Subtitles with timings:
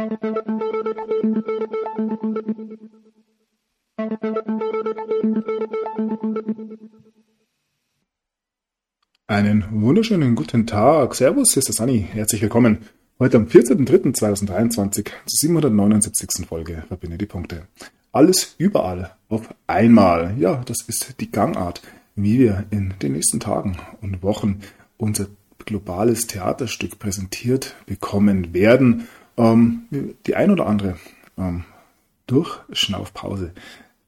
[0.00, 0.16] Einen
[9.70, 11.14] wunderschönen guten Tag.
[11.14, 12.08] Servus, hier ist der Sunny.
[12.10, 12.78] Herzlich willkommen.
[13.18, 16.46] Heute am 14.03.2023 zur 779.
[16.48, 17.66] Folge Verbinde die Punkte.
[18.10, 20.34] Alles überall auf einmal.
[20.38, 21.82] Ja, das ist die Gangart,
[22.14, 24.60] wie wir in den nächsten Tagen und Wochen
[24.96, 25.26] unser
[25.66, 29.06] globales Theaterstück präsentiert bekommen werden.
[29.40, 30.96] Ähm, die ein oder andere
[31.38, 31.64] ähm,
[32.26, 33.52] Durchschnaufpause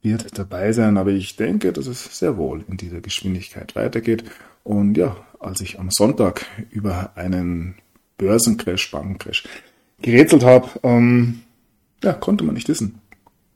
[0.02, 4.24] wird dabei sein, aber ich denke, dass es sehr wohl in dieser Geschwindigkeit weitergeht.
[4.62, 7.76] Und ja, als ich am Sonntag über einen
[8.18, 9.44] Börsencrash, Bankencrash
[10.02, 11.40] gerätselt habe, ähm,
[12.04, 13.00] ja, konnte man nicht wissen,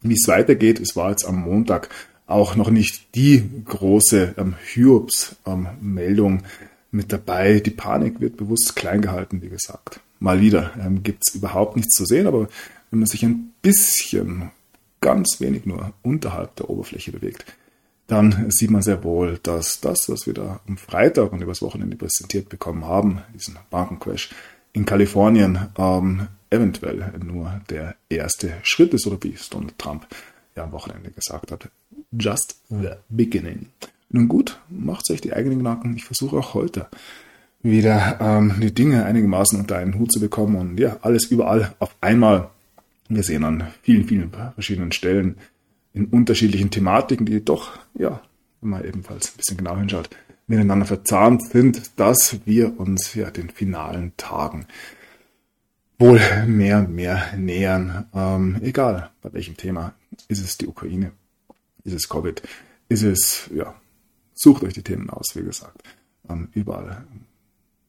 [0.01, 0.81] wie es weitergeht.
[0.81, 1.91] Es war jetzt am Montag
[2.27, 6.43] auch noch nicht die große ähm, Hyops-Meldung
[6.91, 7.61] mit dabei.
[7.61, 10.01] Die Panik wird bewusst klein gehalten, wie gesagt.
[10.19, 12.49] Mal wieder ähm, gibt es überhaupt nichts zu sehen, aber
[12.91, 14.51] wenn man sich ein bisschen,
[15.01, 17.45] ganz wenig nur unterhalb der Oberfläche bewegt,
[18.07, 21.97] dann sieht man sehr wohl, dass das, was wir da am Freitag und übers Wochenende
[21.97, 24.31] präsentiert bekommen haben, diesen Bankencrash
[24.73, 30.07] in Kalifornien, ähm, eventuell nur der erste Schritt ist oder wie es Donald Trump
[30.55, 31.69] ja am Wochenende gesagt hat,
[32.13, 33.67] just the beginning.
[34.09, 35.97] Nun gut, macht euch die eigenen Gedanken.
[35.97, 36.89] Ich versuche auch heute
[37.71, 41.97] wieder ähm, die Dinge einigermaßen unter einen Hut zu bekommen und ja, alles überall auf
[42.01, 42.51] einmal.
[43.09, 45.37] Wir sehen an vielen, vielen verschiedenen Stellen
[45.93, 48.21] in unterschiedlichen Thematiken, die doch, ja,
[48.61, 50.11] wenn man ebenfalls ein bisschen genau hinschaut,
[50.47, 54.67] miteinander verzahnt sind, dass wir uns ja den finalen Tagen
[55.99, 58.07] wohl mehr und mehr nähern.
[58.15, 59.95] Ähm, egal bei welchem Thema.
[60.29, 61.13] Ist es die Ukraine?
[61.85, 62.43] Ist es Covid?
[62.89, 63.75] Ist es, ja,
[64.35, 65.83] sucht euch die Themen aus, wie gesagt.
[66.29, 67.05] Ähm, überall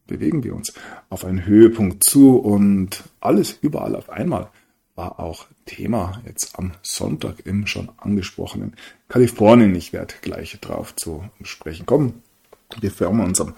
[0.08, 0.74] bewegen wir uns
[1.10, 4.50] auf einen Höhepunkt zu und alles überall auf einmal
[4.98, 8.76] war auch Thema jetzt am Sonntag im schon angesprochenen
[9.08, 9.76] Kalifornien.
[9.76, 12.24] Ich werde gleich drauf zu sprechen kommen.
[12.82, 13.54] Bevor wir uns am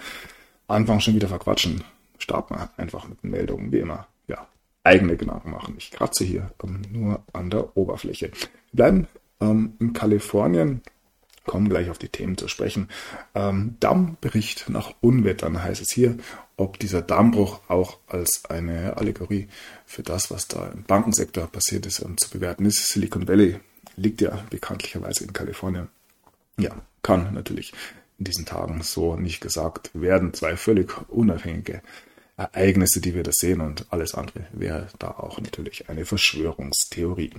[0.67, 1.83] Anfang schon wieder verquatschen,
[2.17, 4.05] starten wir einfach mit den Meldungen, wie immer.
[4.27, 4.47] Ja,
[4.83, 5.75] eigene Gedanken machen.
[5.77, 6.51] Ich kratze hier
[6.91, 8.31] nur an der Oberfläche.
[8.31, 9.07] Wir bleiben
[9.39, 10.81] ähm, in Kalifornien
[11.49, 12.89] kommen gleich auf die Themen zu sprechen.
[13.33, 16.15] Ähm, Dammbericht nach Unwettern heißt es hier,
[16.57, 19.47] ob dieser Dammbruch auch als eine Allegorie
[19.87, 22.89] für das, was da im Bankensektor passiert ist, um, zu bewerten ist.
[22.89, 23.59] Silicon Valley
[23.95, 25.87] liegt ja bekanntlicherweise in Kalifornien.
[26.59, 27.73] Ja, kann natürlich
[28.19, 30.35] in diesen Tagen so nicht gesagt werden.
[30.35, 31.81] Zwei völlig unabhängige
[32.37, 37.31] Ereignisse, die wir da sehen und alles andere wäre da auch natürlich eine Verschwörungstheorie.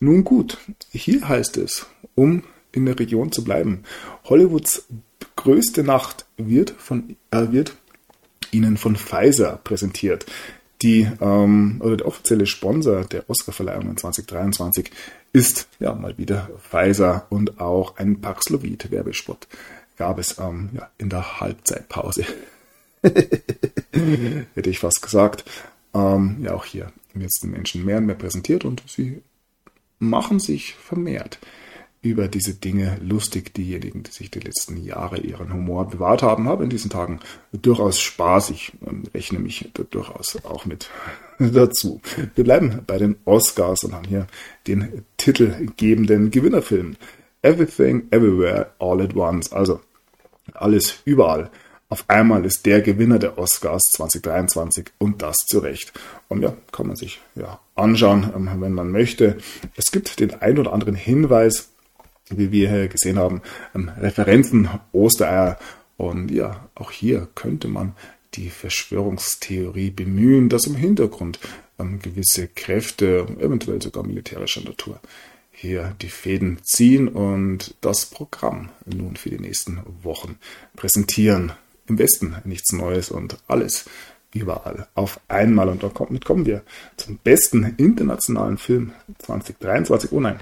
[0.00, 0.56] Nun gut,
[0.90, 3.84] hier heißt es, um in der Region zu bleiben.
[4.24, 4.86] Hollywoods
[5.36, 7.74] größte Nacht wird, von, äh, wird
[8.50, 10.26] Ihnen von Pfizer präsentiert.
[10.82, 14.90] Die, ähm, oder der offizielle Sponsor der Oscarverleihung 2023
[15.32, 19.48] ist ja mal wieder Pfizer und auch ein Paxlovid Werbespot
[19.96, 22.24] gab es ähm, ja, in der Halbzeitpause.
[23.02, 25.44] Hätte ich fast gesagt.
[25.92, 29.22] Ähm, ja, auch hier wird es den Menschen mehr und mehr präsentiert und sie
[29.98, 31.40] machen sich vermehrt
[32.02, 33.54] über diese Dinge lustig.
[33.54, 37.20] Diejenigen, die sich die letzten Jahre ihren Humor bewahrt haben, haben in diesen Tagen
[37.52, 38.50] durchaus Spaß.
[38.50, 40.90] Ich ähm, rechne mich durchaus auch mit
[41.38, 42.00] dazu.
[42.34, 44.26] Wir bleiben bei den Oscars und haben hier
[44.66, 46.96] den titelgebenden Gewinnerfilm.
[47.42, 49.52] Everything, Everywhere, All at Once.
[49.52, 49.80] Also
[50.54, 51.50] alles überall.
[51.90, 55.92] Auf einmal ist der Gewinner der Oscars 2023 und das zu Recht.
[56.28, 59.38] Und ja, kann man sich ja anschauen, ähm, wenn man möchte.
[59.74, 61.70] Es gibt den ein oder anderen Hinweis,
[62.30, 63.42] wie wir hier gesehen haben,
[63.74, 65.58] ähm, Referenzen, Ostereier.
[65.96, 67.94] Und ja, auch hier könnte man
[68.34, 71.38] die Verschwörungstheorie bemühen, dass im Hintergrund
[71.78, 75.00] ähm, gewisse Kräfte, eventuell sogar militärischer Natur,
[75.50, 80.38] hier die Fäden ziehen und das Programm nun für die nächsten Wochen
[80.76, 81.52] präsentieren.
[81.88, 83.86] Im Westen nichts Neues und alles
[84.32, 85.68] überall auf einmal.
[85.68, 86.62] Und damit kommen wir
[86.96, 90.12] zum besten internationalen Film 2023.
[90.12, 90.38] Oh nein,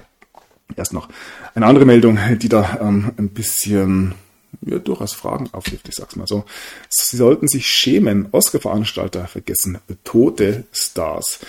[0.75, 1.09] Erst noch
[1.55, 4.13] eine andere Meldung, die da ähm, ein bisschen
[4.61, 6.45] ja, durchaus Fragen aufwirft, ich sag's mal so.
[6.89, 11.39] Sie sollten sich schämen, Oscar-Veranstalter vergessen tote Stars.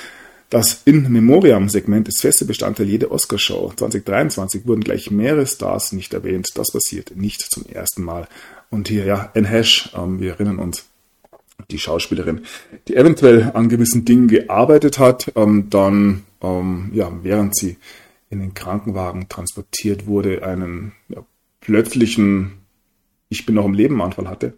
[0.50, 3.72] Das In Memoriam-Segment ist feste Bestandteil jeder Oscarshow.
[3.76, 6.48] 2023 wurden gleich mehrere Stars nicht erwähnt.
[6.54, 8.28] Das passiert nicht zum ersten Mal.
[8.70, 10.84] Und hier, ja, Anne Hash, ähm, wir erinnern uns,
[11.70, 12.42] die Schauspielerin,
[12.86, 17.76] die eventuell an gewissen Dingen gearbeitet hat, ähm, dann, ähm, ja, während sie
[18.30, 21.24] in den Krankenwagen transportiert wurde, einen ja,
[21.60, 22.58] plötzlichen
[23.28, 24.54] Ich bin noch im Leben Anfall hatte.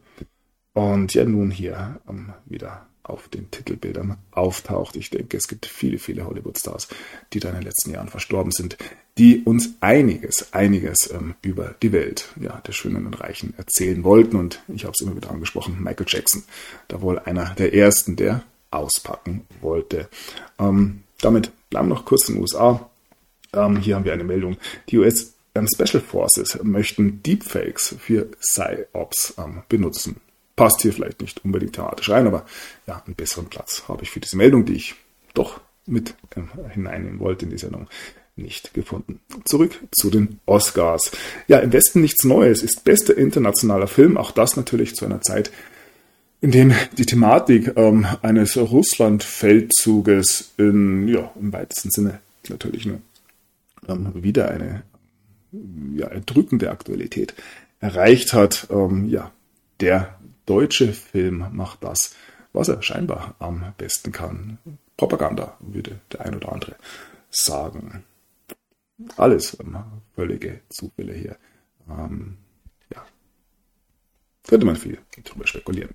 [0.72, 4.96] Und ja, nun hier ähm, wieder auf den Titelbildern auftaucht.
[4.96, 6.88] Ich denke, es gibt viele, viele Hollywood-Stars,
[7.32, 8.76] die da in den letzten Jahren verstorben sind,
[9.18, 14.36] die uns einiges, einiges ähm, über die Welt ja, der Schönen und Reichen erzählen wollten.
[14.36, 16.44] Und ich habe es immer wieder angesprochen, Michael Jackson,
[16.88, 20.08] da wohl einer der ersten, der auspacken wollte.
[20.58, 22.89] Ähm, damit bleiben wir noch kurz in den USA.
[23.54, 24.56] Ähm, hier haben wir eine Meldung.
[24.88, 30.16] Die US ähm, Special Forces möchten Deepfakes für PsyOps ähm, benutzen.
[30.56, 32.46] Passt hier vielleicht nicht unbedingt thematisch rein, aber
[32.86, 34.94] ja, einen besseren Platz habe ich für diese Meldung, die ich
[35.34, 37.88] doch mit ähm, hineinnehmen wollte in die Sendung,
[38.36, 39.20] nicht gefunden.
[39.44, 41.10] Zurück zu den Oscars.
[41.48, 45.50] Ja, im Westen nichts Neues ist bester internationaler Film, auch das natürlich zu einer Zeit,
[46.40, 50.64] in dem die Thematik ähm, eines Russland-Feldzuges ja,
[51.38, 53.00] im weitesten Sinne natürlich nur
[53.88, 54.82] ähm, wieder eine
[55.94, 57.34] ja, erdrückende Aktualität
[57.80, 58.68] erreicht hat.
[58.70, 59.32] Ähm, ja,
[59.80, 62.14] der deutsche Film macht das,
[62.52, 64.58] was er scheinbar am besten kann.
[64.96, 66.76] Propaganda, würde der ein oder andere
[67.30, 68.04] sagen.
[69.16, 69.78] Alles ähm,
[70.14, 71.36] völlige Zufälle hier.
[71.88, 72.36] Ähm,
[72.92, 73.02] ja,
[74.46, 75.90] könnte man viel drüber spekulieren.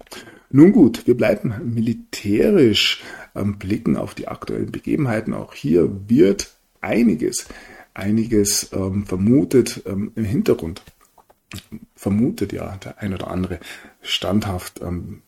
[0.50, 3.04] Nun gut, wir bleiben militärisch
[3.36, 5.34] ähm, blicken auf die aktuellen Begebenheiten.
[5.34, 7.48] Auch hier wird einiges
[7.96, 10.84] einiges ähm, vermutet ähm, im Hintergrund.
[11.96, 13.60] Vermutet ja der ein oder andere
[14.02, 15.22] standhaft, ähm,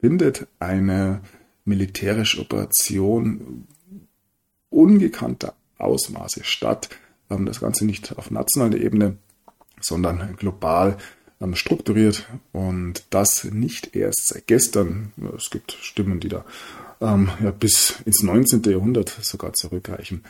[0.00, 1.20] findet eine
[1.64, 3.66] militärische Operation
[4.70, 6.88] ungekannter Ausmaße statt.
[7.30, 9.16] Ähm, das Ganze nicht auf nationaler Ebene,
[9.80, 10.96] sondern global
[11.40, 15.12] ähm, strukturiert und das nicht erst seit gestern.
[15.36, 16.44] Es gibt Stimmen, die da
[17.00, 18.62] ähm, ja, bis ins 19.
[18.62, 20.24] Jahrhundert sogar zurückreichen.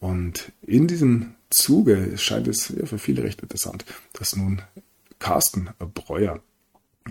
[0.00, 4.62] Und in diesem Zuge scheint es ja, für viele recht interessant, dass nun
[5.18, 6.40] Carsten Breuer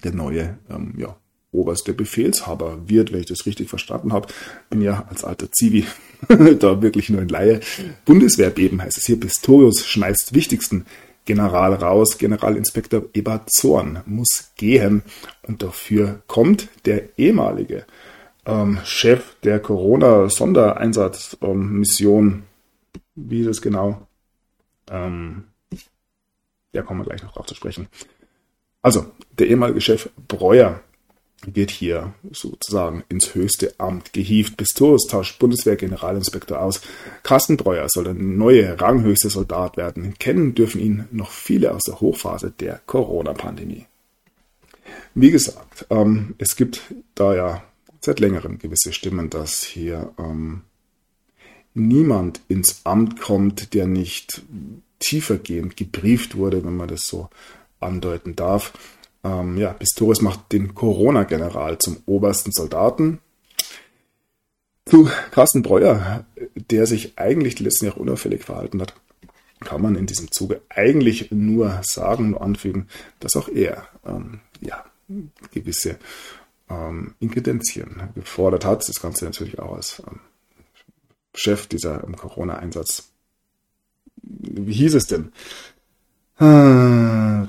[0.04, 1.16] der neue ähm, ja,
[1.51, 4.28] oberste Befehlshaber wird, wenn ich das richtig verstanden habe.
[4.69, 5.86] Bin ja als alter Zivi
[6.60, 7.60] da wirklich nur ein Laie.
[8.06, 9.19] Bundeswehrbeben heißt es hier.
[9.19, 10.86] Pistorius schmeißt wichtigsten
[11.25, 12.18] General raus.
[12.18, 15.04] Generalinspektor Ebert Zorn muss gehen.
[15.44, 17.86] Und dafür kommt der ehemalige
[18.45, 22.44] ähm, Chef der Corona-Sondereinsatzmission ähm,
[23.16, 24.06] wie ist es genau?
[24.89, 25.45] Ähm,
[26.74, 27.88] ja, kommen wir gleich noch drauf zu sprechen.
[28.81, 29.06] Also,
[29.38, 30.81] der ehemalige Chef Breuer
[31.45, 34.57] wird hier sozusagen ins höchste Amt gehievt.
[34.57, 36.81] Pistorius tauscht Bundeswehr-Generalinspektor aus.
[37.24, 40.16] Carsten Breuer soll der neue ranghöchste Soldat werden.
[40.18, 43.86] Kennen dürfen ihn noch viele aus der Hochphase der Corona-Pandemie.
[45.13, 46.81] Wie gesagt, ähm, es gibt
[47.16, 47.63] da ja
[48.01, 50.62] seit längerem gewisse Stimmen, dass hier ähm,
[51.78, 54.42] niemand ins Amt kommt, der nicht
[55.00, 57.30] tiefergehend gebrieft wurde, wenn man das so
[57.80, 58.74] andeuten darf.
[59.24, 63.20] Ähm, ja, Pistorius macht den Corona-General zum obersten Soldaten.
[64.86, 66.26] Zu Carsten Breuer,
[66.56, 68.94] der sich eigentlich die letzten Jahre unauffällig verhalten hat,
[69.60, 72.88] kann man in diesem Zuge eigentlich nur sagen, nur anfügen,
[73.20, 74.86] dass auch er ähm, ja,
[75.52, 75.98] gewisse
[76.70, 78.88] ähm, Inkredenzien gefordert hat.
[78.88, 80.20] Das Ganze natürlich auch als ähm,
[81.38, 83.10] Chef dieser Corona-Einsatz.
[84.22, 85.31] Wie hieß es denn?
[86.39, 87.45] Der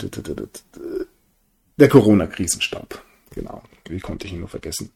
[1.88, 3.02] Corona-Krisenstab.
[3.34, 3.62] Genau.
[3.88, 4.90] Wie konnte ich ihn nur vergessen?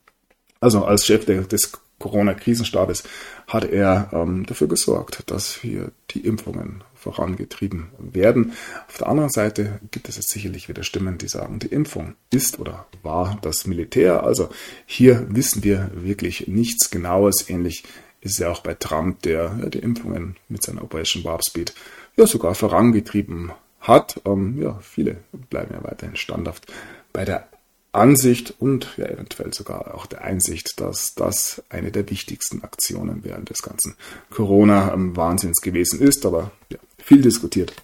[0.61, 3.05] Also als Chef des Corona-Krisenstabes
[3.47, 8.53] hat er ähm, dafür gesorgt, dass hier die Impfungen vorangetrieben werden.
[8.89, 12.59] Auf der anderen Seite gibt es jetzt sicherlich wieder Stimmen, die sagen, die Impfung ist
[12.59, 14.25] oder war das Militär.
[14.25, 14.49] Also
[14.87, 17.85] hier wissen wir wirklich nichts Genaues, ähnlich
[18.23, 21.75] ist ja auch bei Trump, der ja, die Impfungen mit seiner Operation Warp Speed
[22.17, 24.21] ja sogar vorangetrieben hat.
[24.25, 25.19] Ähm, ja, viele
[25.51, 26.73] bleiben ja weiterhin standhaft
[27.13, 27.49] bei der
[27.91, 33.51] Ansicht und ja eventuell sogar auch der Einsicht, dass das eine der wichtigsten Aktionen während
[33.51, 33.97] des ganzen
[34.31, 37.75] Corona-Wahnsinns gewesen ist, aber ja, viel diskutiert.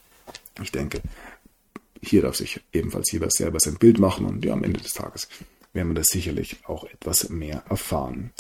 [0.62, 1.02] Ich denke,
[2.00, 5.28] hier darf sich ebenfalls jeder selber sein Bild machen und ja, am Ende des Tages
[5.72, 8.32] werden wir das sicherlich auch etwas mehr erfahren.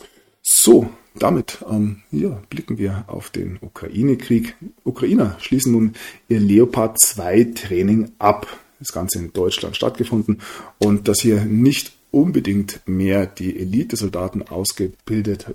[0.50, 4.56] So, damit ähm, ja, blicken wir auf den Ukraine-Krieg.
[4.82, 5.92] Ukrainer schließen nun
[6.26, 8.46] ihr Leopard 2 Training ab.
[8.78, 10.40] Das Ganze in Deutschland stattgefunden
[10.78, 15.48] und dass hier nicht unbedingt mehr die Elite-Soldaten ausgebildet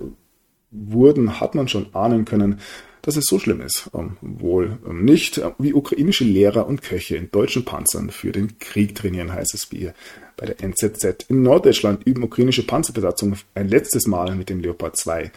[0.70, 2.60] wurden, hat man schon ahnen können,
[3.04, 3.90] dass es so schlimm ist.
[3.94, 8.94] Ähm, wohl ähm, nicht, wie ukrainische Lehrer und Köche in deutschen Panzern für den Krieg
[8.94, 9.90] trainieren, heißt es wie
[10.36, 11.26] bei der NZZ.
[11.28, 15.30] In Norddeutschland üben ukrainische Panzerbesatzungen ein letztes Mal mit dem Leopard 2.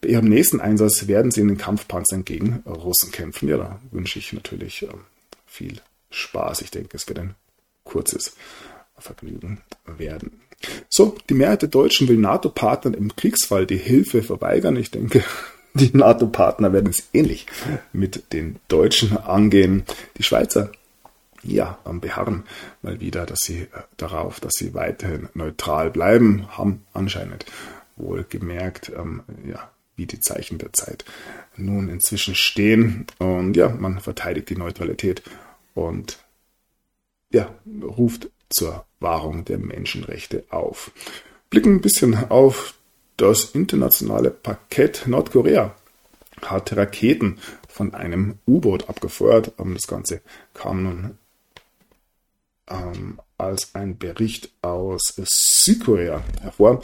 [0.00, 3.48] Bei ihrem nächsten Einsatz werden sie in den Kampfpanzern gegen Russen kämpfen.
[3.48, 5.00] Ja, da wünsche ich natürlich ähm,
[5.44, 6.62] viel Spaß.
[6.62, 7.34] Ich denke, es wird ein
[7.82, 8.36] kurzes
[8.96, 10.40] Vergnügen werden.
[10.88, 14.76] So, die Mehrheit der Deutschen will NATO-Partnern im Kriegsfall die Hilfe verweigern.
[14.76, 15.24] Ich denke,
[15.78, 17.46] die NATO-Partner werden es ähnlich
[17.92, 19.84] mit den Deutschen angehen.
[20.16, 20.70] Die Schweizer,
[21.42, 22.44] ja, beharren
[22.82, 23.66] mal wieder, dass sie äh,
[23.96, 27.46] darauf, dass sie weiterhin neutral bleiben, haben anscheinend
[27.96, 31.04] wohl gemerkt, ähm, ja, wie die Zeichen der Zeit
[31.56, 33.06] nun inzwischen stehen.
[33.18, 35.22] Und ja, man verteidigt die Neutralität
[35.74, 36.18] und
[37.30, 40.92] ja, ruft zur Wahrung der Menschenrechte auf.
[41.50, 42.74] Blicken ein bisschen auf
[43.18, 45.74] das internationale Parkett Nordkorea
[46.42, 49.52] hat Raketen von einem U-Boot abgefeuert.
[49.58, 50.22] Ähm, das Ganze
[50.54, 51.18] kam nun
[52.68, 56.82] ähm, als ein Bericht aus Südkorea hervor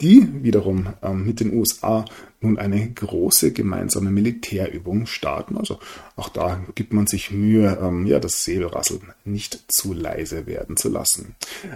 [0.00, 2.04] die wiederum ähm, mit den USA
[2.40, 5.58] nun eine große gemeinsame Militärübung starten.
[5.58, 5.80] Also
[6.14, 10.88] auch da gibt man sich Mühe, ähm, ja, das Säbelrasseln nicht zu leise werden zu
[10.88, 11.34] lassen.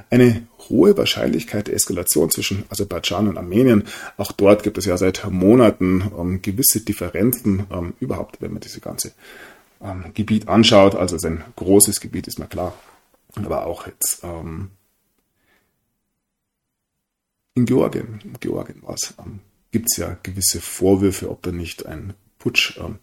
[0.08, 3.84] Eine hohe Wahrscheinlichkeit der Eskalation zwischen Aserbaidschan und Armenien.
[4.16, 8.80] Auch dort gibt es ja seit Monaten ähm, gewisse Differenzen, ähm, überhaupt, wenn man diese
[8.80, 9.12] ganze
[9.82, 10.94] ähm, Gebiet anschaut.
[10.94, 12.72] Also es ist ein großes Gebiet, ist mir klar.
[13.34, 14.70] Aber auch jetzt ähm,
[17.54, 19.40] in Georgien, in Georgien war es, ähm,
[19.70, 22.98] gibt es ja gewisse Vorwürfe, ob da nicht ein Putsch ähm,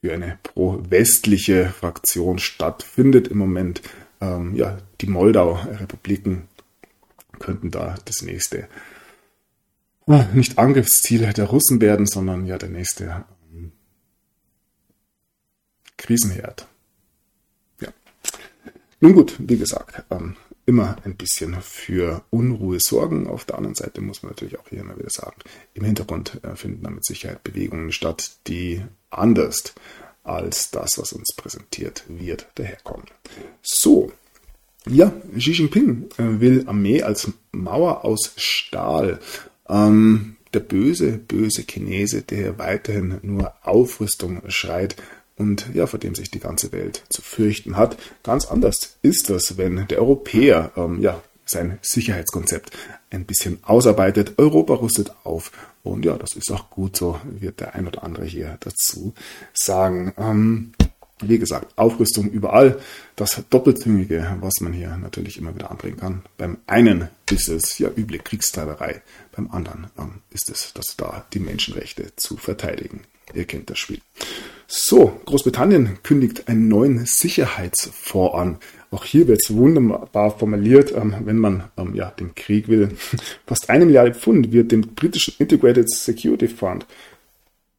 [0.00, 3.82] für eine pro-westliche Fraktion stattfindet im Moment.
[4.20, 6.48] Ähm, ja, die Moldau-Republiken
[7.38, 8.68] könnten da das nächste
[10.06, 13.72] äh, nicht Angriffsziel der Russen werden, sondern ja der nächste ähm,
[15.96, 16.66] Krisenherd.
[17.80, 17.88] Ja.
[19.00, 20.36] Nun gut, wie gesagt, ähm,
[20.70, 23.26] immer ein bisschen für Unruhe sorgen.
[23.26, 25.34] Auf der anderen Seite muss man natürlich auch hier immer wieder sagen,
[25.74, 29.74] im Hintergrund äh, finden da mit Sicherheit Bewegungen statt, die anders
[30.22, 33.06] als das, was uns präsentiert wird, daherkommen.
[33.62, 34.12] So,
[34.86, 39.18] ja, Xi Jinping äh, will Armee als Mauer aus Stahl.
[39.68, 44.94] Ähm, der böse, böse Chinese, der weiterhin nur Aufrüstung schreit,
[45.40, 47.96] und ja, vor dem sich die ganze Welt zu fürchten hat.
[48.22, 52.76] Ganz anders ist das, wenn der Europäer ähm, ja, sein Sicherheitskonzept
[53.08, 54.34] ein bisschen ausarbeitet.
[54.36, 55.50] Europa rüstet auf
[55.82, 59.14] und ja, das ist auch gut so, wird der ein oder andere hier dazu
[59.54, 60.12] sagen.
[60.18, 60.72] Ähm,
[61.22, 62.80] wie gesagt, Aufrüstung überall.
[63.16, 66.22] Das Doppelzüngige, was man hier natürlich immer wieder anbringen kann.
[66.38, 71.40] Beim einen ist es ja üble Kriegstreiberei, beim anderen ähm, ist es, dass da die
[71.40, 73.02] Menschenrechte zu verteidigen.
[73.34, 74.00] Ihr kennt das Spiel.
[74.66, 78.58] So, Großbritannien kündigt einen neuen Sicherheitsfonds an.
[78.92, 82.90] Auch hier wird es wunderbar formuliert, ähm, wenn man ähm, ja, den Krieg will.
[83.46, 86.86] Fast eine Milliarde Pfund wird dem britischen Integrated Security Fund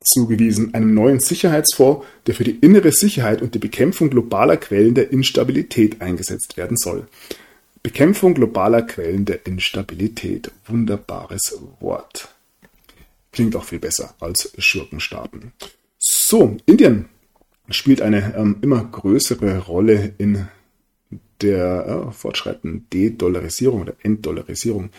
[0.04, 5.12] zugewiesen, einem neuen Sicherheitsfonds, der für die innere Sicherheit und die Bekämpfung globaler Quellen der
[5.12, 7.08] Instabilität eingesetzt werden soll.
[7.84, 10.52] Bekämpfung globaler Quellen der Instabilität.
[10.66, 12.30] Wunderbares Wort.
[13.32, 15.54] Klingt auch viel besser als Schurkenstaaten.
[15.98, 17.10] So, Indien
[17.70, 20.48] spielt eine ähm, immer größere Rolle in
[21.42, 24.90] der äh, fortschreitenden De-Dollarisierung oder Entdollarisierung,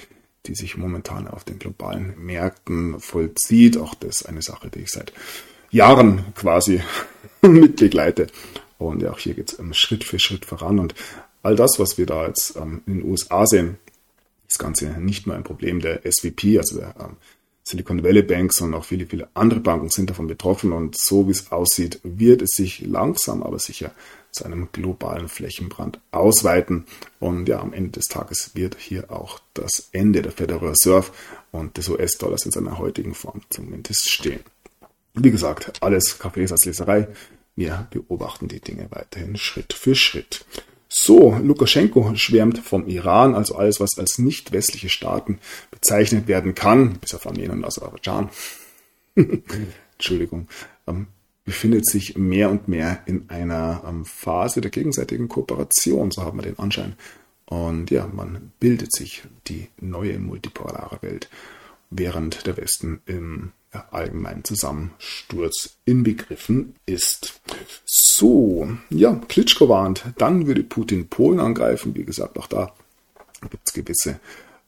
[0.47, 3.77] die sich momentan auf den globalen Märkten vollzieht.
[3.77, 5.13] Auch das ist eine Sache, die ich seit
[5.71, 6.81] Jahren quasi
[7.43, 8.27] mit begleite.
[8.79, 10.79] Und ja, auch hier geht es ähm, Schritt für Schritt voran.
[10.79, 10.95] Und
[11.43, 13.79] all das, was wir da jetzt ähm, in den USA sehen,
[14.49, 17.17] das Ganze nicht nur ein Problem der SVP, also der ähm,
[17.65, 20.73] Silicon Valley Bank, sondern auch viele, viele andere Banken sind davon betroffen.
[20.73, 23.93] Und so wie es aussieht, wird es sich langsam, aber sicher
[24.33, 26.87] zu einem globalen Flächenbrand ausweiten.
[27.21, 31.11] Und ja, am Ende des Tages wird hier auch das Ende der Federal Reserve
[31.53, 34.41] und des US-Dollars in seiner heutigen Form zumindest stehen.
[35.15, 37.09] Wie gesagt, alles Kaffeesatzleserei.
[37.55, 40.47] Wir beobachten die Dinge weiterhin Schritt für Schritt.
[40.95, 45.39] So, Lukaschenko schwärmt vom Iran, also alles, was als nicht westliche Staaten
[45.71, 48.29] bezeichnet werden kann, bis auf Armenien und Aserbaidschan.
[49.95, 50.49] Entschuldigung,
[50.87, 51.07] ähm,
[51.47, 56.43] befindet sich mehr und mehr in einer ähm, Phase der gegenseitigen Kooperation, so haben wir
[56.43, 56.95] den Anschein.
[57.47, 61.31] Und ja, man bildet sich die neue multipolare Welt,
[61.89, 67.41] während der Westen im allgemeinen Zusammensturz inbegriffen ist.
[67.85, 71.95] So, ja, Klitschko warnt, dann würde Putin Polen angreifen.
[71.95, 72.73] Wie gesagt, auch da
[73.51, 74.21] gibt es gewisse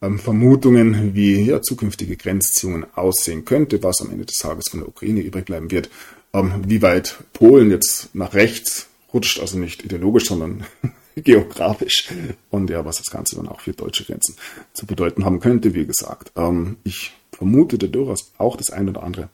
[0.02, 4.88] ähm, Vermutungen, wie ja, zukünftige Grenzziehungen aussehen könnte, was am Ende des Tages von der
[4.88, 5.90] Ukraine übrig bleiben wird.
[6.32, 10.64] Ähm, wie weit Polen jetzt nach rechts rutscht, also nicht ideologisch, sondern
[11.16, 12.08] geografisch
[12.50, 14.34] und ja, was das Ganze dann auch für deutsche Grenzen
[14.72, 16.32] zu bedeuten haben könnte, wie gesagt.
[16.36, 17.12] Ähm, ich
[17.44, 19.28] vermutete durchaus auch das eine oder andere,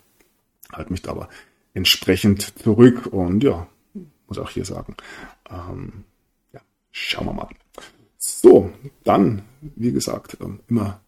[0.72, 1.28] halte mich da aber
[1.74, 3.68] entsprechend zurück und ja,
[4.26, 4.96] muss auch hier sagen,
[5.48, 6.04] ähm,
[6.52, 7.48] ja, schauen wir mal.
[8.18, 8.72] So,
[9.04, 11.00] dann, wie gesagt, ähm, immer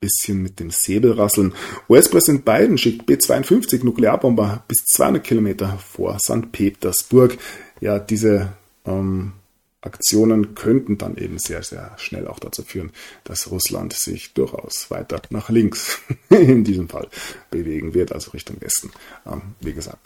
[0.00, 1.52] bisschen mit dem Säbel rasseln.
[1.88, 6.50] US-Präsident Biden schickt B-52 Nuklearbomber bis 200 Kilometer vor St.
[6.52, 7.36] Petersburg.
[7.82, 8.54] Ja, diese
[8.86, 9.32] ähm,
[9.82, 12.90] Aktionen könnten dann eben sehr, sehr schnell auch dazu führen,
[13.24, 17.08] dass Russland sich durchaus weiter nach links in diesem Fall
[17.50, 18.90] bewegen wird, also Richtung Westen.
[19.26, 19.98] Ähm, wie gesagt,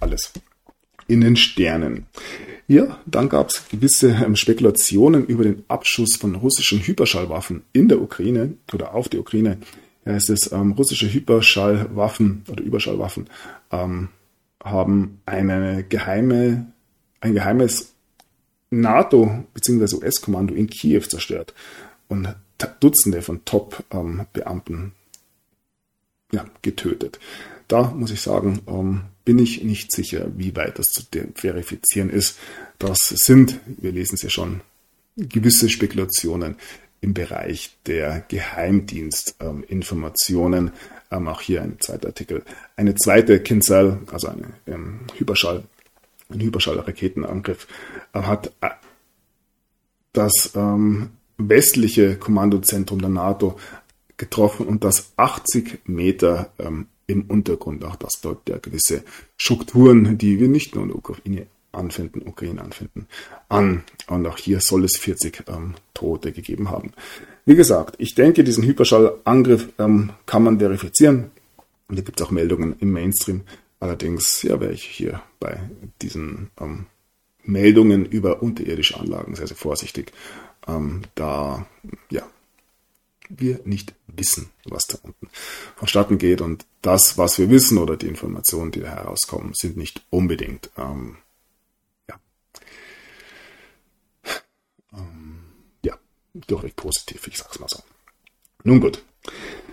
[0.00, 0.32] alles
[1.08, 2.06] in den Sternen.
[2.66, 8.00] Ja, dann gab es gewisse ähm, Spekulationen über den Abschuss von russischen Hyperschallwaffen in der
[8.00, 9.58] Ukraine oder auf die Ukraine.
[10.04, 13.28] Ja, es ist ähm, russische Hyperschallwaffen oder Überschallwaffen
[13.70, 14.08] ähm,
[14.62, 16.72] haben eine geheime,
[17.20, 17.95] ein geheimes
[18.70, 19.96] NATO- bzw.
[19.96, 21.54] US-Kommando in Kiew zerstört
[22.08, 22.34] und
[22.80, 24.92] Dutzende von Top-Beamten ähm,
[26.32, 27.20] ja, getötet.
[27.68, 31.02] Da muss ich sagen, ähm, bin ich nicht sicher, wie weit das zu
[31.34, 32.38] verifizieren ist.
[32.78, 34.62] Das sind, wir lesen es ja schon,
[35.16, 36.56] gewisse Spekulationen
[37.00, 40.72] im Bereich der Geheimdienstinformationen.
[41.10, 42.42] Ähm, auch hier ein zweiter Artikel.
[42.76, 45.64] Eine zweite Kinzhal, also eine ähm, Hyperschall,
[46.30, 47.66] ein Hyperschallraketenangriff,
[48.12, 48.70] äh, hat äh,
[50.12, 53.58] das ähm, westliche Kommandozentrum der NATO
[54.16, 57.84] getroffen und das 80 Meter ähm, im Untergrund.
[57.84, 59.04] Auch das dort ja gewisse
[59.36, 63.06] Strukturen, die wir nicht nur in der Ukraine anfinden, Ukraine anfinden,
[63.48, 63.84] an.
[64.08, 66.92] Und auch hier soll es 40 ähm, Tote gegeben haben.
[67.44, 71.30] Wie gesagt, ich denke, diesen Hyperschallangriff ähm, kann man verifizieren.
[71.88, 73.42] Und da gibt es auch Meldungen im Mainstream.
[73.80, 75.70] Allerdings ja, wäre ich hier bei
[76.02, 76.86] diesen ähm,
[77.42, 80.12] Meldungen über unterirdische Anlagen sehr, sehr vorsichtig.
[80.66, 81.66] Ähm, da
[82.10, 82.28] ja,
[83.28, 85.28] wir nicht wissen, was da unten
[85.76, 86.40] vonstatten geht.
[86.40, 91.18] Und das, was wir wissen oder die Informationen, die da herauskommen, sind nicht unbedingt ähm,
[92.08, 92.20] ja,
[94.92, 95.38] ähm,
[95.84, 95.98] ja,
[96.34, 97.82] durchweg positiv, ich sag's mal so.
[98.64, 99.02] Nun gut.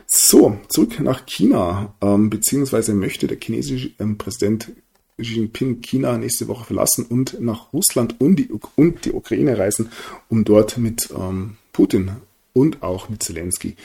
[0.07, 4.71] So, zurück nach China, ähm, beziehungsweise möchte der chinesische ähm, Präsident
[5.19, 9.91] Xi Jinping China nächste Woche verlassen und nach Russland und die, und die Ukraine reisen,
[10.29, 12.11] um dort mit ähm, Putin
[12.53, 13.75] und auch mit Zelensky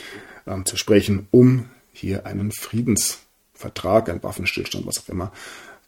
[0.47, 5.33] ähm, zu sprechen, um hier einen Friedensvertrag, einen Waffenstillstand, was auch immer,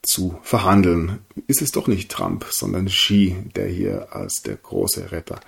[0.03, 1.19] zu verhandeln.
[1.47, 5.41] Ist es doch nicht Trump, sondern Xi, der hier als der große Retter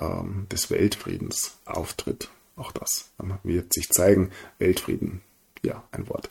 [0.00, 2.28] ähm, des Weltfriedens auftritt.
[2.58, 3.10] Auch das
[3.44, 4.30] wird sich zeigen.
[4.58, 5.22] Weltfrieden,
[5.62, 6.28] ja, ein Wort,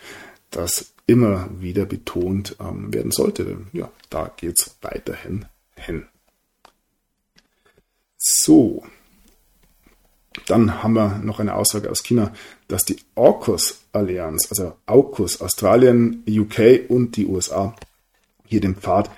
[0.52, 3.66] das immer wieder betont ähm, werden sollte.
[3.72, 6.06] Ja, da geht es weiterhin hin.
[8.18, 8.84] So,
[10.46, 12.34] dann haben wir noch eine Aussage aus China,
[12.68, 17.76] dass die AUKUS-Allianz, also AUKUS, Australien, UK und die USA,
[18.46, 19.10] hier den Pfad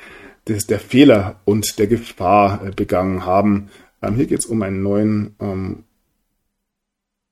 [0.48, 3.70] des, der Fehler und der Gefahr äh, begangen haben.
[4.02, 5.84] Ähm, hier geht es um einen neuen ähm,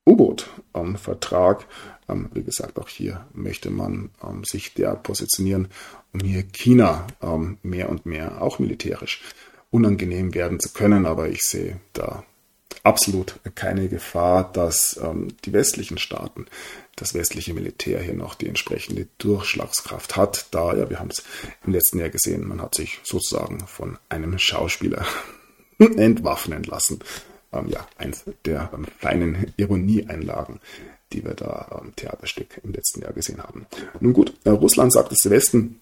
[0.07, 1.65] U-Boot-Vertrag.
[2.09, 5.67] Ähm, wie gesagt, auch hier möchte man ähm, sich der positionieren,
[6.13, 9.21] um hier China ähm, mehr und mehr auch militärisch
[9.69, 11.05] unangenehm werden zu können.
[11.05, 12.23] Aber ich sehe da
[12.83, 16.45] absolut keine Gefahr, dass ähm, die westlichen Staaten,
[16.95, 20.47] das westliche Militär hier noch die entsprechende Durchschlagskraft hat.
[20.51, 21.23] Da, ja, wir haben es
[21.65, 25.05] im letzten Jahr gesehen, man hat sich sozusagen von einem Schauspieler
[25.79, 26.99] entwaffnen lassen.
[27.53, 30.59] Ähm, ja, eins der ähm, feinen Ironieeinlagen,
[31.13, 33.65] die wir da am ähm, Theaterstück im letzten Jahr gesehen haben.
[33.99, 35.79] Nun gut, äh, Russland sagt es Westen,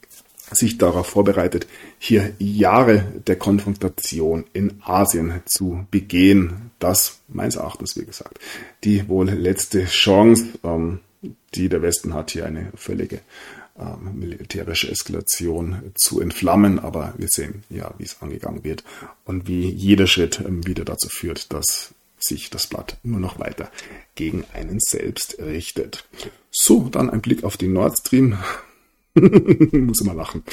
[0.52, 6.72] sich darauf vorbereitet, hier Jahre der Konfrontation in Asien zu begehen.
[6.78, 8.40] Das meines Erachtens, wie gesagt,
[8.84, 11.00] die wohl letzte Chance, ähm,
[11.56, 13.22] die der Westen hat, hier eine völlige
[13.78, 16.80] ähm, militärische Eskalation zu entflammen.
[16.80, 18.84] Aber wir sehen ja, wie es angegangen wird
[19.26, 23.70] und wie jeder Schritt ähm, wieder dazu führt, dass sich das Blatt nur noch weiter
[24.16, 26.08] gegen einen selbst richtet.
[26.52, 28.38] So, dann ein Blick auf die Nord Stream
[29.72, 30.44] Muss immer lachen.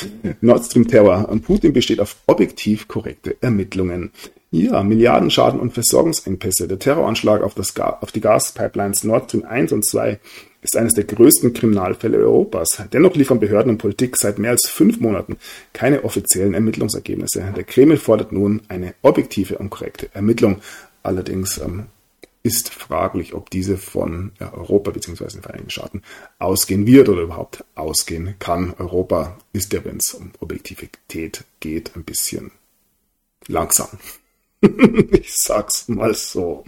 [0.41, 4.13] Nord Stream Terror an Putin besteht auf objektiv korrekte Ermittlungen.
[4.53, 6.69] Ja, Milliardenschaden und Versorgungsengpässe.
[6.69, 10.21] Der Terroranschlag auf, das auf die Gaspipelines Nord Stream 1 und 2
[10.63, 12.83] ist eines der größten Kriminalfälle Europas.
[12.93, 15.37] Dennoch liefern Behörden und Politik seit mehr als fünf Monaten
[15.73, 17.53] keine offiziellen Ermittlungsergebnisse.
[17.55, 20.63] Der Kreml fordert nun eine objektive und korrekte Ermittlung.
[21.03, 21.87] Allerdings ähm,
[22.45, 25.27] ist fraglich, ob diese von ja, Europa bzw.
[25.27, 26.03] den Vereinigten Staaten
[26.39, 28.75] ausgehen wird oder überhaupt ausgehen kann.
[28.79, 32.53] Europa ist ja, wenn es um Objektivität geht, ein bisschen
[33.49, 33.89] langsam.
[34.61, 36.65] ich sag's mal so.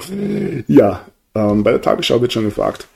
[0.67, 2.89] Ja, ähm, bei der Tagesschau wird schon gefragt,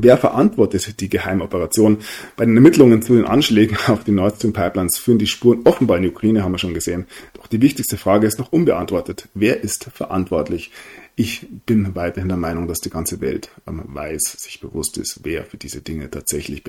[0.00, 1.98] Wer verantwortet die Geheimoperation?
[2.36, 5.96] Bei den Ermittlungen zu den Anschlägen auf die Nord Stream Pipelines führen die Spuren offenbar
[5.96, 7.06] in die Ukraine, haben wir schon gesehen.
[7.34, 9.28] Doch die wichtigste Frage ist noch unbeantwortet.
[9.34, 10.70] Wer ist verantwortlich?
[11.16, 15.44] Ich bin weiterhin der Meinung, dass die ganze Welt ähm, weiß, sich bewusst ist, wer
[15.44, 16.62] für diese Dinge tatsächlich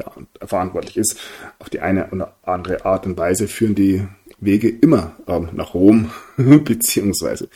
[0.43, 1.19] verantwortlich ist.
[1.59, 4.07] Auf die eine oder andere Art und Weise führen die
[4.39, 7.49] Wege immer ähm, nach Rom, beziehungsweise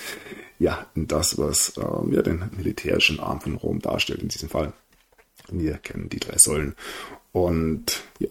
[0.60, 4.74] ja, in das, was ähm, ja, den militärischen Arm von Rom darstellt in diesem Fall.
[5.50, 6.76] Wir kennen die drei Säulen.
[7.32, 8.30] Und ja,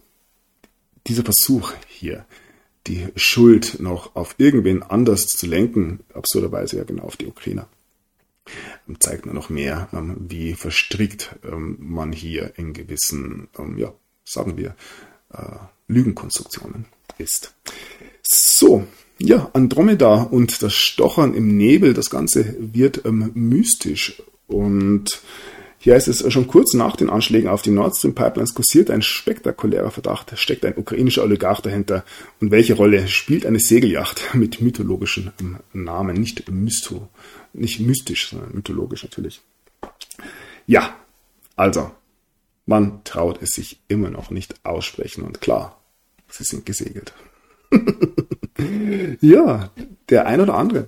[1.07, 2.25] dieser Versuch hier,
[2.87, 7.69] die Schuld noch auf irgendwen anders zu lenken, absurderweise ja genau auf die Ukrainer,
[8.99, 13.93] zeigt nur noch mehr, ähm, wie verstrickt ähm, man hier in gewissen, ähm, ja,
[14.25, 14.75] sagen wir,
[15.33, 15.57] äh,
[15.89, 16.87] Lügenkonstruktionen
[17.19, 17.55] ist.
[18.23, 18.87] So,
[19.19, 25.23] ja, Andromeda und das Stochern im Nebel, das Ganze wird mystisch und
[25.83, 29.03] hier heißt es, schon kurz nach den Anschlägen auf die Nord Stream Pipelines kursiert ein
[29.03, 30.33] spektakulärer Verdacht.
[30.39, 32.05] Steckt ein ukrainischer Oligarch dahinter?
[32.41, 35.33] Und welche Rolle spielt eine Segelyacht mit mythologischen
[35.73, 36.15] Namen?
[36.19, 37.09] Nicht, mysto,
[37.53, 39.41] nicht mystisch, sondern mythologisch natürlich.
[40.69, 40.95] Ja,
[41.57, 41.91] also,
[42.65, 45.25] man traut es sich immer noch nicht aussprechen.
[45.25, 45.83] Und klar,
[46.29, 47.13] sie sind gesegelt.
[49.21, 49.73] ja,
[50.11, 50.87] der ein oder andere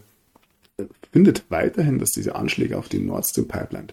[1.10, 3.88] findet weiterhin, dass diese Anschläge auf die Nord Stream Pipeline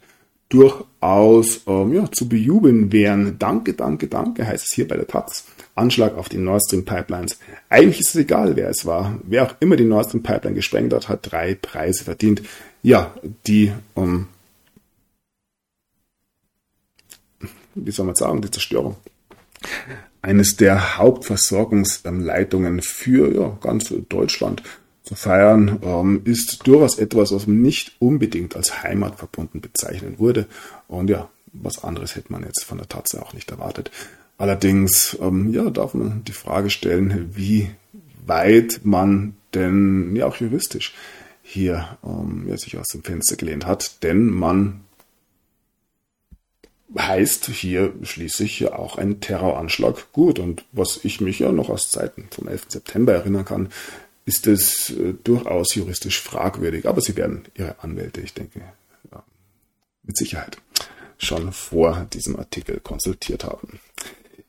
[0.51, 3.39] durchaus ähm, ja, zu bejubeln wären.
[3.39, 5.45] Danke, danke, danke, heißt es hier bei der Taz.
[5.75, 7.39] Anschlag auf die Nord Stream Pipelines.
[7.69, 9.17] Eigentlich ist es egal, wer es war.
[9.23, 12.41] Wer auch immer die Nord Stream Pipeline gesprengt hat, hat drei Preise verdient.
[12.83, 13.15] Ja,
[13.47, 14.27] die, ähm,
[17.73, 18.97] wie soll man sagen, die Zerstörung
[20.21, 24.61] eines der Hauptversorgungsleitungen für ja, ganz Deutschland
[25.13, 30.47] feiern, ähm, ist durchaus etwas, was nicht unbedingt als heimatverbunden bezeichnen würde.
[30.87, 33.91] Und ja, was anderes hätte man jetzt von der Tatsache auch nicht erwartet.
[34.37, 37.69] Allerdings, ähm, ja, darf man die Frage stellen, wie
[38.25, 40.93] weit man denn ja auch juristisch
[41.43, 44.81] hier ähm, ja, sich aus dem Fenster gelehnt hat, denn man
[46.97, 50.39] heißt hier schließlich ja auch ein Terroranschlag gut.
[50.39, 52.65] Und was ich mich ja noch aus Zeiten vom 11.
[52.69, 53.69] September erinnern kann,
[54.25, 56.87] ist es äh, durchaus juristisch fragwürdig.
[56.87, 58.61] Aber Sie werden Ihre Anwälte, ich denke,
[59.11, 59.23] ja,
[60.03, 60.57] mit Sicherheit
[61.17, 63.79] schon vor diesem Artikel konsultiert haben.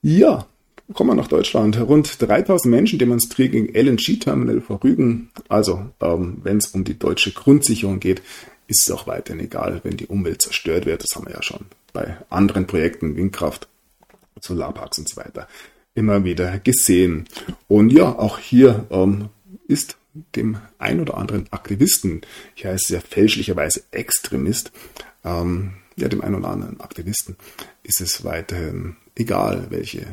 [0.00, 0.46] Ja,
[0.94, 1.78] kommen wir nach Deutschland.
[1.78, 5.30] Rund 3000 Menschen demonstrieren gegen LNG-Terminal vor Rügen.
[5.48, 8.22] Also, ähm, wenn es um die deutsche Grundsicherung geht,
[8.66, 11.02] ist es auch weiterhin egal, wenn die Umwelt zerstört wird.
[11.02, 13.68] Das haben wir ja schon bei anderen Projekten, Windkraft,
[14.40, 15.46] Solarparks und so weiter,
[15.94, 17.28] immer wieder gesehen.
[17.68, 19.28] Und ja, auch hier ähm,
[19.72, 19.96] ist
[20.36, 22.20] dem ein oder anderen Aktivisten,
[22.54, 24.70] ich heiße ja fälschlicherweise Extremist,
[25.24, 27.36] ähm, ja, dem ein oder anderen Aktivisten
[27.82, 30.06] ist es weiterhin egal, welche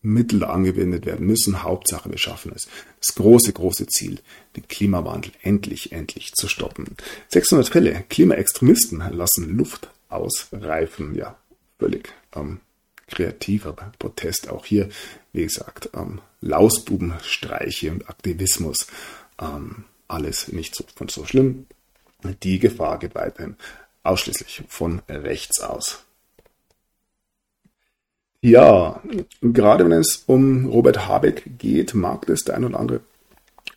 [0.00, 1.62] Mittel angewendet werden müssen.
[1.62, 2.68] Hauptsache, wir schaffen es.
[3.00, 4.20] Das große, große Ziel,
[4.56, 6.96] den Klimawandel endlich, endlich zu stoppen.
[7.28, 11.14] 600 Fälle, Klimaextremisten lassen Luft ausreifen.
[11.14, 11.36] Ja,
[11.78, 12.60] völlig ähm,
[13.08, 14.88] kreativer Protest auch hier.
[15.32, 18.86] Wie gesagt, ähm, Lausbubenstreiche und Aktivismus.
[19.40, 21.66] Ähm, alles nicht so, von so schlimm.
[22.42, 23.56] Die Gefahr geht weiterhin
[24.02, 26.04] ausschließlich von rechts aus.
[28.40, 29.02] Ja,
[29.42, 33.00] gerade wenn es um Robert Habeck geht, mag das der ein oder andere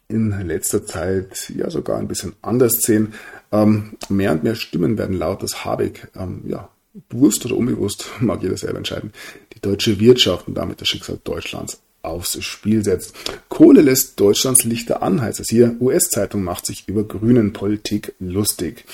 [0.08, 3.13] in letzter Zeit ja sogar ein bisschen anders sehen.
[3.52, 6.70] Ähm, mehr und mehr Stimmen werden laut, dass Habeck ähm, ja,
[7.10, 9.13] bewusst oder unbewusst, mag jeder selber entscheiden,
[9.54, 13.13] die deutsche Wirtschaft und damit das Schicksal Deutschlands aufs Spiel setzt.
[13.49, 15.75] Kohle lässt Deutschlands Lichter an, heißt es hier.
[15.80, 18.86] US-Zeitung macht sich über grünen Politik lustig.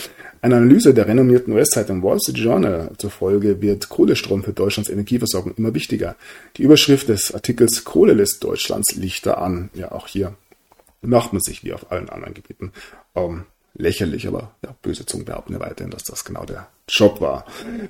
[0.42, 5.74] Eine Analyse der renommierten US-Zeitung Wall Street Journal zufolge wird Kohlestrom für Deutschlands Energieversorgung immer
[5.74, 6.16] wichtiger.
[6.58, 9.70] Die Überschrift des Artikels Kohle lässt Deutschlands Lichter an.
[9.74, 10.36] Ja, auch hier
[11.02, 12.72] macht man sich wie auf allen anderen Gebieten
[13.16, 13.46] ähm,
[13.78, 17.46] lächerlich, aber ja, böse Zungen behaupten ja weiterhin, dass das genau der Job war.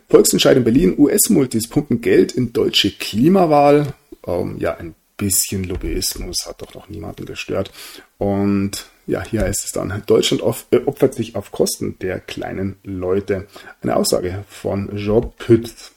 [0.09, 3.93] Volksentscheid in Berlin, US-Multis pumpen Geld in deutsche Klimawahl.
[4.25, 7.71] Ähm, ja, ein bisschen Lobbyismus hat doch noch niemanden gestört.
[8.17, 13.47] Und ja, hier heißt es dann, Deutschland äh, opfert sich auf Kosten der kleinen Leute.
[13.81, 15.91] Eine Aussage von Jean Pütz.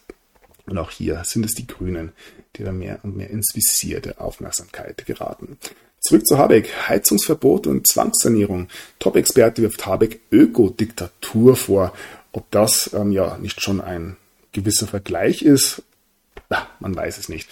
[0.67, 2.13] Und auch hier sind es die Grünen,
[2.57, 5.59] die da mehr und mehr ins Visier der Aufmerksamkeit geraten.
[6.01, 6.89] Zurück zu Habeck.
[6.89, 8.69] Heizungsverbot und Zwangssanierung.
[8.99, 11.93] Top-Experte wirft Habeck Ökodiktatur vor.
[12.33, 14.17] Ob das ähm, ja nicht schon ein
[14.53, 15.83] gewisser Vergleich ist,
[16.51, 17.49] ja, man weiß es nicht.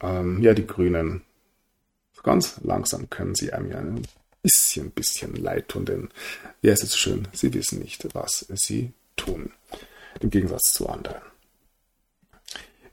[0.00, 1.22] Ähm, ja, die Grünen,
[2.22, 4.02] ganz langsam können sie einem ja ein
[4.42, 6.08] bisschen, bisschen leid tun, denn
[6.60, 9.52] wie heißt es so schön, sie wissen nicht, was sie tun.
[10.20, 11.22] Im Gegensatz zu anderen.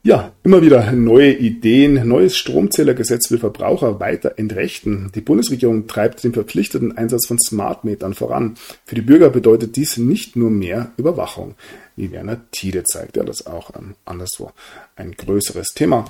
[0.04, 2.08] Ja, immer wieder neue Ideen.
[2.08, 5.12] Neues Stromzählergesetz will Verbraucher weiter entrechten.
[5.14, 8.56] Die Bundesregierung treibt den verpflichteten Einsatz von Smartmetern voran.
[8.84, 11.54] Für die Bürger bedeutet dies nicht nur mehr Überwachung,
[11.94, 13.16] wie Werner Tiede zeigt.
[13.16, 14.50] Ja, das ist auch ähm, anderswo
[14.96, 16.06] ein größeres Thema.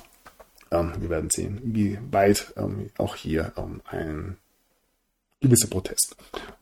[0.70, 4.38] Ähm, wir werden sehen, wie weit ähm, auch hier ähm, ein
[5.42, 6.16] gewisser Protest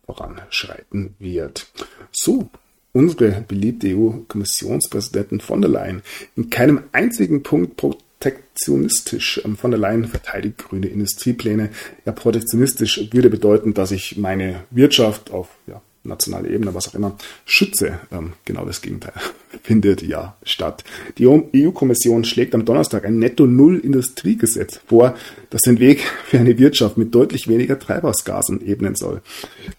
[0.04, 1.68] voranschreiten wird.
[2.10, 2.50] So,
[2.92, 6.02] unsere beliebte EU-Kommissionspräsidentin von der Leyen
[6.36, 9.40] in keinem einzigen Punkt protektionistisch.
[9.44, 11.70] Ähm, von der Leyen verteidigt grüne Industriepläne.
[12.04, 17.16] Ja, protektionistisch würde bedeuten, dass ich meine Wirtschaft auf ja, nationale Ebene, was auch immer,
[17.44, 18.00] schütze.
[18.10, 19.12] Ähm, genau das Gegenteil
[19.62, 20.84] findet ja statt.
[21.18, 25.14] Die EU-Kommission schlägt am Donnerstag ein Netto-Null-Industriegesetz vor,
[25.50, 29.20] das den Weg für eine Wirtschaft mit deutlich weniger Treibhausgasen ebnen soll.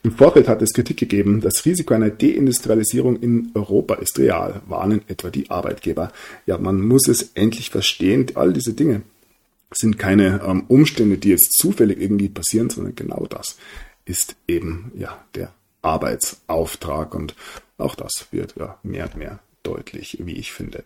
[0.03, 5.01] Im Vorfeld hat es Kritik gegeben, das Risiko einer Deindustrialisierung in Europa ist real, warnen
[5.07, 6.11] etwa die Arbeitgeber.
[6.45, 9.01] Ja, man muss es endlich verstehen, all diese Dinge
[9.73, 13.57] sind keine ähm, Umstände, die jetzt zufällig irgendwie passieren, sondern genau das
[14.05, 17.35] ist eben ja der Arbeitsauftrag und
[17.77, 20.83] auch das wird ja mehr und mehr deutlich, wie ich finde.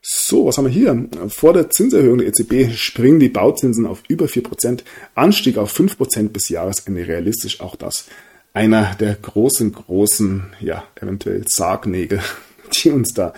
[0.00, 1.08] So, was haben wir hier?
[1.28, 4.82] Vor der Zinserhöhung der EZB springen die Bauzinsen auf über 4%,
[5.14, 8.06] Anstieg auf 5% bis Jahresende realistisch, auch das
[8.54, 12.20] einer der großen, großen, ja, eventuell Sargnägel,
[12.84, 13.32] die uns da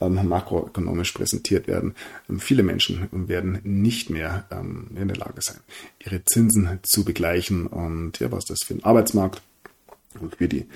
[0.00, 1.94] ähm, makroökonomisch präsentiert werden.
[2.28, 5.58] Ähm, viele Menschen werden nicht mehr ähm, in der Lage sein,
[6.04, 9.42] ihre Zinsen zu begleichen und ja, was das für den Arbeitsmarkt
[10.36, 10.66] für die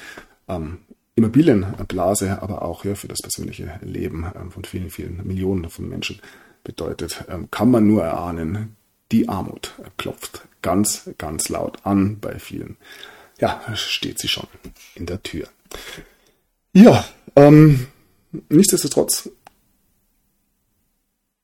[0.48, 0.78] ähm,
[1.14, 6.20] Immobilienblase, aber auch ja, für das persönliche Leben ähm, von vielen, vielen Millionen von Menschen
[6.62, 8.76] bedeutet, ähm, kann man nur erahnen,
[9.10, 12.76] die Armut klopft ganz, ganz laut an bei vielen.
[13.40, 14.46] Ja, steht sie schon
[14.94, 15.48] in der Tür.
[16.72, 17.04] Ja,
[17.36, 17.86] ähm,
[18.48, 19.30] nichtsdestotrotz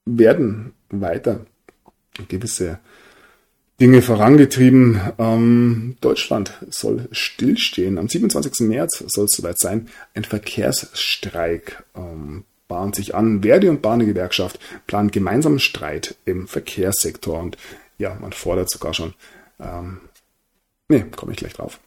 [0.05, 1.45] werden weiter
[2.27, 2.79] gewisse
[3.81, 5.01] Dinge vorangetrieben.
[5.17, 7.97] Ähm, Deutschland soll stillstehen.
[7.97, 8.67] Am 27.
[8.67, 9.89] März soll es soweit sein.
[10.13, 13.41] Ein Verkehrsstreik ähm, bahnt sich an.
[13.43, 17.39] Verdi und Bahnegewerkschaft planen gemeinsamen Streit im Verkehrssektor.
[17.39, 17.57] Und
[17.97, 19.13] ja, man fordert sogar schon.
[19.59, 19.99] Ähm,
[20.87, 21.79] nee, komme ich gleich drauf.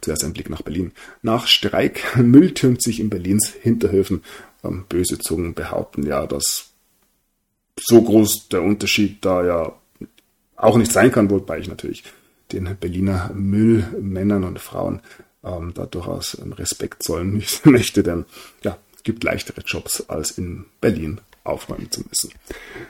[0.00, 0.92] Zuerst ein Blick nach Berlin.
[1.22, 4.22] Nach Streik Müll türmt sich in Berlins Hinterhöfen.
[4.64, 6.70] Ähm, böse Zungen behaupten ja, dass
[7.78, 9.72] so groß der Unterschied da ja
[10.58, 12.04] auch nicht sein kann, wobei ich natürlich
[12.52, 15.00] den Berliner Müllmännern und Frauen
[15.44, 18.24] ähm, da durchaus Respekt zollen möchte, denn
[18.62, 22.32] ja, es gibt leichtere Jobs, als in Berlin aufräumen zu müssen.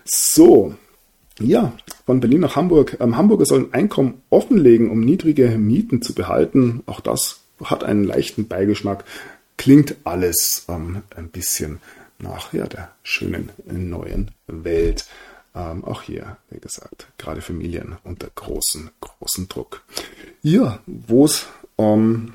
[0.05, 0.75] So,
[1.41, 1.73] ja,
[2.07, 2.97] von Berlin nach Hamburg.
[3.01, 6.83] Ähm, Hamburger sollen Einkommen offenlegen, um niedrige Mieten zu behalten.
[6.87, 9.05] Auch das hat einen leichten Beigeschmack.
[9.57, 11.81] Klingt alles ähm, ein bisschen
[12.19, 15.07] nach ja, der schönen neuen Welt.
[15.59, 19.83] Ähm, auch hier, wie gesagt, gerade Familien unter großen, großen Druck.
[20.41, 21.47] Ja, wo es
[21.79, 22.35] ähm,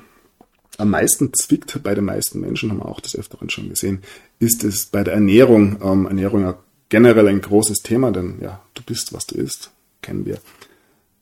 [0.76, 4.02] am meisten zwickt bei den meisten Menschen, haben wir auch des Öfteren schon gesehen,
[4.40, 5.78] ist es bei der Ernährung.
[5.82, 6.58] Ähm, Ernährung ja
[6.90, 9.70] generell ein großes Thema, denn ja, du bist, was du isst,
[10.02, 10.38] kennen wir.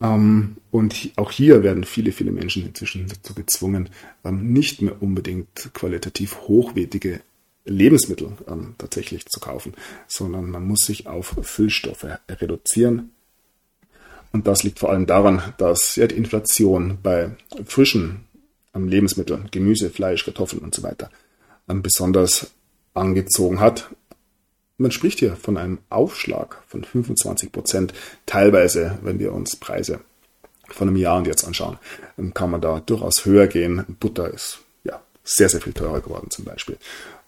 [0.01, 3.89] Ähm, und auch hier werden viele, viele Menschen inzwischen dazu gezwungen,
[4.25, 7.21] ähm, nicht mehr unbedingt qualitativ hochwertige
[7.65, 9.73] Lebensmittel ähm, tatsächlich zu kaufen,
[10.07, 13.11] sondern man muss sich auf Füllstoffe reduzieren.
[14.31, 17.31] Und das liegt vor allem daran, dass ja die Inflation bei
[17.65, 18.25] frischen
[18.73, 21.09] ähm, Lebensmitteln, Gemüse, Fleisch, Kartoffeln und so weiter
[21.69, 22.51] ähm, besonders
[22.93, 23.89] angezogen hat.
[24.77, 27.93] Man spricht hier von einem Aufschlag von 25 Prozent.
[28.25, 30.01] Teilweise, wenn wir uns Preise
[30.67, 31.77] von einem Jahr und jetzt anschauen,
[32.17, 33.85] ähm, kann man da durchaus höher gehen.
[33.99, 36.77] Butter ist ja sehr, sehr viel teurer geworden zum Beispiel.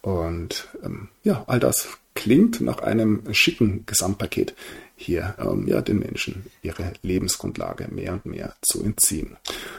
[0.06, 4.54] Und ähm, ja, all das klingt nach einem schicken Gesamtpaket,
[4.96, 9.36] hier ähm, ja, den Menschen ihre Lebensgrundlage mehr und mehr zu entziehen.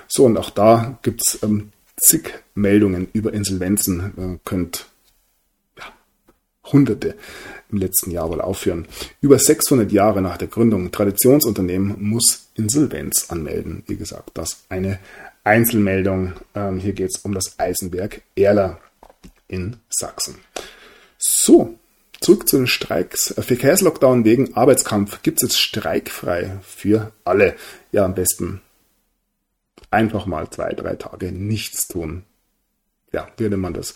[0.09, 4.15] So, und auch da gibt es ähm, zig Meldungen über Insolvenzen.
[4.17, 4.87] Ihr könnt
[5.79, 5.85] ja,
[6.73, 7.15] Hunderte
[7.71, 8.89] im letzten Jahr wohl aufführen.
[9.21, 13.85] Über 600 Jahre nach der Gründung Traditionsunternehmen muss Insolvenz anmelden.
[13.87, 14.99] Wie gesagt, das eine
[15.45, 16.33] Einzelmeldung.
[16.57, 18.81] Ähm, hier geht es um das Eisenwerk Erler
[19.49, 20.37] in Sachsen.
[21.19, 21.79] So,
[22.21, 23.35] zurück zu den Streiks.
[23.39, 27.57] Verkehrslockdown wegen Arbeitskampf gibt es jetzt streikfrei für alle.
[27.93, 28.61] Ja, am besten
[29.91, 32.25] einfach mal zwei, drei Tage nichts tun.
[33.13, 33.95] Ja, würde man das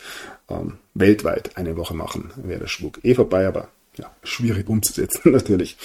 [0.48, 5.76] ähm, weltweit eine Woche machen, wäre der Schwug eh vorbei, aber ja, schwierig umzusetzen natürlich.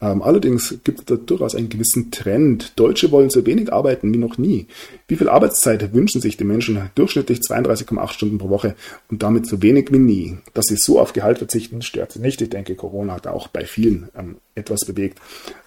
[0.00, 2.78] Ähm, allerdings gibt es da durchaus einen gewissen Trend.
[2.78, 4.66] Deutsche wollen so wenig arbeiten wie noch nie.
[5.08, 6.90] Wie viel Arbeitszeit wünschen sich die Menschen?
[6.94, 8.76] Durchschnittlich 32,8 Stunden pro Woche
[9.10, 10.38] und damit so wenig wie nie.
[10.52, 12.40] Dass sie so auf Gehalt verzichten, stört sie nicht.
[12.42, 15.18] Ich denke, Corona hat auch bei vielen ähm, etwas bewegt.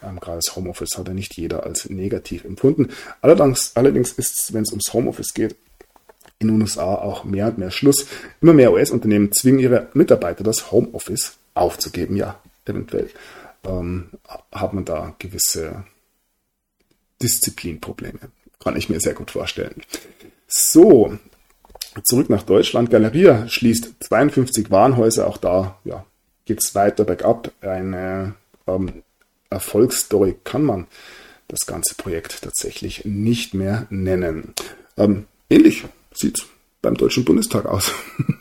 [0.03, 2.89] Ähm, gerade das Homeoffice hat ja nicht jeder als negativ empfunden.
[3.21, 5.55] Allerdings, allerdings ist es, wenn es ums Homeoffice geht,
[6.39, 8.05] in den USA auch mehr und mehr Schluss.
[8.41, 12.15] Immer mehr US-Unternehmen zwingen ihre Mitarbeiter das Homeoffice aufzugeben.
[12.15, 13.09] Ja, eventuell
[13.65, 14.09] ähm,
[14.51, 15.83] hat man da gewisse
[17.21, 18.19] Disziplinprobleme.
[18.59, 19.81] Kann ich mir sehr gut vorstellen.
[20.47, 21.17] So,
[22.03, 22.89] zurück nach Deutschland.
[22.89, 25.27] Galeria schließt 52 Warenhäuser.
[25.27, 26.05] Auch da ja,
[26.45, 27.51] geht es weiter bergab.
[27.61, 28.35] Eine
[28.67, 29.03] ähm,
[29.49, 30.87] Erfolgsstory kann man
[31.47, 34.53] das ganze Projekt tatsächlich nicht mehr nennen.
[34.97, 36.45] Ähm, ähnlich sieht
[36.87, 37.91] beim Deutschen Bundestag aus.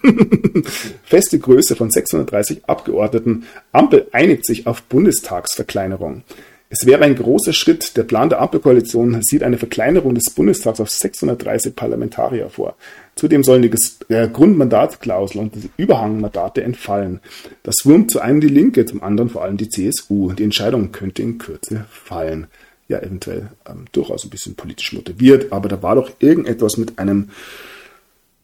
[1.03, 3.45] Feste Größe von 630 Abgeordneten.
[3.73, 6.23] Ampel einigt sich auf Bundestagsverkleinerung.
[6.71, 7.97] Es wäre ein großer Schritt.
[7.97, 12.77] Der Plan der Ampelkoalition sieht eine Verkleinerung des Bundestags auf 630 Parlamentarier vor.
[13.17, 13.73] Zudem sollen die
[14.15, 17.19] äh, Grundmandatsklausel und die Überhangmandate entfallen.
[17.65, 20.33] Das wurmt zu einem die Linke, zum anderen vor allem die CSU.
[20.35, 22.47] Die Entscheidung könnte in Kürze fallen.
[22.87, 27.31] Ja, eventuell ähm, durchaus ein bisschen politisch motiviert, aber da war doch irgendetwas mit einem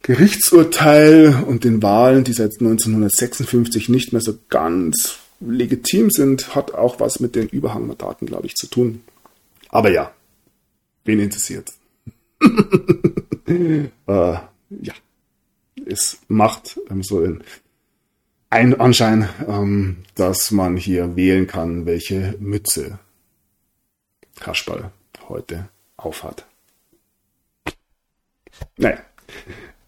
[0.02, 7.00] Gerichtsurteil und den Wahlen, die seit 1956 nicht mehr so ganz legitim sind, hat auch
[7.00, 9.02] was mit den Überhangmandaten, glaube ich, zu tun.
[9.68, 10.12] Aber ja,
[11.04, 11.72] wen interessiert?
[13.46, 14.94] äh, ja,
[15.86, 17.26] es macht ähm, so
[18.50, 22.98] einen Anschein, ähm, dass man hier wählen kann, welche Mütze
[24.40, 24.90] Kasperl
[25.28, 26.46] heute aufhat.
[28.76, 28.98] Naja,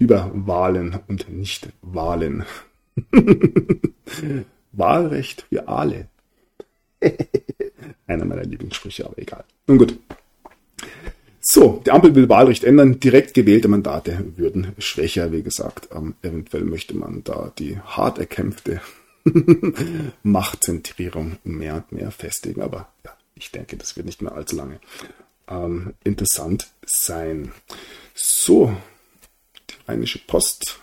[0.05, 2.45] über Wahlen und Nicht-Wahlen.
[4.73, 6.09] Wahlrecht für alle.
[8.07, 9.45] Einer meiner Lieblingssprüche, aber egal.
[9.67, 9.99] Nun gut.
[11.41, 13.01] So, die Ampel will Wahlrecht ändern.
[13.01, 15.89] Direkt gewählte Mandate würden schwächer, wie gesagt.
[15.95, 18.83] Ähm, eventuell möchte man da die hart erkämpfte
[20.23, 22.61] Machtzentrierung mehr und mehr festigen.
[22.61, 24.81] Aber ja, ich denke, das wird nicht mehr allzu lange
[25.49, 27.53] ähm, interessant sein.
[28.15, 28.77] So,
[29.87, 30.81] Rheinische Post.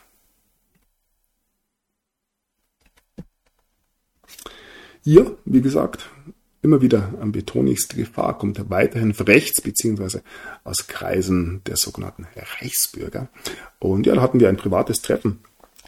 [5.03, 6.09] Hier, wie gesagt,
[6.61, 10.21] immer wieder am betonigste Gefahr kommt weiterhin rechts beziehungsweise
[10.63, 13.29] aus Kreisen der sogenannten Reichsbürger.
[13.79, 15.39] Und ja, da hatten wir ein privates Treffen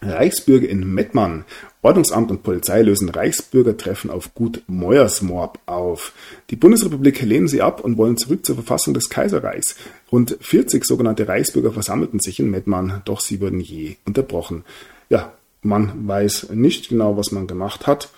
[0.03, 1.45] Reichsbürger in Mettmann.
[1.81, 6.13] Ordnungsamt und Polizei lösen Reichsbürgertreffen auf Gut Meuersmorb auf.
[6.49, 9.75] Die Bundesrepublik lehnen sie ab und wollen zurück zur Verfassung des Kaiserreichs.
[10.11, 14.63] Rund 40 sogenannte Reichsbürger versammelten sich in Mettmann, doch sie wurden je unterbrochen.
[15.09, 18.09] Ja, man weiß nicht genau, was man gemacht hat.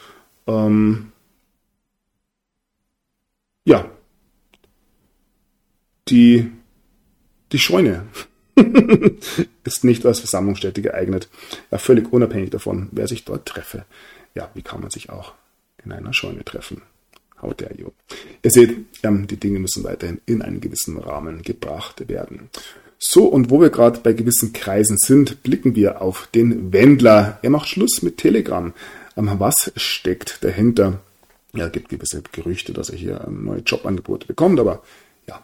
[0.47, 1.11] Ähm
[3.65, 3.89] ja,
[6.07, 6.51] die,
[7.51, 8.05] die Scheune
[9.63, 11.29] ist nicht als Versammlungsstätte geeignet.
[11.71, 13.85] Ja, völlig unabhängig davon, wer sich dort treffe.
[14.33, 15.33] Ja, wie kann man sich auch
[15.83, 16.81] in einer Scheune treffen?
[17.41, 17.91] How dare you?
[18.43, 22.49] Ihr seht, ähm, die Dinge müssen weiterhin in einen gewissen Rahmen gebracht werden.
[22.97, 27.39] So, und wo wir gerade bei gewissen Kreisen sind, blicken wir auf den Wendler.
[27.41, 28.73] Er macht Schluss mit Telegram.
[29.17, 31.01] Ähm, was steckt dahinter?
[31.53, 34.83] Ja, es gibt gewisse Gerüchte, dass er hier ähm, neue Jobangebote bekommt, aber
[35.27, 35.43] ja,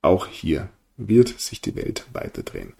[0.00, 2.74] auch hier wird sich die Welt weiterdrehen.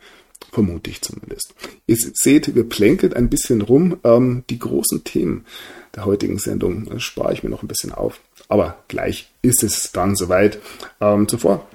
[0.51, 1.55] Vermute ich zumindest.
[1.87, 3.99] Ihr seht, wir plänkelt ein bisschen rum.
[4.05, 5.45] Ähm, die großen Themen
[5.95, 8.21] der heutigen Sendung äh, spare ich mir noch ein bisschen auf.
[8.49, 10.59] Aber gleich ist es dann soweit.
[11.01, 11.67] Ähm, zuvor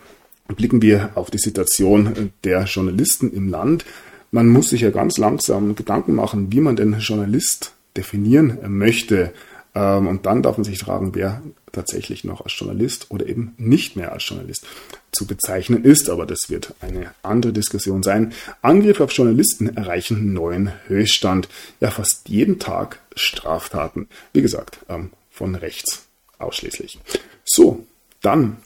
[0.48, 3.86] blicken wir auf die Situation der Journalisten im Land.
[4.32, 9.34] Man muss sich ja ganz langsam Gedanken machen, wie man den Journalist definieren möchte.
[9.74, 11.42] Ähm, und dann darf man sich fragen, wer
[11.78, 14.66] tatsächlich noch als Journalist oder eben nicht mehr als Journalist
[15.12, 16.10] zu bezeichnen ist.
[16.10, 18.34] Aber das wird eine andere Diskussion sein.
[18.62, 21.48] Angriffe auf Journalisten erreichen neuen Höchststand.
[21.80, 24.08] Ja, fast jeden Tag Straftaten.
[24.34, 26.06] Wie gesagt, ähm, von rechts
[26.40, 27.00] ausschließlich.
[27.46, 27.86] So,
[28.22, 28.58] dann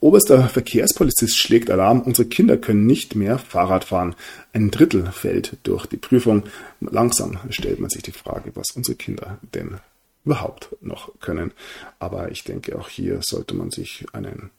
[0.00, 4.14] Oberster Verkehrspolizist schlägt Alarm, unsere Kinder können nicht mehr Fahrrad fahren.
[4.52, 6.44] Ein Drittel fällt durch die Prüfung.
[6.80, 9.78] Langsam stellt man sich die Frage, was unsere Kinder denn
[10.24, 11.52] überhaupt noch können.
[11.98, 14.50] Aber ich denke, auch hier sollte man sich einen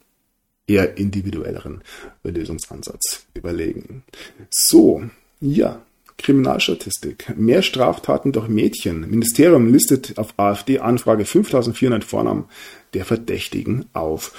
[0.68, 1.84] eher individuelleren
[2.24, 4.04] Lösungsansatz überlegen.
[4.52, 5.04] So,
[5.42, 5.82] ja,
[6.20, 7.36] Kriminalstatistik.
[7.38, 9.10] Mehr Straftaten durch Mädchen.
[9.10, 12.46] Ministerium listet auf AfD-Anfrage 5400 Vornamen
[12.94, 14.34] der Verdächtigen auf.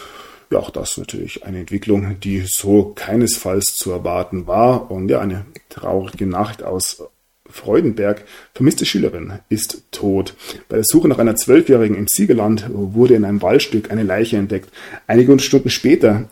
[0.51, 5.47] Ja, auch das natürlich eine Entwicklung, die so keinesfalls zu erwarten war und ja, eine
[5.68, 7.03] traurige Nachricht aus
[7.51, 8.24] Freudenberg,
[8.55, 10.34] vermisste Schülerin, ist tot.
[10.68, 14.70] Bei der Suche nach einer Zwölfjährigen im Siegerland wurde in einem Waldstück eine Leiche entdeckt.
[15.07, 16.28] Einige Stunden später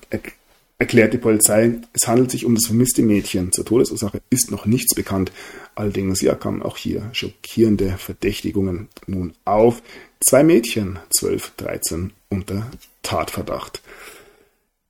[0.79, 3.53] erklärt die Polizei, es handelt sich um das vermisste Mädchen.
[3.53, 5.33] Zur Todesursache ist noch nichts bekannt.
[5.75, 9.83] Allerdings ja, kamen auch hier schockierende Verdächtigungen nun auf.
[10.21, 12.71] Zwei Mädchen, 12, 13, unter
[13.03, 13.83] Tatverdacht.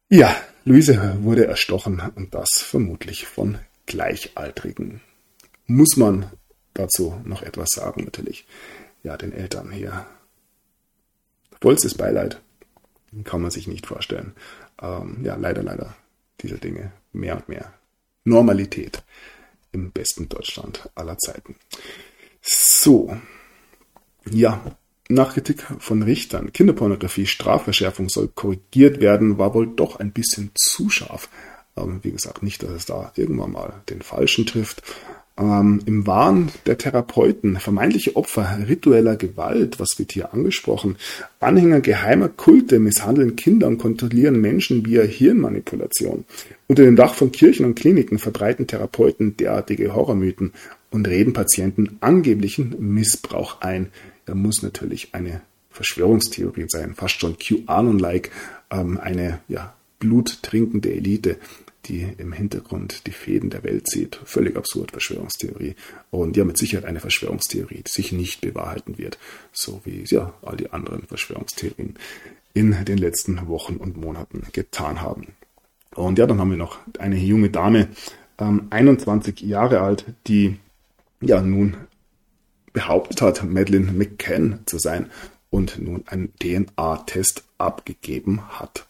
[0.08, 5.00] Ja, Luise wurde erstochen und das vermutlich von Gleichaltrigen.
[5.68, 6.30] Muss man
[6.74, 8.46] dazu noch etwas sagen, natürlich.
[9.04, 10.06] Ja, den Eltern hier.
[11.60, 12.40] Vollstes Beileid.
[13.24, 14.34] Kann man sich nicht vorstellen
[14.82, 15.94] ähm, ja, leider, leider
[16.40, 17.72] diese Dinge mehr und mehr
[18.24, 19.02] Normalität
[19.72, 21.56] im besten Deutschland aller Zeiten.
[22.40, 23.16] So,
[24.30, 24.76] ja,
[25.08, 30.90] nach Kritik von Richtern, Kinderpornografie, Strafverschärfung soll korrigiert werden, war wohl doch ein bisschen zu
[30.90, 31.28] scharf.
[31.76, 34.82] Ähm, wie gesagt, nicht, dass es da irgendwann mal den Falschen trifft,
[35.38, 40.96] ähm, im Wahn der Therapeuten, vermeintliche Opfer ritueller Gewalt, was wird hier angesprochen,
[41.40, 46.24] Anhänger geheimer Kulte misshandeln Kinder und kontrollieren Menschen via Hirnmanipulation.
[46.66, 50.52] Unter dem Dach von Kirchen und Kliniken verbreiten Therapeuten derartige Horrormythen
[50.90, 53.88] und reden Patienten angeblichen Missbrauch ein.
[54.26, 58.30] Da muss natürlich eine Verschwörungstheorie sein, fast schon QAnon-like,
[58.70, 61.36] ähm, eine ja, bluttrinkende Elite
[61.88, 64.20] die im Hintergrund die Fäden der Welt sieht.
[64.24, 65.74] Völlig absurd, Verschwörungstheorie.
[66.10, 69.18] Und ja, mit Sicherheit eine Verschwörungstheorie, die sich nicht bewahrheiten wird,
[69.52, 71.94] so wie ja all die anderen Verschwörungstheorien
[72.54, 75.28] in den letzten Wochen und Monaten getan haben.
[75.94, 77.88] Und ja, dann haben wir noch eine junge Dame,
[78.38, 80.58] ähm, 21 Jahre alt, die
[81.20, 81.76] ja nun
[82.72, 85.10] behauptet hat, Madeleine McCann zu sein
[85.50, 88.86] und nun einen DNA-Test abgegeben hat.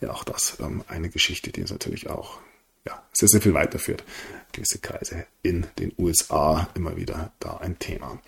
[0.00, 2.38] Ja, auch das ähm, eine Geschichte, die uns natürlich auch
[2.86, 4.04] ja, sehr, sehr viel weiterführt.
[4.52, 8.20] Gewisse Kreise in den USA immer wieder da ein Thema.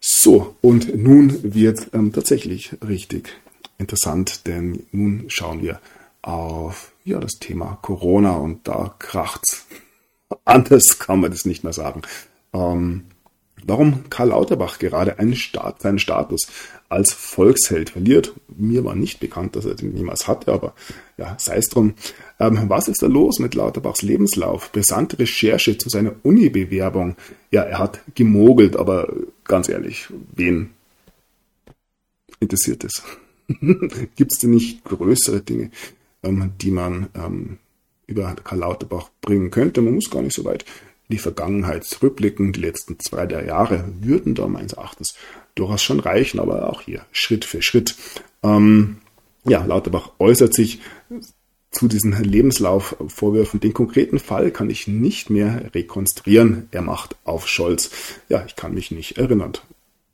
[0.00, 3.30] So, und nun wird ähm, tatsächlich richtig
[3.78, 5.80] interessant, denn nun schauen wir
[6.22, 9.66] auf ja, das Thema Corona und da kracht's.
[10.44, 12.02] Anders kann man das nicht mehr sagen.
[12.52, 13.06] Ähm,
[13.64, 16.48] Warum Karl Lauterbach gerade Staat, seinen Status
[16.88, 20.74] als Volksheld verliert, mir war nicht bekannt, dass er den niemals hatte, aber
[21.16, 21.94] ja, sei es drum.
[22.38, 24.72] Ähm, was ist da los mit Lauterbachs Lebenslauf?
[24.72, 27.16] Brisante Recherche zu seiner Uni-Bewerbung.
[27.50, 29.12] Ja, er hat gemogelt, aber
[29.44, 30.70] ganz ehrlich, wen
[32.40, 33.02] interessiert es?
[34.16, 35.70] Gibt es denn nicht größere Dinge,
[36.22, 37.58] ähm, die man ähm,
[38.06, 39.80] über Karl Lauterbach bringen könnte?
[39.80, 40.64] Man muss gar nicht so weit
[41.12, 45.14] die Vergangenheit zurückblicken, die letzten zwei, drei Jahre würden da meines Erachtens
[45.54, 47.94] durchaus schon reichen, aber auch hier Schritt für Schritt.
[48.42, 48.98] Ähm,
[49.44, 50.80] ja, Lauterbach äußert sich
[51.70, 53.60] zu diesen Lebenslaufvorwürfen.
[53.60, 56.68] Den konkreten Fall kann ich nicht mehr rekonstruieren.
[56.70, 57.90] Er macht auf Scholz.
[58.28, 59.52] Ja, ich kann mich nicht erinnern.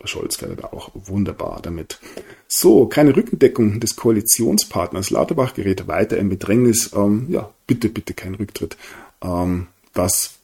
[0.04, 1.98] Scholz fährt da auch wunderbar damit.
[2.46, 5.10] So, keine Rückendeckung des Koalitionspartners.
[5.10, 6.92] Lauterbach gerät weiter in Bedrängnis.
[6.94, 8.76] Ähm, ja, bitte, bitte kein Rücktritt.
[9.22, 10.37] Ähm, das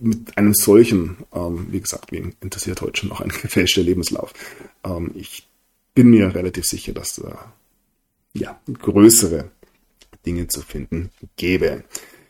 [0.00, 4.32] mit einem solchen, ähm, wie gesagt, wen interessiert heute schon noch ein gefälschter Lebenslauf?
[4.84, 5.46] Ähm, ich
[5.94, 7.52] bin mir relativ sicher, dass da
[8.32, 9.50] ja, größere
[10.24, 11.84] Dinge zu finden gäbe.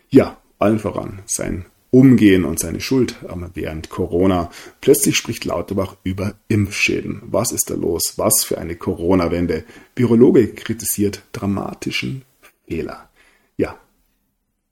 [0.09, 4.51] Ja, allen voran sein Umgehen und seine Schuld ähm, während Corona.
[4.81, 7.23] Plötzlich spricht Lauterbach über Impfschäden.
[7.27, 8.14] Was ist da los?
[8.16, 9.64] Was für eine Corona-Wende?
[9.97, 12.23] Virologe kritisiert dramatischen
[12.68, 13.11] Fehler.
[13.57, 13.77] Ja,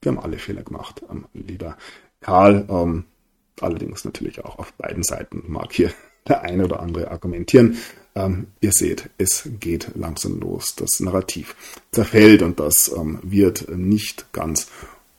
[0.01, 1.77] wir haben alle Fehler gemacht, ähm, lieber
[2.21, 2.67] Karl.
[2.69, 3.05] Ähm,
[3.61, 5.93] allerdings natürlich auch auf beiden Seiten mag hier
[6.29, 7.79] der eine oder andere argumentieren.
[8.15, 10.75] Ähm, ihr seht, es geht langsam los.
[10.77, 11.55] Das Narrativ
[11.93, 14.69] zerfällt und das ähm, wird nicht ganz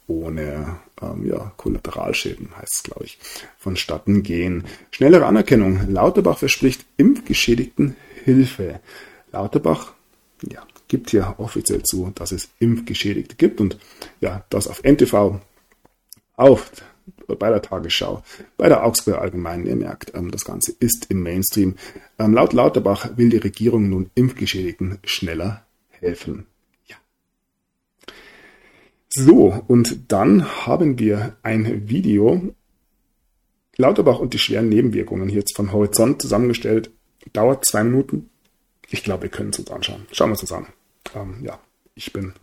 [0.08, 3.20] ohne ähm, ja, Kollateralschäden, heißt es, glaube ich,
[3.58, 4.66] vonstatten gehen.
[4.92, 5.92] Schnellere Anerkennung.
[5.92, 7.96] Lauterbach verspricht Impfgeschädigten
[8.26, 8.80] Hilfe.
[9.32, 9.94] Lauterbach
[10.50, 13.78] ja, gibt hier offiziell zu, dass es Impfgeschädigte gibt und
[14.20, 15.40] ja, das auf NTV
[16.40, 16.72] auf
[17.28, 18.24] bei der Tagesschau,
[18.58, 19.66] bei der Augsburger Allgemeinen.
[19.66, 21.76] Ihr merkt, ähm, das Ganze ist im Mainstream.
[22.18, 26.46] Ähm, laut Lauterbach will die Regierung nun Impfgeschädigten schneller helfen.
[26.88, 26.96] Ja.
[29.10, 32.54] So, und dann haben wir ein Video.
[33.78, 36.92] Lauterbach und die schweren Nebenwirkungen hier jetzt von Horizont zusammengestellt.
[37.34, 38.30] Dauert zwei Minuten.
[38.90, 40.06] Ich glaube, wir können es uns anschauen.
[40.12, 40.68] Schauen wir es uns an.
[41.16, 41.60] Ähm, ja,
[41.96, 42.34] ich bin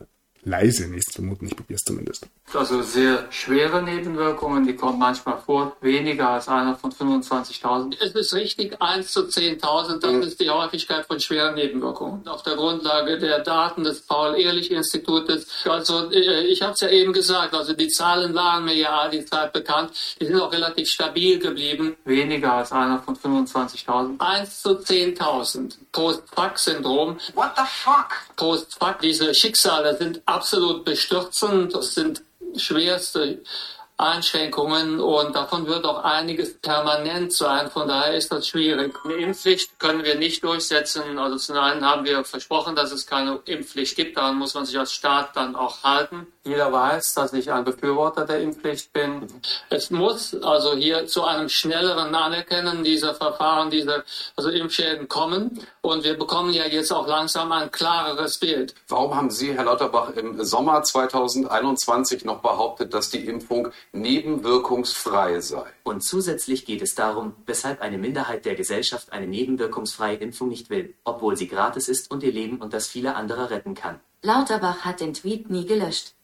[0.46, 1.46] leise nächstes vermuten.
[1.46, 2.26] Ich probiere es zumindest.
[2.54, 7.96] Also sehr schwere Nebenwirkungen, die kommen manchmal vor, weniger als einer von 25.000.
[8.00, 10.22] Es ist richtig, 1 zu 10.000, das mhm.
[10.22, 12.26] ist die Häufigkeit von schweren Nebenwirkungen.
[12.28, 15.66] Auf der Grundlage der Daten des Paul-Ehrlich-Institutes.
[15.66, 19.10] Also äh, ich habe es ja eben gesagt, also die Zahlen waren mir ja all
[19.10, 19.90] die Zeit bekannt.
[20.20, 24.20] Die sind auch relativ stabil geblieben, weniger als einer von 25.000.
[24.20, 25.76] 1 zu 10.000.
[25.90, 27.18] Post-Fuck-Syndrom.
[27.34, 28.10] What the fuck?
[28.36, 31.74] Post-Fuck, diese Schicksale sind absolut bestürzend.
[31.74, 32.22] Das sind
[32.56, 33.40] schwerste
[33.98, 37.70] Einschränkungen und davon wird auch einiges permanent sein.
[37.70, 38.94] Von daher ist das schwierig.
[39.04, 41.18] Eine Impfpflicht können wir nicht durchsetzen.
[41.18, 44.18] Also zum einen haben wir versprochen, dass es keine Impfpflicht gibt.
[44.18, 46.26] Daran muss man sich als Staat dann auch halten.
[46.44, 49.26] Jeder weiß, dass ich ein Befürworter der Impfpflicht bin.
[49.70, 54.04] Es muss also hier zu einem schnelleren Anerkennen dieser Verfahren, dieser
[54.36, 55.66] also Impfschäden kommen.
[55.86, 58.74] Und wir bekommen ja jetzt auch langsam ein klareres Bild.
[58.88, 65.62] Warum haben Sie, Herr Lauterbach, im Sommer 2021 noch behauptet, dass die Impfung nebenwirkungsfrei sei?
[65.84, 70.92] Und zusätzlich geht es darum, weshalb eine Minderheit der Gesellschaft eine nebenwirkungsfreie Impfung nicht will,
[71.04, 74.00] obwohl sie gratis ist und ihr Leben und das viele andere retten kann.
[74.22, 76.14] Lauterbach hat den Tweet nie gelöscht.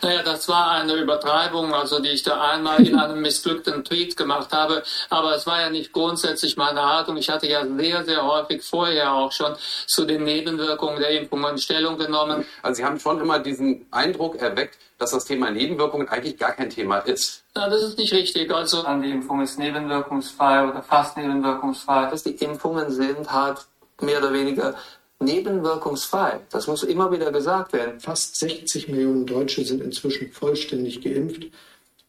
[0.00, 4.52] Naja, das war eine Übertreibung, also die ich da einmal in einem missglückten Tweet gemacht
[4.52, 4.82] habe.
[5.10, 7.16] Aber es war ja nicht grundsätzlich meine Haltung.
[7.16, 9.54] Ich hatte ja sehr, sehr häufig vorher auch schon
[9.86, 12.46] zu den Nebenwirkungen der Impfungen Stellung genommen.
[12.62, 16.70] Also Sie haben schon immer diesen Eindruck erweckt, dass das Thema Nebenwirkungen eigentlich gar kein
[16.70, 17.44] Thema ist.
[17.54, 18.52] Na, das ist nicht richtig.
[18.52, 22.08] Also die Impfung ist nebenwirkungsfrei oder fast nebenwirkungsfrei.
[22.10, 23.58] Dass die Impfungen sind halt
[24.00, 24.74] mehr oder weniger
[25.20, 26.40] nebenwirkungsfrei.
[26.50, 28.00] Das muss immer wieder gesagt werden.
[28.00, 31.46] Fast 60 Millionen Deutsche sind inzwischen vollständig geimpft,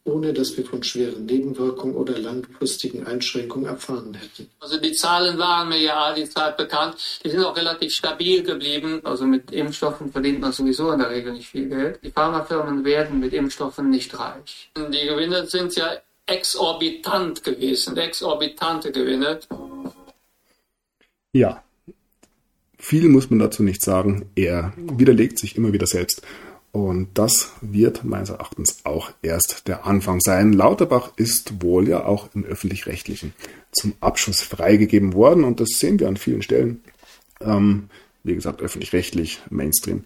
[0.04, 4.48] ohne dass wir von schweren Nebenwirkungen oder langfristigen Einschränkungen erfahren hätten.
[4.60, 6.96] Also die Zahlen waren mir ja all die Zeit bekannt.
[7.24, 9.00] Die sind auch relativ stabil geblieben.
[9.04, 12.00] Also mit Impfstoffen verdient man sowieso in der Regel nicht viel Geld.
[12.02, 14.70] Die Pharmafirmen werden mit Impfstoffen nicht reich.
[14.76, 15.96] Die Gewinne sind ja
[16.26, 19.40] exorbitant gewesen, exorbitante Gewinne.
[21.32, 21.62] Ja,
[22.80, 24.24] viel muss man dazu nicht sagen.
[24.34, 26.22] Er widerlegt sich immer wieder selbst.
[26.72, 30.52] Und das wird meines Erachtens auch erst der Anfang sein.
[30.52, 33.34] Lauterbach ist wohl ja auch im öffentlich-rechtlichen
[33.72, 35.44] zum Abschuss freigegeben worden.
[35.44, 36.80] Und das sehen wir an vielen Stellen.
[37.40, 37.90] Ähm,
[38.22, 40.04] wie gesagt, öffentlich-rechtlich, Mainstream.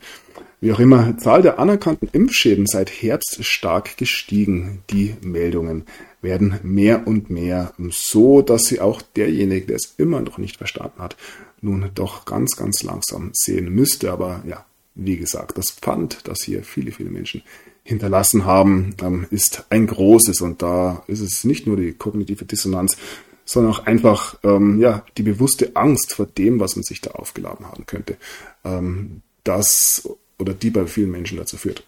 [0.61, 4.83] Wie auch immer, Zahl der anerkannten Impfschäden seit Herbst stark gestiegen.
[4.91, 5.85] Die Meldungen
[6.23, 11.03] werden mehr und mehr so, dass sie auch derjenige, der es immer noch nicht verstanden
[11.03, 11.17] hat,
[11.65, 14.13] nun doch ganz, ganz langsam sehen müsste.
[14.13, 17.43] Aber ja, wie gesagt, das Pfand, das hier viele, viele Menschen
[17.83, 20.41] hinterlassen haben, ähm, ist ein großes.
[20.41, 22.97] Und da ist es nicht nur die kognitive Dissonanz,
[23.45, 27.67] sondern auch einfach ähm, ja, die bewusste Angst vor dem, was man sich da aufgeladen
[27.67, 28.17] haben könnte.
[28.65, 30.09] Ähm, das
[30.39, 31.87] oder die bei vielen Menschen dazu führt,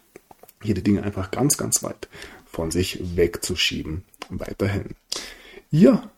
[0.63, 2.07] jede Dinge einfach ganz, ganz weit
[2.45, 4.03] von sich wegzuschieben.
[4.29, 4.95] Weiterhin.
[5.69, 6.09] Ja,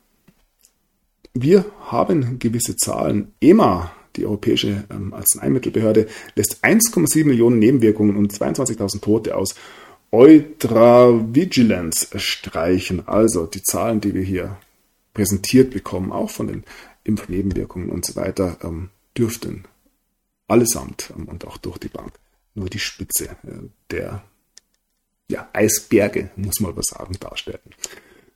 [1.41, 3.33] wir haben gewisse Zahlen.
[3.41, 9.55] EMA, die Europäische ähm, Arzneimittelbehörde, lässt 1,7 Millionen Nebenwirkungen und 22.000 Tote aus
[10.11, 13.07] Eutravigilance streichen.
[13.07, 14.57] Also die Zahlen, die wir hier
[15.13, 16.63] präsentiert bekommen, auch von den
[17.03, 19.65] Impfnebenwirkungen und so weiter, ähm, dürften
[20.47, 22.13] allesamt ähm, und auch durch die Bank
[22.55, 24.23] nur die Spitze äh, der
[25.29, 27.59] ja, Eisberge, muss man aber sagen, darstellen.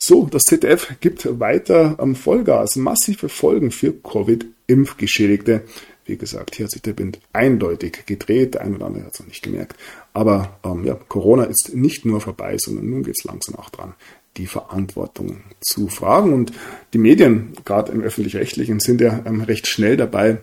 [0.06, 5.62] So, das ZDF gibt weiter am Vollgas massive Folgen für Covid-Impfgeschädigte.
[6.06, 8.56] Wie gesagt, hier hat sich der Bind eindeutig gedreht.
[8.56, 9.78] Der eine oder andere hat es noch nicht gemerkt.
[10.12, 13.94] Aber ähm, ja, Corona ist nicht nur vorbei, sondern nun geht es langsam auch dran,
[14.36, 16.34] die Verantwortung zu fragen.
[16.34, 16.52] Und
[16.92, 20.40] die Medien, gerade im öffentlich-rechtlichen, sind ja ähm, recht schnell dabei,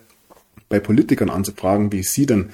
[0.71, 2.49] bei Politikern anzufragen, wie sie denn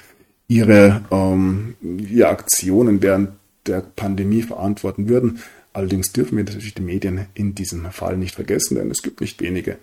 [0.49, 3.29] ihre, ähm, ihre Aktionen während
[3.65, 5.39] der Pandemie verantworten würden.
[5.77, 9.39] Allerdings dürfen wir natürlich die Medien in diesem Fall nicht vergessen, denn es gibt nicht
[9.41, 9.77] wenige,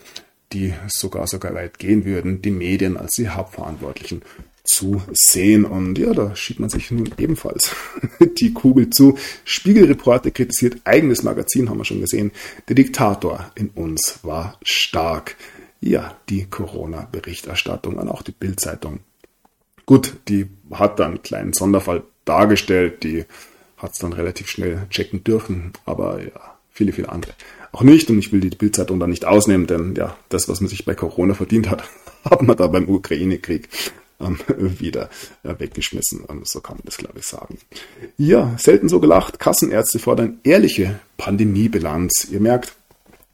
[0.52, 4.22] die sogar sogar weit gehen würden, die Medien als die Hauptverantwortlichen
[4.64, 5.64] zu sehen.
[5.64, 7.76] Und ja, da schiebt man sich nun ebenfalls
[8.38, 9.16] die Kugel zu.
[9.44, 12.32] Spiegelreporter kritisiert eigenes Magazin, haben wir schon gesehen.
[12.68, 15.36] Der Diktator in uns war stark.
[15.80, 18.98] Ja, die Corona-Berichterstattung und auch die Bildzeitung.
[19.86, 23.26] Gut, die hat dann einen kleinen Sonderfall dargestellt, die
[23.76, 27.32] hat es dann relativ schnell checken dürfen, aber ja, viele, viele andere
[27.74, 28.08] auch nicht.
[28.08, 30.94] Und ich will die Bildzeitung da nicht ausnehmen, denn ja, das, was man sich bei
[30.94, 31.84] Corona verdient hat,
[32.24, 33.68] hat man da beim Ukraine-Krieg
[34.20, 34.38] ähm,
[34.78, 35.10] wieder
[35.42, 36.24] äh, weggeschmissen.
[36.28, 37.58] Ähm, so kann man das, glaube ich, sagen.
[38.16, 39.38] Ja, selten so gelacht.
[39.38, 42.28] Kassenärzte fordern ehrliche Pandemiebilanz.
[42.30, 42.74] Ihr merkt,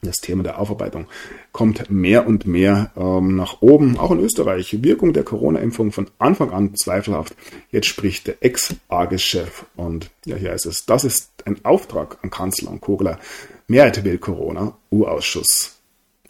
[0.02, 1.06] Das Thema der Aufarbeitung
[1.52, 4.82] kommt mehr und mehr ähm, nach oben, auch in Österreich.
[4.82, 7.34] Wirkung der Corona-Impfung von Anfang an zweifelhaft.
[7.70, 10.86] Jetzt spricht der Ex-AGES-Chef und ja, hier ist es.
[10.86, 13.18] Das ist ein Auftrag an Kanzler und Kogler.
[13.66, 15.80] Mehrheit will Corona, U-Ausschuss.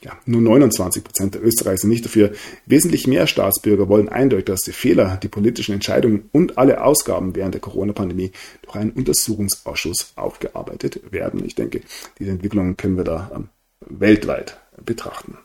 [0.03, 2.33] Ja, nur 29 Prozent der Österreicher sind nicht dafür.
[2.65, 7.55] Wesentlich mehr Staatsbürger wollen eindeutig, dass die Fehler, die politischen Entscheidungen und alle Ausgaben während
[7.55, 11.45] der Corona-Pandemie durch einen Untersuchungsausschuss aufgearbeitet werden.
[11.45, 11.83] Ich denke,
[12.19, 13.49] diese Entwicklungen können wir da ähm,
[13.91, 15.39] weltweit betrachten.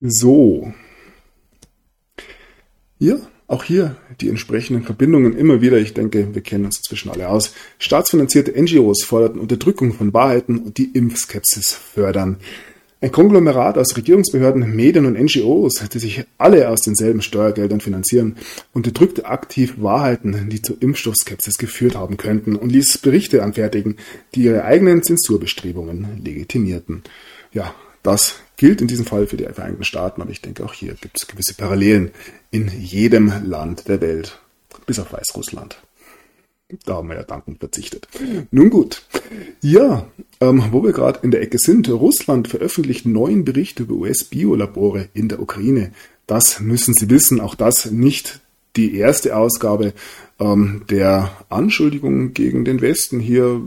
[0.00, 0.72] So.
[2.98, 5.78] Ja, auch hier die entsprechenden Verbindungen immer wieder.
[5.78, 7.54] Ich denke, wir kennen uns inzwischen alle aus.
[7.78, 12.38] Staatsfinanzierte NGOs forderten Unterdrückung von Wahrheiten und die Impfskepsis fördern.
[13.04, 18.36] Ein Konglomerat aus Regierungsbehörden, Medien und NGOs, die sich alle aus denselben Steuergeldern finanzieren,
[18.72, 23.98] unterdrückte aktiv Wahrheiten, die zur Impfstoffskepsis geführt haben könnten und ließ Berichte anfertigen,
[24.34, 27.02] die ihre eigenen Zensurbestrebungen legitimierten.
[27.52, 30.94] Ja, das gilt in diesem Fall für die Vereinigten Staaten, aber ich denke auch hier
[30.98, 32.10] gibt es gewisse Parallelen
[32.52, 34.40] in jedem Land der Welt,
[34.86, 35.76] bis auf Weißrussland.
[36.86, 38.08] Da haben wir ja dankend verzichtet.
[38.50, 39.02] Nun gut.
[39.60, 40.06] Ja,
[40.40, 41.90] ähm, wo wir gerade in der Ecke sind.
[41.90, 45.92] Russland veröffentlicht neuen Bericht über US-Biolabore in der Ukraine.
[46.26, 47.40] Das müssen Sie wissen.
[47.40, 48.40] Auch das nicht
[48.76, 49.92] die erste Ausgabe
[50.40, 53.20] ähm, der Anschuldigungen gegen den Westen.
[53.20, 53.60] Hier,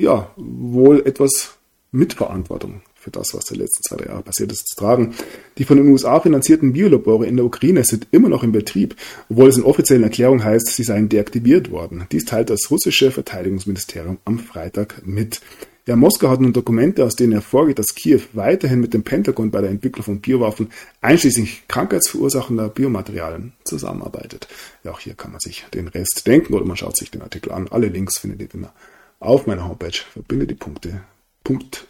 [0.00, 1.56] ja, wohl etwas
[1.92, 5.14] Mitverantwortung für das, was die letzten zwei Jahre passiert ist, zu tragen.
[5.58, 8.96] Die von den USA finanzierten Biolabore in der Ukraine sind immer noch in Betrieb,
[9.28, 12.06] obwohl es in offiziellen Erklärungen heißt, sie seien deaktiviert worden.
[12.10, 15.40] Dies teilt das russische Verteidigungsministerium am Freitag mit.
[15.86, 19.60] Ja, Moskau hat nun Dokumente, aus denen hervorgeht, dass Kiew weiterhin mit dem Pentagon bei
[19.60, 20.70] der Entwicklung von Biowaffen,
[21.02, 24.48] einschließlich krankheitsverursachender Biomaterialien, zusammenarbeitet.
[24.82, 27.52] Ja, auch hier kann man sich den Rest denken oder man schaut sich den Artikel
[27.52, 27.68] an.
[27.68, 28.72] Alle Links findet ihr immer
[29.20, 29.98] auf meiner Homepage.
[30.14, 31.02] Verbinde die Punkte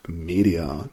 [0.08, 0.88] Media.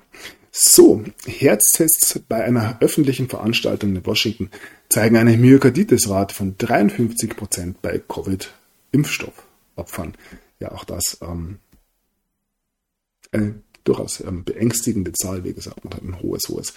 [0.52, 4.52] So, Herztests bei einer öffentlichen Veranstaltung in Washington
[4.90, 10.16] zeigen eine Myokarditis-Rate von 53 Prozent bei Covid-Impfstoffopfern.
[10.60, 11.60] Ja, auch das ähm,
[13.32, 16.74] eine durchaus ähm, beängstigende Zahl, wie gesagt, man hat ein hohes, hohes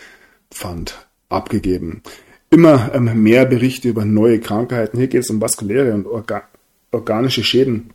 [0.50, 2.02] Pfand abgegeben.
[2.50, 4.98] Immer ähm, mehr Berichte über neue Krankheiten.
[4.98, 6.48] Hier geht es um vaskuläre und orga
[6.92, 7.92] organische Schäden,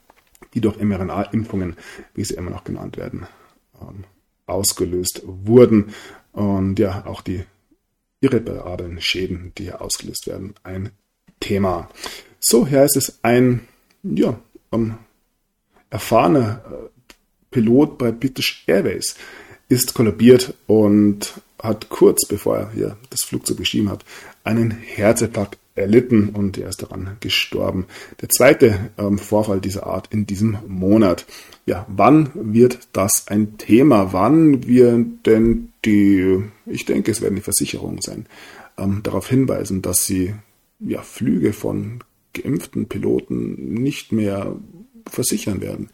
[0.53, 1.77] die durch mRNA-Impfungen,
[2.15, 3.27] wie sie immer noch genannt werden,
[4.45, 5.93] ausgelöst wurden.
[6.31, 7.43] Und ja, auch die
[8.21, 10.91] irreparablen Schäden, die hier ausgelöst werden, ein
[11.39, 11.89] Thema.
[12.39, 13.67] So, hier ist es ein
[14.03, 14.39] ja,
[14.71, 14.97] um,
[15.89, 17.13] erfahrener äh,
[17.51, 19.15] Pilot bei British Airways
[19.69, 24.03] ist kollabiert und hat kurz bevor er hier das Flugzeug beschrieben hat,
[24.43, 27.85] einen Herzinfarkt erlitten und er ist daran gestorben.
[28.21, 31.25] Der zweite ähm, Vorfall dieser Art in diesem Monat.
[31.65, 34.13] Ja, wann wird das ein Thema?
[34.13, 38.25] Wann wird denn die, ich denke, es werden die Versicherungen sein,
[38.77, 40.33] ähm, darauf hinweisen, dass sie
[40.79, 42.03] ja, Flüge von
[42.33, 44.55] geimpften Piloten nicht mehr
[45.07, 45.89] versichern werden.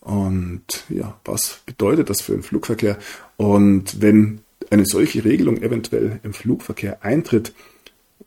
[0.00, 2.98] Und ja, was bedeutet das für den Flugverkehr?
[3.36, 7.52] Und wenn eine solche Regelung eventuell im Flugverkehr eintritt,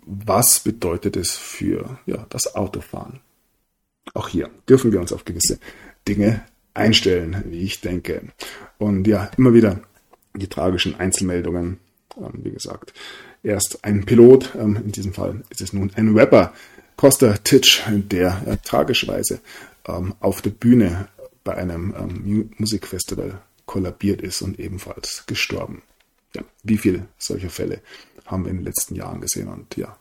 [0.06, 3.20] was bedeutet es für ja, das Autofahren?
[4.14, 5.60] Auch hier dürfen wir uns auf gewisse
[6.08, 8.24] Dinge einstellen, wie ich denke.
[8.78, 9.82] Und ja, immer wieder
[10.36, 11.80] die tragischen Einzelmeldungen.
[12.18, 12.94] Ähm, wie gesagt,
[13.44, 16.54] erst ein Pilot, ähm, in diesem Fall ist es nun ein Rapper,
[16.96, 19.40] Costa Titch, der ja, tragischerweise
[19.88, 21.08] ähm, auf der Bühne
[21.44, 25.84] bei einem ähm, Musikfestival kollabiert ist und ebenfalls gestorben.
[26.36, 27.82] Ja, wie viele solcher Fälle
[28.26, 29.98] haben wir in den letzten Jahren gesehen und ja,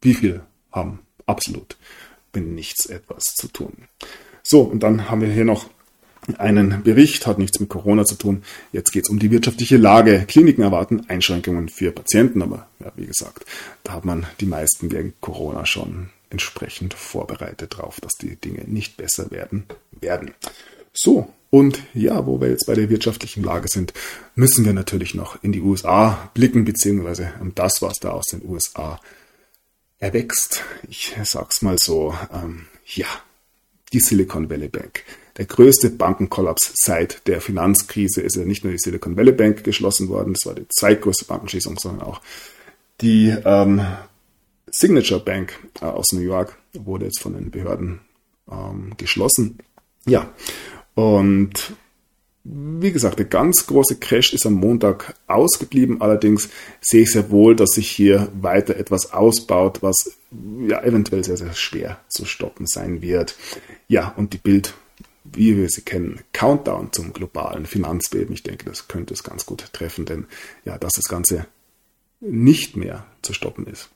[0.00, 1.76] wie viele haben absolut
[2.32, 3.88] mit nichts etwas zu tun.
[4.42, 5.68] So, und dann haben wir hier noch
[6.38, 8.42] einen Bericht, hat nichts mit Corona zu tun.
[8.72, 10.24] Jetzt geht es um die wirtschaftliche Lage.
[10.26, 13.44] Kliniken erwarten Einschränkungen für Patienten, aber ja, wie gesagt,
[13.84, 18.96] da hat man die meisten wegen Corona schon entsprechend vorbereitet drauf, dass die Dinge nicht
[18.96, 19.64] besser werden
[20.00, 20.34] werden.
[20.92, 23.94] So, und ja, wo wir jetzt bei der wirtschaftlichen Lage sind,
[24.34, 29.00] müssen wir natürlich noch in die USA blicken, beziehungsweise das, was da aus den USA
[29.98, 30.62] erwächst.
[30.86, 33.06] Ich sag's mal so, ähm, ja,
[33.94, 35.04] die Silicon Valley Bank.
[35.38, 40.10] Der größte Bankenkollaps seit der Finanzkrise ist ja nicht nur die Silicon Valley Bank geschlossen
[40.10, 42.20] worden, das war die zweitgrößte Bankenschließung, sondern auch
[43.00, 43.80] die ähm,
[44.70, 48.00] Signature Bank äh, aus New York wurde jetzt von den Behörden
[48.46, 49.58] ähm, geschlossen.
[50.04, 50.28] Ja,
[50.96, 51.74] und
[52.42, 56.00] wie gesagt, der ganz große Crash ist am Montag ausgeblieben.
[56.00, 56.48] Allerdings
[56.80, 60.16] sehe ich sehr wohl, dass sich hier weiter etwas ausbaut, was
[60.66, 63.36] ja eventuell sehr, sehr schwer zu stoppen sein wird.
[63.88, 64.74] Ja, und die Bild
[65.32, 68.34] wie wir sie kennen, Countdown zum globalen Finanzbeben.
[68.34, 70.26] Ich denke, das könnte es ganz gut treffen, denn
[70.64, 71.46] ja, dass das Ganze
[72.20, 73.90] nicht mehr zu stoppen ist.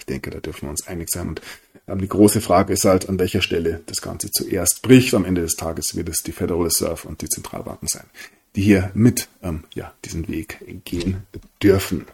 [0.00, 1.28] Ich denke, da dürfen wir uns einig sein.
[1.28, 1.42] Und
[1.88, 5.14] ähm, die große Frage ist halt, an welcher Stelle das Ganze zuerst bricht.
[5.14, 8.04] Am Ende des Tages wird es die Federal Reserve und die Zentralbanken sein,
[8.56, 11.24] die hier mit ähm, ja, diesen Weg gehen
[11.62, 12.06] dürfen.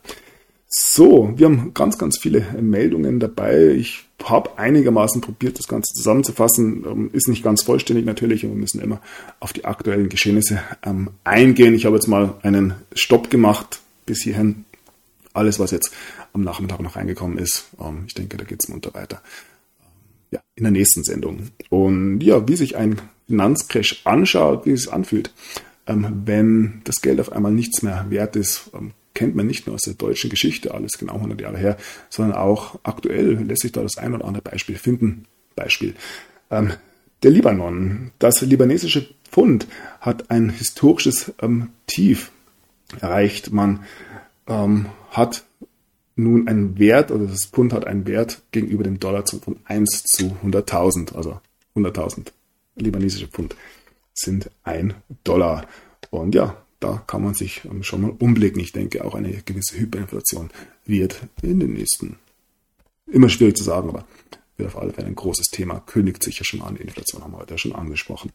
[0.70, 3.68] So, wir haben ganz, ganz viele Meldungen dabei.
[3.68, 6.84] Ich habe einigermaßen probiert, das Ganze zusammenzufassen.
[6.86, 9.00] Ähm, ist nicht ganz vollständig natürlich und wir müssen immer
[9.40, 11.74] auf die aktuellen Geschehnisse ähm, eingehen.
[11.74, 14.66] Ich habe jetzt mal einen Stopp gemacht bis hierhin.
[15.38, 15.92] Alles, was jetzt
[16.32, 17.68] am Nachmittag noch reingekommen ist.
[17.80, 19.22] Ähm, ich denke, da geht es munter weiter.
[20.30, 21.48] Ja, in der nächsten Sendung.
[21.70, 25.32] Und ja, wie sich ein Finanzcrash anschaut, wie es anfühlt,
[25.86, 28.70] wenn das Geld auf einmal nichts mehr wert ist,
[29.14, 31.76] kennt man nicht nur aus der deutschen Geschichte, alles genau 100 Jahre her,
[32.10, 35.24] sondern auch aktuell lässt sich da das ein oder andere Beispiel finden.
[35.56, 35.94] Beispiel.
[36.50, 36.72] Ähm,
[37.22, 39.66] der Libanon, das libanesische Pfund
[40.00, 42.30] hat ein historisches ähm, Tief
[43.00, 43.52] erreicht.
[43.52, 43.80] Man
[44.48, 45.44] ähm, hat
[46.16, 50.36] nun einen Wert, oder das Pfund hat einen Wert gegenüber dem Dollar von 1 zu
[50.44, 51.40] 100.000, also
[51.76, 52.32] 100.000
[52.74, 53.54] libanesische Pfund
[54.14, 55.66] sind ein Dollar.
[56.10, 58.60] Und ja, da kann man sich schon mal umblicken.
[58.60, 60.50] Ich denke, auch eine gewisse Hyperinflation
[60.84, 62.16] wird in den nächsten,
[63.06, 64.04] immer schwierig zu sagen, aber
[64.56, 66.76] wird auf alle Fälle ein großes Thema, kündigt sich ja schon an.
[66.76, 68.32] Inflation haben wir heute schon angesprochen.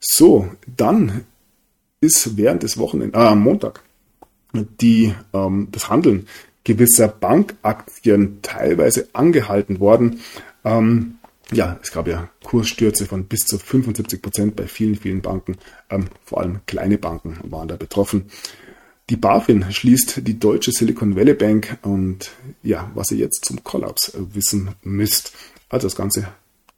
[0.00, 1.24] So, dann
[2.00, 3.82] ist während des Wochenendes, äh, am Montag,
[4.52, 6.26] die, ähm, das Handeln
[6.64, 10.20] gewisser Bankaktien teilweise angehalten worden.
[10.64, 11.16] Ähm,
[11.52, 15.56] ja, es gab ja Kursstürze von bis zu 75 Prozent bei vielen, vielen Banken.
[15.90, 18.30] Ähm, vor allem kleine Banken waren da betroffen.
[19.10, 22.30] Die BaFin schließt die deutsche Silicon Valley Bank und
[22.62, 25.32] ja, was ihr jetzt zum Kollaps wissen müsst.
[25.68, 26.28] Also das Ganze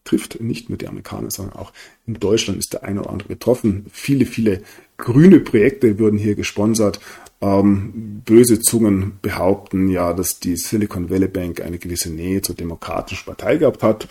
[0.04, 1.72] trifft nicht nur die Amerikaner, sondern auch
[2.06, 3.86] in Deutschland ist der eine oder andere betroffen.
[3.92, 4.62] Viele, viele
[4.96, 7.00] grüne Projekte würden hier gesponsert.
[7.44, 13.26] Ähm, böse Zungen behaupten ja, dass die Silicon Valley Bank eine gewisse Nähe zur Demokratischen
[13.26, 14.08] Partei gehabt hat.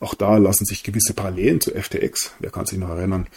[0.00, 3.28] Auch da lassen sich gewisse Parallelen zu FTX, wer kann sich noch erinnern,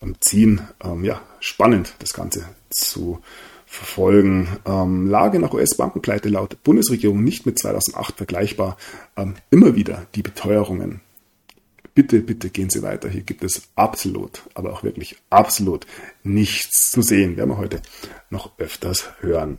[0.00, 0.62] ähm, ziehen.
[0.82, 3.18] Ähm, ja, spannend, das Ganze zu
[3.66, 4.48] verfolgen.
[4.64, 8.78] Ähm, Lage nach US-Bankenpleite laut Bundesregierung nicht mit 2008 vergleichbar.
[9.18, 11.02] Ähm, immer wieder die Beteuerungen.
[11.94, 13.08] Bitte, bitte gehen Sie weiter.
[13.08, 15.86] Hier gibt es absolut, aber auch wirklich absolut
[16.24, 17.36] nichts zu sehen.
[17.36, 17.80] Werden wir heute
[18.30, 19.58] noch öfters hören.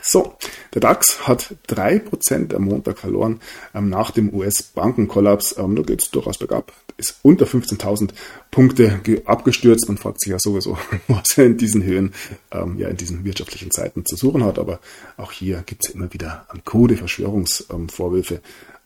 [0.00, 0.36] So,
[0.74, 3.40] der DAX hat 3% am Montag verloren
[3.74, 5.56] ähm, nach dem US-Bankenkollaps.
[5.58, 6.72] Ähm, da geht es durchaus bergab.
[6.98, 8.10] Ist unter 15.000
[8.50, 9.88] Punkte abgestürzt.
[9.88, 12.12] Man fragt sich ja sowieso, was er in diesen Höhen,
[12.52, 14.58] ähm, ja in diesen wirtschaftlichen Zeiten zu suchen hat.
[14.58, 14.80] Aber
[15.16, 18.42] auch hier gibt es immer wieder am Code Verschwörungsvorwürfe.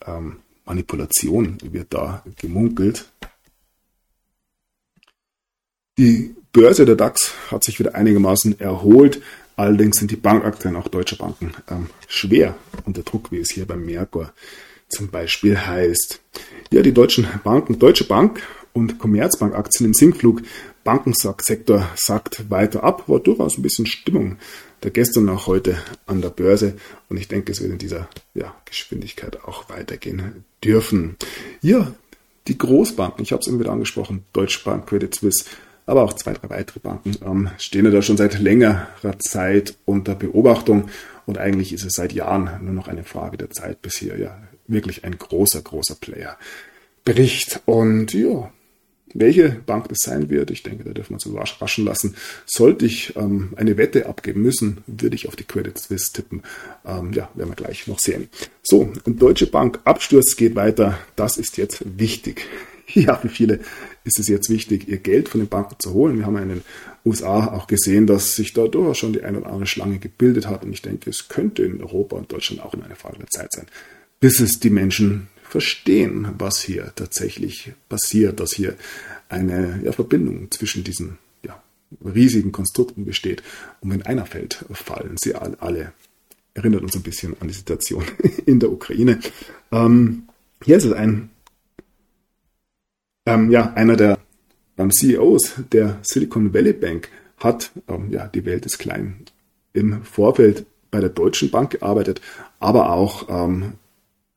[0.07, 0.37] Ähm,
[0.71, 3.11] Manipulation wird da gemunkelt.
[5.99, 9.21] Die Börse der DAX hat sich wieder einigermaßen erholt.
[9.57, 12.55] Allerdings sind die Bankaktien, auch deutsche Banken, ähm, schwer
[12.85, 14.33] unter Druck, wie es hier beim Merkur
[14.89, 16.21] zum Beispiel heißt.
[16.71, 18.41] Ja, die deutschen Banken, Deutsche Bank
[18.73, 20.43] und Commerzbank-Aktien im Sinkflug,
[20.85, 24.39] Bankensektor sagt weiter ab, war durchaus ein bisschen Stimmung
[24.83, 25.77] der gestern auch heute
[26.07, 26.75] an der Börse
[27.09, 31.17] und ich denke, es wird in dieser ja, Geschwindigkeit auch weitergehen dürfen.
[31.61, 31.93] Ja,
[32.49, 35.45] die Großbanken, ich habe es immer wieder angesprochen, Deutsche Bank, Credit Suisse,
[35.87, 40.15] aber auch zwei, drei weitere Banken ähm, stehen ja da schon seit längerer Zeit unter
[40.15, 40.89] Beobachtung
[41.27, 44.37] und eigentlich ist es seit Jahren nur noch eine Frage der Zeit, bis hier ja
[44.67, 46.39] wirklich ein großer, großer Player
[47.05, 47.61] bricht.
[47.67, 48.51] Und ja,
[49.15, 52.15] welche Bank das sein wird, ich denke, da dürfen wir uns überraschen lassen.
[52.47, 56.43] Sollte ich ähm, eine Wette abgeben müssen, würde ich auf die Credit Suisse tippen.
[56.85, 58.29] Ähm, ja, werden wir gleich noch sehen.
[58.63, 60.99] So, Deutsche Bank, Absturz geht weiter.
[61.17, 62.43] Das ist jetzt wichtig.
[62.93, 63.61] Ja, für viele
[64.03, 66.19] ist es jetzt wichtig, ihr Geld von den Banken zu holen.
[66.19, 66.63] Wir haben in den
[67.05, 70.65] USA auch gesehen, dass sich da durchaus schon die eine oder andere Schlange gebildet hat.
[70.65, 73.53] Und ich denke, es könnte in Europa und Deutschland auch in einer Frage der Zeit
[73.53, 73.67] sein,
[74.19, 78.77] bis es die Menschen verstehen, was hier tatsächlich passiert, dass hier
[79.29, 81.61] eine ja, Verbindung zwischen diesen ja,
[82.05, 83.43] riesigen Konstrukten besteht.
[83.81, 85.93] Und wenn einer fällt, fallen sie alle.
[86.55, 88.05] Erinnert uns ein bisschen an die Situation
[88.47, 89.19] in der Ukraine.
[89.73, 90.25] Ähm,
[90.63, 91.31] hier ist es ein
[93.27, 94.19] ähm, ja, einer der
[94.79, 99.25] ähm, CEOs der Silicon Valley Bank hat, ähm, ja, die Welt ist klein,
[99.73, 102.21] im Vorfeld bei der Deutschen Bank gearbeitet,
[102.59, 103.75] aber auch ähm,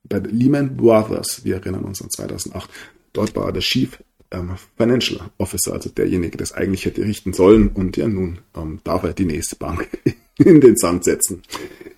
[0.04, 1.42] bei Lehman Brothers.
[1.44, 2.70] Wir erinnern uns an 2008.
[3.14, 3.98] Dort war der Chief
[4.32, 7.70] ähm, Financial Officer, also derjenige, der es eigentlich hätte richten sollen.
[7.70, 9.88] Und ja, nun ähm, darf er die nächste Bank
[10.38, 11.44] in den Sand setzen.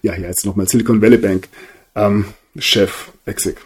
[0.02, 1.50] Ja, hier jetzt nochmal Silicon Valley Bank.
[1.96, 2.26] Ähm,
[2.58, 3.58] Chef Exec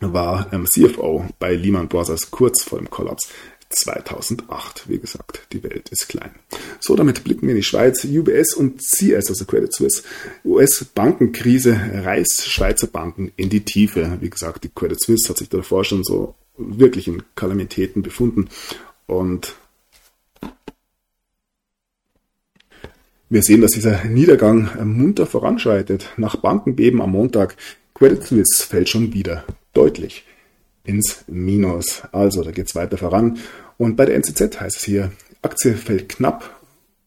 [0.00, 3.28] war ähm, CFO bei Lehman Brothers kurz vor dem Kollaps
[3.70, 4.88] 2008.
[4.88, 6.30] Wie gesagt, die Welt ist klein.
[6.80, 8.04] So, damit blicken wir in die Schweiz.
[8.04, 10.02] UBS und CS, also Credit Suisse.
[10.44, 14.18] US-Bankenkrise reißt Schweizer Banken in die Tiefe.
[14.20, 18.48] Wie gesagt, die Credit Suisse hat sich davor schon so wirklich in Kalamitäten befunden.
[19.06, 19.54] Und
[23.28, 26.12] wir sehen, dass dieser Niedergang munter voranschreitet.
[26.16, 27.56] Nach Bankenbeben am Montag,
[27.94, 30.24] Credit Suisse fällt schon wieder deutlich
[30.86, 32.02] ins Minus.
[32.12, 33.38] Also, da geht es weiter voran.
[33.78, 35.12] Und bei der NZZ heißt es hier,
[35.42, 36.60] Aktie fällt knapp,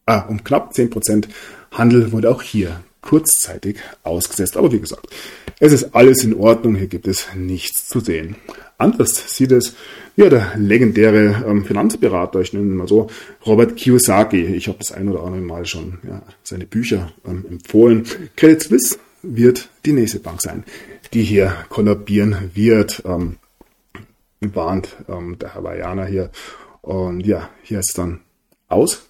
[0.06, 1.26] ah, um knapp 10%.
[1.72, 4.56] Handel wurde auch hier kurzzeitig ausgesetzt.
[4.56, 5.06] Aber wie gesagt,
[5.58, 8.36] es ist alles in Ordnung, hier gibt es nichts zu sehen.
[8.78, 9.74] Anders sieht es
[10.16, 13.08] ja der legendäre ähm, Finanzberater, ich nenne ihn mal so,
[13.44, 14.42] Robert Kiyosaki.
[14.42, 18.06] Ich habe das ein oder andere Mal schon ja, seine Bücher ähm, empfohlen.
[18.36, 20.64] Credit Suisse wird die nächste Bank sein,
[21.12, 23.02] die hier kollabieren wird.
[23.04, 23.36] Ähm,
[24.40, 26.30] warnt ähm, der Hawaiianer hier.
[26.82, 28.20] Und ja, hier ist dann
[28.68, 29.06] aus.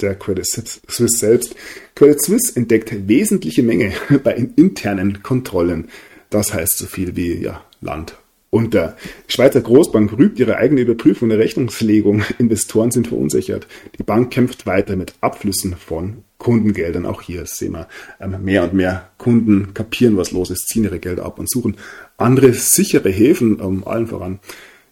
[0.00, 1.54] Der Credit Suisse selbst.
[1.94, 3.92] Credit Suisse entdeckt wesentliche Menge
[4.24, 5.88] bei internen Kontrollen.
[6.30, 8.16] Das heißt so viel wie ja, Land
[8.52, 8.96] unter.
[9.28, 12.22] Die Schweizer Großbank rügt ihre eigene Überprüfung der Rechnungslegung.
[12.38, 13.66] Investoren sind verunsichert.
[13.98, 17.06] Die Bank kämpft weiter mit Abflüssen von Kundengeldern.
[17.06, 17.88] Auch hier sehen wir
[18.20, 21.78] ähm, mehr und mehr Kunden kapieren, was los ist, ziehen ihre Gelder ab und suchen
[22.18, 23.58] andere sichere Häfen.
[23.58, 24.38] Ähm, allen voran,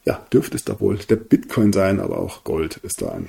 [0.06, 3.28] ja, dürfte es da wohl der Bitcoin sein, aber auch Gold ist da ein,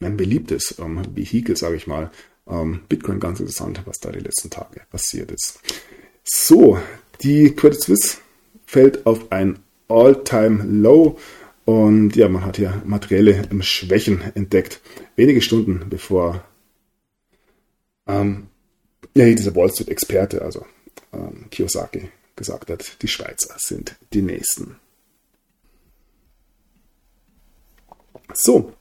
[0.00, 2.10] ein beliebtes ähm, Vehikel, sage ich mal.
[2.46, 5.60] Ähm, Bitcoin ganz interessant, was da die letzten Tage passiert ist.
[6.22, 6.78] So,
[7.22, 8.18] die Credit Suisse
[8.68, 9.58] fällt auf ein
[9.88, 11.18] All-Time-Low.
[11.64, 14.80] Und ja, man hat hier materielle Schwächen entdeckt.
[15.16, 16.44] Wenige Stunden bevor
[18.06, 18.48] ähm,
[19.14, 20.66] ja, dieser Wall Street-Experte, also
[21.12, 24.76] ähm, Kiyosaki, gesagt hat, die Schweizer sind die Nächsten.
[28.34, 28.74] So,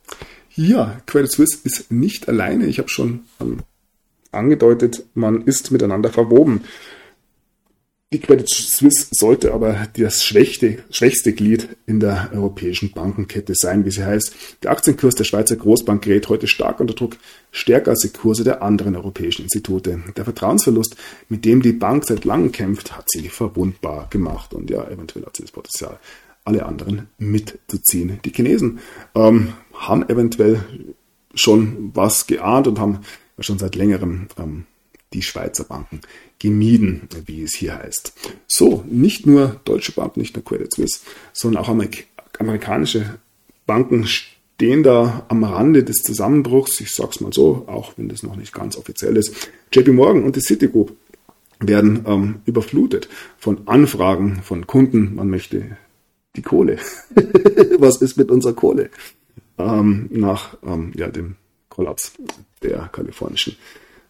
[0.54, 2.66] ja, Credit Suisse ist nicht alleine.
[2.66, 3.60] Ich habe schon ähm,
[4.32, 6.66] angedeutet, man ist miteinander verwoben.
[8.14, 13.91] Die Credit Suisse sollte aber das schwächste, schwächste Glied in der europäischen Bankenkette sein, wie
[13.91, 14.34] sie heißt.
[14.64, 17.18] Der Aktienkurs der Schweizer Großbank gerät heute stark unter Druck,
[17.51, 20.01] stärker als die Kurse der anderen europäischen Institute.
[20.16, 20.95] Der Vertrauensverlust,
[21.28, 25.36] mit dem die Bank seit langem kämpft, hat sie verwundbar gemacht und ja, eventuell hat
[25.36, 25.99] sie das Potenzial,
[26.45, 28.22] alle anderen mitzuziehen.
[28.24, 28.80] Die Chinesen
[29.16, 30.64] ähm, haben eventuell
[31.34, 32.99] schon was geahnt und haben
[33.38, 34.66] schon seit längerem ähm,
[35.14, 35.99] die Schweizer Banken
[36.40, 38.14] gemieden, wie es hier heißt.
[38.48, 41.00] So, nicht nur deutsche Banken, nicht nur Credit Suisse,
[41.34, 41.70] sondern auch
[42.40, 43.20] amerikanische
[43.66, 46.80] Banken stehen da am Rande des Zusammenbruchs.
[46.80, 49.50] Ich sag's mal so, auch wenn das noch nicht ganz offiziell ist.
[49.72, 50.96] JP Morgan und die Citigroup
[51.60, 55.16] werden ähm, überflutet von Anfragen von Kunden.
[55.16, 55.78] Man möchte
[56.36, 56.78] die Kohle.
[57.80, 58.90] Was ist mit unserer Kohle?
[59.58, 61.36] Ähm, nach ähm, ja, dem
[61.70, 62.14] Kollaps
[62.62, 63.56] der kalifornischen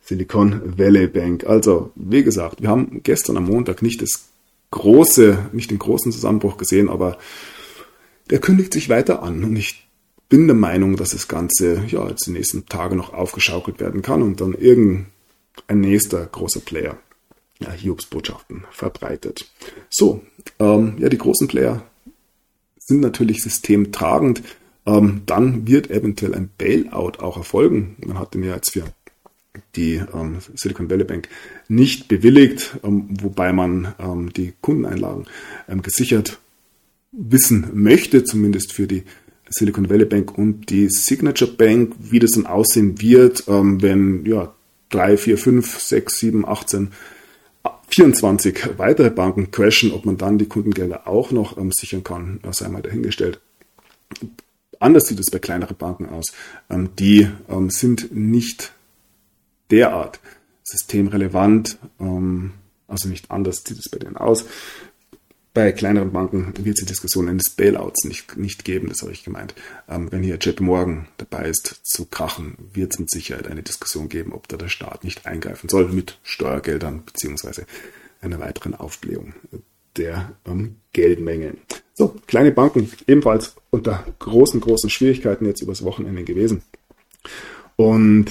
[0.07, 1.45] Silicon Valley Bank.
[1.45, 4.29] Also, wie gesagt, wir haben gestern am Montag nicht das
[4.71, 7.17] große, nicht den großen Zusammenbruch gesehen, aber
[8.29, 9.87] der kündigt sich weiter an und ich
[10.29, 14.21] bin der Meinung, dass das Ganze ja jetzt die nächsten Tage noch aufgeschaukelt werden kann
[14.21, 15.09] und dann irgendein
[15.73, 16.97] nächster großer Player
[17.59, 19.49] ja, Hiobs Botschaften verbreitet.
[19.89, 20.21] So,
[20.59, 21.83] ähm, ja, die großen Player
[22.77, 24.41] sind natürlich systemtragend.
[24.85, 27.97] Ähm, dann wird eventuell ein Bailout auch erfolgen.
[28.05, 28.83] Man hat den ja jetzt für
[29.77, 31.29] die ähm, Silicon Valley Bank
[31.69, 35.25] nicht bewilligt, ähm, wobei man ähm, die Kundeneinlagen
[35.69, 36.39] ähm, gesichert
[37.11, 39.03] wissen möchte, zumindest für die
[39.49, 44.53] Silicon Valley Bank und die Signature Bank, wie das dann aussehen wird, ähm, wenn ja,
[44.89, 46.91] 3, 4, 5, 6, 7, 18,
[47.89, 52.65] 24 weitere Banken crashen, ob man dann die Kundengelder auch noch ähm, sichern kann, sei
[52.65, 53.39] einmal dahingestellt.
[54.79, 56.27] Anders sieht es bei kleineren Banken aus.
[56.99, 57.27] die
[57.69, 58.73] sind nicht
[59.71, 60.19] derart
[60.63, 62.53] systemrelevant, ähm,
[62.87, 64.45] also nicht anders sieht es bei denen aus.
[65.53, 69.23] Bei kleineren Banken wird es die Diskussion eines Bailouts nicht, nicht geben, das habe ich
[69.23, 69.55] gemeint.
[69.89, 74.07] Ähm, wenn hier JP Morgan dabei ist zu krachen, wird es mit Sicherheit eine Diskussion
[74.07, 77.65] geben, ob da der Staat nicht eingreifen soll mit Steuergeldern beziehungsweise
[78.21, 79.33] einer weiteren Aufblähung
[79.95, 81.55] der ähm, Geldmenge.
[81.95, 86.61] So, kleine Banken ebenfalls unter großen, großen Schwierigkeiten jetzt übers Wochenende gewesen.
[87.75, 88.27] Und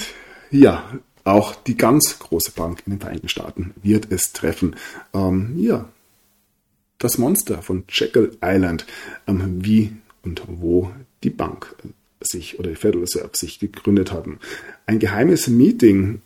[0.49, 4.75] ja, auch die ganz große Bank in den Vereinigten Staaten wird es treffen.
[5.13, 5.89] Ähm, ja,
[6.99, 8.85] das Monster von Jekyll Island,
[9.27, 9.91] ähm, wie
[10.23, 10.91] und wo
[11.23, 11.75] die Bank
[12.21, 14.39] sich oder die Federal Reserve sich gegründet haben.
[14.85, 16.21] Ein geheimes Meeting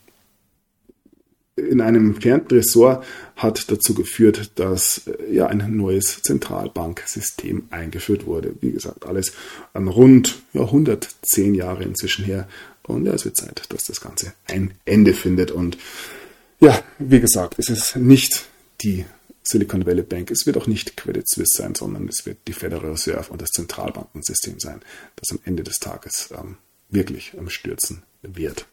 [1.55, 3.03] in einem entfernten Ressort
[3.35, 8.55] hat dazu geführt, dass äh, ja ein neues Zentralbanksystem eingeführt wurde.
[8.61, 9.33] Wie gesagt, alles
[9.75, 12.47] ähm, rund ja, 110 Jahre inzwischen her.
[12.83, 15.51] Und ja, es wird Zeit, dass das Ganze ein Ende findet.
[15.51, 15.77] Und
[16.59, 18.45] ja, wie gesagt, es ist nicht
[18.81, 19.05] die
[19.43, 22.91] Silicon Valley Bank, es wird auch nicht Credit Suisse sein, sondern es wird die Federal
[22.91, 24.81] Reserve und das Zentralbankensystem sein,
[25.15, 26.57] das am Ende des Tages ähm,
[26.89, 28.65] wirklich am Stürzen wird.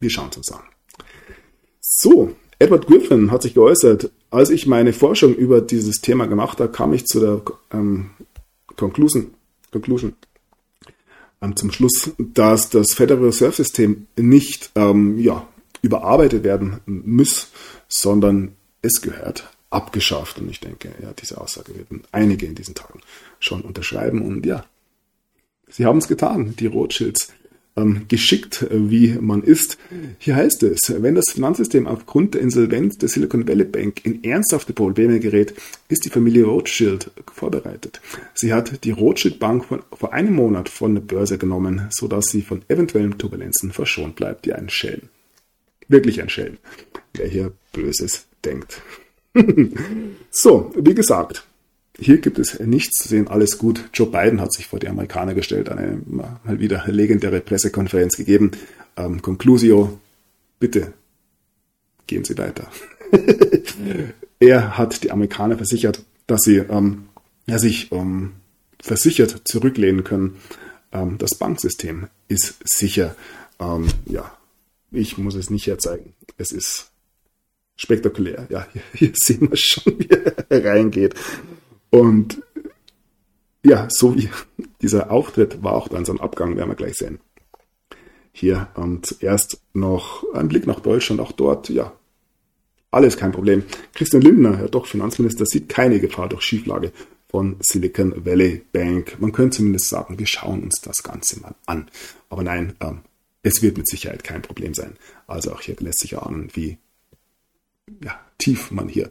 [0.00, 0.62] Wir schauen es uns an.
[1.80, 6.70] So, Edward Griffin hat sich geäußert, als ich meine Forschung über dieses Thema gemacht habe,
[6.70, 8.10] kam ich zu der ähm,
[8.76, 9.34] Conclusion,
[9.72, 10.14] Conclusion
[11.54, 15.46] zum Schluss, dass das Federal Reserve System nicht ähm, ja,
[15.82, 17.50] überarbeitet werden muss,
[17.88, 20.38] sondern es gehört abgeschafft.
[20.38, 23.00] Und ich denke, ja, diese Aussage werden einige in diesen Tagen
[23.38, 24.22] schon unterschreiben.
[24.22, 24.64] Und ja,
[25.68, 27.47] sie haben es getan, die Rothschilds ähm,
[28.08, 29.78] geschickt, äh, wie man ist.
[30.18, 34.72] Hier heißt es, wenn das Finanzsystem aufgrund der Insolvenz der Silicon Valley Bank in ernsthafte
[34.72, 35.54] Probleme gerät,
[35.88, 38.00] ist die Familie Rothschild vorbereitet.
[38.34, 42.62] Sie hat die Rothschild Bank vor einem Monat von der Börse genommen, sodass sie von
[42.68, 44.46] eventuellen Turbulenzen verschont bleibt.
[44.46, 45.02] Ja, ein Schelm.
[45.88, 46.58] Wirklich ein Schelm,
[47.14, 48.82] wer hier Böses denkt.
[50.30, 51.46] so, wie gesagt,
[51.98, 53.90] hier gibt es nichts zu sehen, alles gut.
[53.92, 58.52] Joe Biden hat sich vor die Amerikaner gestellt, eine mal wieder legendäre Pressekonferenz gegeben.
[58.96, 59.98] Ähm, Conclusio,
[60.60, 60.92] bitte
[62.06, 62.70] gehen Sie weiter.
[64.40, 67.08] er hat die Amerikaner versichert, dass sie ähm,
[67.46, 68.32] ja, sich ähm,
[68.80, 70.36] versichert zurücklehnen können.
[70.92, 73.16] Ähm, das Banksystem ist sicher.
[73.58, 74.36] Ähm, ja,
[74.90, 76.14] ich muss es nicht herzeigen.
[76.36, 76.90] Es ist
[77.76, 78.46] spektakulär.
[78.50, 81.14] Ja, hier, hier sehen wir schon, wie er reingeht.
[81.90, 82.42] Und
[83.64, 84.28] ja, so wie
[84.82, 87.20] dieser Auftritt war auch dann sein Abgang, werden wir gleich sehen.
[88.32, 91.92] Hier und zuerst noch ein Blick nach Deutschland, auch dort, ja,
[92.90, 93.64] alles kein Problem.
[93.94, 96.92] Christian Lindner, Herr doch Finanzminister, sieht keine Gefahr durch Schieflage
[97.28, 99.16] von Silicon Valley Bank.
[99.20, 101.90] Man könnte zumindest sagen, wir schauen uns das Ganze mal an.
[102.30, 103.00] Aber nein, ähm,
[103.42, 104.96] es wird mit Sicherheit kein Problem sein.
[105.26, 106.78] Also auch hier lässt sich ahnen, wie
[108.02, 109.10] ja, tief man hier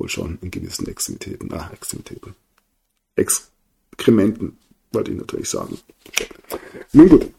[0.00, 2.34] wohl schon in gewissen Extremitäten, ah, Extremitäten,
[3.16, 4.56] Exkrementen,
[4.92, 5.78] wollte ich natürlich sagen.
[6.92, 7.30] Nun gut,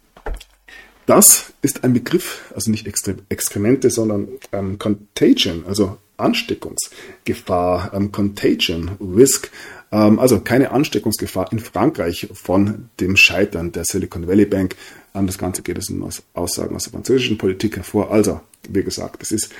[1.05, 9.51] das ist ein Begriff, also nicht Exkremente, sondern ähm, Contagion, also Ansteckungsgefahr, ähm, Contagion, Risk,
[9.91, 14.75] ähm, also keine Ansteckungsgefahr in Frankreich von dem Scheitern der Silicon Valley Bank.
[15.13, 18.11] Ähm, das Ganze geht aus Aussagen aus der französischen Politik hervor.
[18.11, 18.39] Also,
[18.69, 19.51] wie gesagt, es ist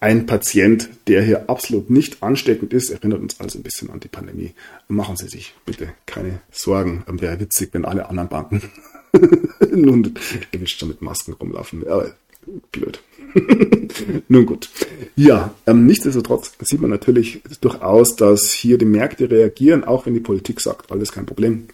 [0.00, 4.08] ein Patient, der hier absolut nicht ansteckend ist, erinnert uns also ein bisschen an die
[4.08, 4.54] Pandemie.
[4.88, 7.04] Machen Sie sich bitte keine Sorgen.
[7.06, 8.62] Wäre witzig, wenn alle anderen Banken
[9.70, 10.14] nun
[10.64, 11.86] schon mit Masken rumlaufen.
[11.86, 12.14] Aber
[12.72, 13.00] blöd.
[14.28, 14.70] Nun gut.
[15.16, 20.20] Ja, ähm, nichtsdestotrotz sieht man natürlich durchaus, dass hier die Märkte reagieren, auch wenn die
[20.20, 21.68] Politik sagt, alles kein Problem.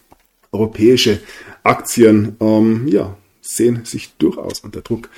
[0.51, 1.19] Europäische
[1.63, 5.09] Aktien ähm, ja, sehen sich durchaus unter Druck.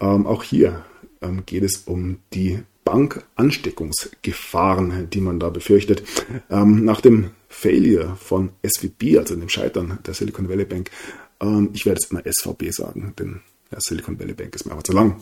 [0.00, 0.84] Ähm, auch hier
[1.46, 6.02] geht es um die Bankansteckungsgefahren, die man da befürchtet.
[6.50, 10.90] Ähm, nach dem Failure von SVB, also dem Scheitern der Silicon Valley Bank,
[11.40, 13.40] ähm, ich werde jetzt immer SVB sagen, denn
[13.76, 15.16] Silicon Valley Bank ist mir aber zu lang.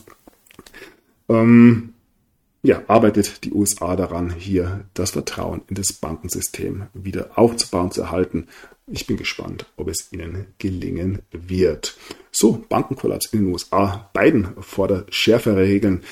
[1.29, 1.95] Ähm,
[2.63, 8.47] ja, arbeitet die USA daran, hier das Vertrauen in das Bankensystem wieder aufzubauen, zu erhalten.
[8.89, 11.99] Ich bin gespannt, ob es ihnen gelingen wird.
[12.31, 14.09] So, Bankenkollaps in den USA.
[14.15, 16.05] Biden fordert schärfere Regeln.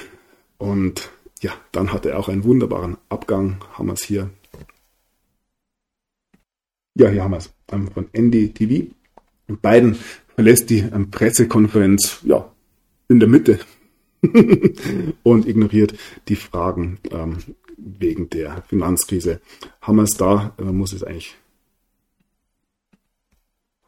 [0.59, 1.11] Und
[1.41, 3.64] ja, dann hat er auch einen wunderbaren Abgang.
[3.75, 4.31] Haben wir es hier.
[6.97, 8.91] Ja, hier haben wir es von NDTV.
[9.47, 9.99] Biden
[10.35, 12.51] verlässt die ähm, Pressekonferenz ja,
[13.09, 13.61] in der Mitte
[15.22, 15.95] und ignoriert
[16.27, 17.39] die Fragen ähm,
[17.77, 19.41] wegen der Finanzkrise.
[19.81, 21.37] Haben wir es da, man muss es eigentlich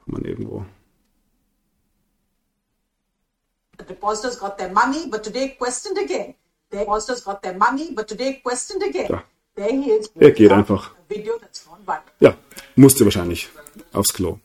[0.07, 0.65] man irgendwo.
[3.79, 6.35] The depositors got their money, but today questioned again.
[6.71, 9.09] The depositors got their money, but today questioned again.
[9.11, 9.23] Ja.
[9.55, 10.11] There he is.
[10.15, 10.95] Er geht einfach.
[12.21, 12.37] Ja,
[12.75, 13.49] musste wahrscheinlich
[13.93, 14.39] aufs Klo.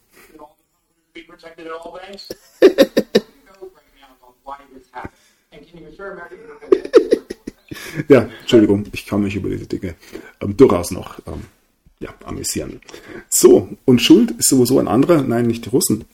[8.08, 9.94] ja, Entschuldigung, ich kann mich über diese Dinge
[10.40, 11.44] ähm, durchaus noch ähm,
[12.02, 12.80] ja, amüsieren.
[13.30, 16.04] So, und Schuld ist sowieso ein anderer, nein, nicht die Russen,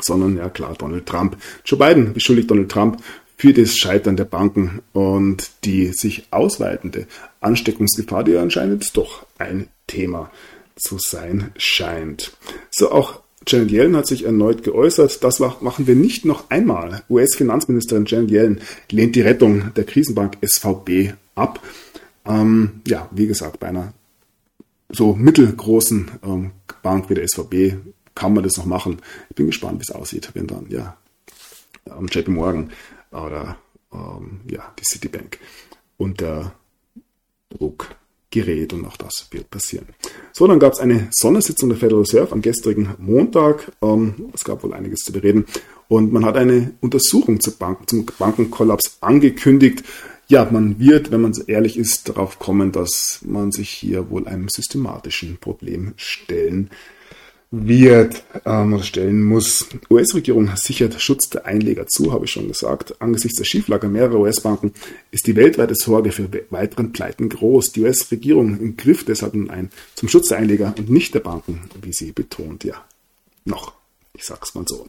[0.00, 1.36] sondern ja klar Donald Trump.
[1.64, 3.02] Joe Biden beschuldigt Donald Trump
[3.36, 7.06] für das Scheitern der Banken und die sich ausweitende
[7.40, 10.30] Ansteckungsgefahr, die anscheinend doch ein Thema
[10.76, 12.32] zu sein scheint.
[12.70, 15.24] So auch Janet Yellen hat sich erneut geäußert.
[15.24, 17.02] Das machen wir nicht noch einmal.
[17.08, 18.60] US-Finanzministerin Janet Yellen
[18.90, 21.60] lehnt die Rettung der Krisenbank SVB ab.
[22.26, 23.94] Ähm, ja, wie gesagt, bei einer
[24.92, 26.50] so mittelgroßen ähm,
[26.82, 27.76] Bank wie der SVB
[28.14, 28.98] kann man das noch machen.
[29.30, 30.96] Ich bin gespannt, wie es aussieht, wenn dann ja
[31.86, 32.70] ähm, JP Morgan
[33.10, 33.56] oder
[33.92, 35.38] ähm, ja, die Citibank
[35.96, 36.54] unter
[37.50, 37.94] Druck
[38.30, 39.86] gerät und auch das wird passieren.
[40.32, 43.72] So, dann gab es eine Sondersitzung der Federal Reserve am gestrigen Montag.
[43.82, 45.46] Ähm, es gab wohl einiges zu bereden
[45.88, 49.82] und man hat eine Untersuchung zum, Bank zum Bankenkollaps angekündigt.
[50.30, 54.48] Ja, man wird, wenn man ehrlich ist, darauf kommen, dass man sich hier wohl einem
[54.48, 56.70] systematischen Problem stellen
[57.50, 59.66] wird ähm, oder stellen muss.
[59.90, 63.02] US-Regierung sichert Schutz der Einleger zu, habe ich schon gesagt.
[63.02, 64.72] Angesichts der Schieflage mehrerer US-Banken
[65.10, 67.72] ist die weltweite Sorge für weiteren Pleiten groß.
[67.72, 71.92] Die US-Regierung griff deshalb nun ein zum Schutz der Einleger und nicht der Banken, wie
[71.92, 72.62] sie betont.
[72.62, 72.84] Ja,
[73.44, 73.79] noch.
[74.20, 74.86] Ich sag's mal so.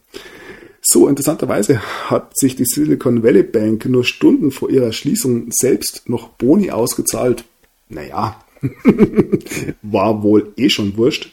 [0.82, 1.80] So, interessanterweise
[2.10, 7.46] hat sich die Silicon Valley Bank nur Stunden vor ihrer Schließung selbst noch Boni ausgezahlt.
[7.88, 8.44] Naja,
[9.82, 11.32] war wohl eh schon wurscht.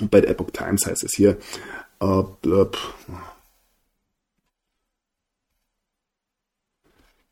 [0.00, 1.36] Und bei der Epoch Times heißt es hier,
[2.00, 2.78] äh, blöb.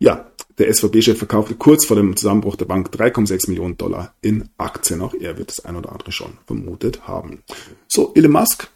[0.00, 5.00] ja, der SVB-Chef verkaufte kurz vor dem Zusammenbruch der Bank 3,6 Millionen Dollar in Aktien.
[5.00, 7.44] Auch er wird das ein oder andere schon vermutet haben.
[7.86, 8.68] So, Elon Musk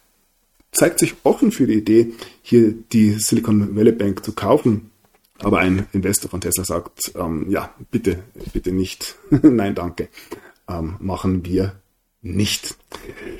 [0.71, 4.91] zeigt sich offen für die Idee, hier die Silicon Valley Bank zu kaufen.
[5.39, 9.15] Aber ein Investor von Tesla sagt, ähm, ja, bitte, bitte nicht.
[9.29, 10.09] Nein, danke.
[10.67, 11.75] Ähm, machen wir
[12.21, 12.75] nicht.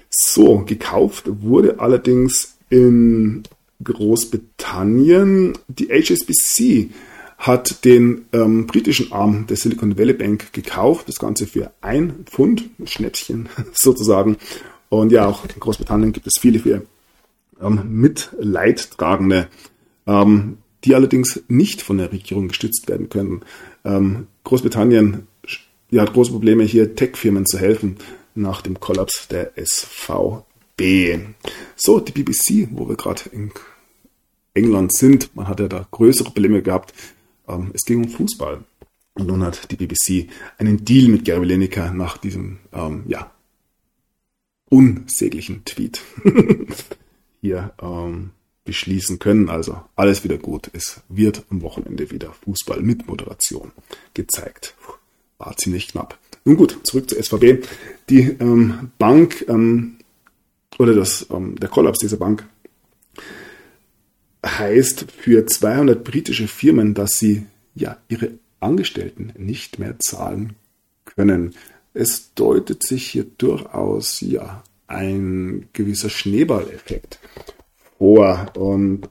[0.09, 3.43] So, gekauft wurde allerdings in
[3.83, 6.89] Großbritannien die HSBC
[7.37, 12.69] hat den ähm, britischen Arm der Silicon Valley Bank gekauft, das Ganze für ein Pfund,
[12.79, 14.37] ein Schnäppchen sozusagen.
[14.89, 16.83] Und ja, auch in Großbritannien gibt es viele, viele
[17.61, 19.47] ähm, Mitleidtragende,
[20.05, 23.41] ähm, die allerdings nicht von der Regierung gestützt werden können.
[23.83, 25.27] Ähm, Großbritannien
[25.89, 27.97] ja, hat große Probleme, hier Tech-Firmen zu helfen
[28.35, 31.19] nach dem Kollaps der SVB.
[31.75, 33.51] So, die BBC, wo wir gerade in
[34.53, 36.93] England sind, man hat ja da größere Probleme gehabt.
[37.47, 38.63] Ähm, es ging um Fußball.
[39.13, 43.31] Und nun hat die BBC einen Deal mit Gary Lineker nach diesem, ähm, ja,
[44.69, 46.01] unsäglichen Tweet
[47.41, 48.31] hier ähm,
[48.65, 49.49] beschließen können.
[49.49, 50.69] Also alles wieder gut.
[50.73, 53.71] Es wird am Wochenende wieder Fußball mit Moderation
[54.13, 54.75] gezeigt.
[55.37, 56.17] War ziemlich knapp.
[56.45, 57.65] Nun gut, zurück zur SVB.
[58.09, 59.97] Die ähm, Bank ähm,
[60.77, 62.45] oder das, ähm, der Kollaps dieser Bank
[64.45, 70.55] heißt für 200 britische Firmen, dass sie ja ihre Angestellten nicht mehr zahlen
[71.05, 71.55] können.
[71.93, 77.19] Es deutet sich hier durchaus ja ein gewisser Schneeballeffekt
[77.97, 79.09] vor und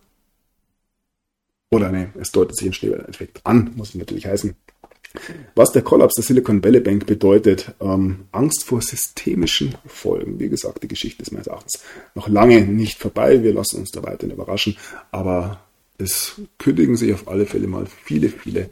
[1.71, 4.55] oder ne, es deutet sich ein Schneeballeffekt an, muss natürlich heißen.
[5.55, 10.39] Was der Kollaps der Silicon Valley Bank bedeutet, ähm, Angst vor systemischen Folgen.
[10.39, 11.83] Wie gesagt, die Geschichte ist meines Erachtens
[12.15, 13.43] noch lange nicht vorbei.
[13.43, 14.77] Wir lassen uns da weiterhin überraschen.
[15.11, 15.61] Aber
[15.99, 18.69] es kündigen sich auf alle Fälle mal viele, viele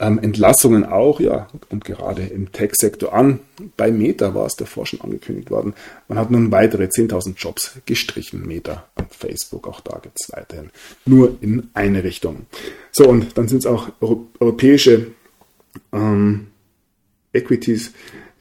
[0.00, 3.40] ähm, Entlassungen auch, ja, und gerade im Tech-Sektor an.
[3.76, 5.74] Bei Meta war es davor schon angekündigt worden.
[6.08, 8.46] Man hat nun weitere 10.000 Jobs gestrichen.
[8.46, 10.70] Meta und Facebook, auch da geht es weiterhin
[11.04, 12.46] nur in eine Richtung.
[12.90, 15.08] So, und dann sind es auch europäische
[15.92, 16.46] ähm,
[17.34, 17.92] Equities,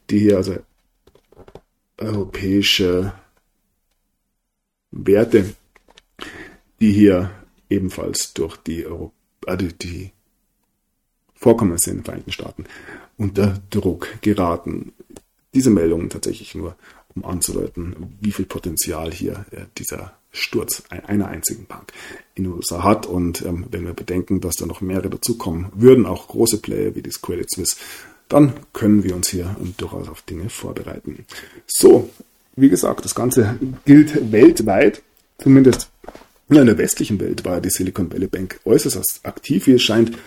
[0.10, 0.56] die hier also
[1.98, 3.14] europäische
[4.92, 5.54] Werte,
[6.80, 7.32] die hier
[7.70, 9.12] ebenfalls durch die, Euro,
[9.46, 10.12] also die
[11.40, 12.66] Vorkommnisse in den Vereinigten Staaten
[13.18, 14.94] unter Druck geraten.
[15.54, 16.76] Diese Meldungen tatsächlich nur,
[17.16, 21.92] um anzudeuten, wie viel Potenzial hier äh, dieser Sturz einer einzigen Bank
[22.36, 23.08] in den USA hat.
[23.08, 27.02] Und ähm, wenn wir bedenken, dass da noch mehrere dazukommen würden, auch große Player wie
[27.02, 27.78] das Credit Suisse,
[28.28, 31.26] dann können wir uns hier durchaus auf Dinge vorbereiten.
[31.66, 32.10] So,
[32.56, 35.02] wie gesagt, das Ganze gilt weltweit,
[35.42, 35.90] zumindest
[36.50, 40.18] in der westlichen Welt war die Silicon Valley Bank äußerst aktiv, es scheint.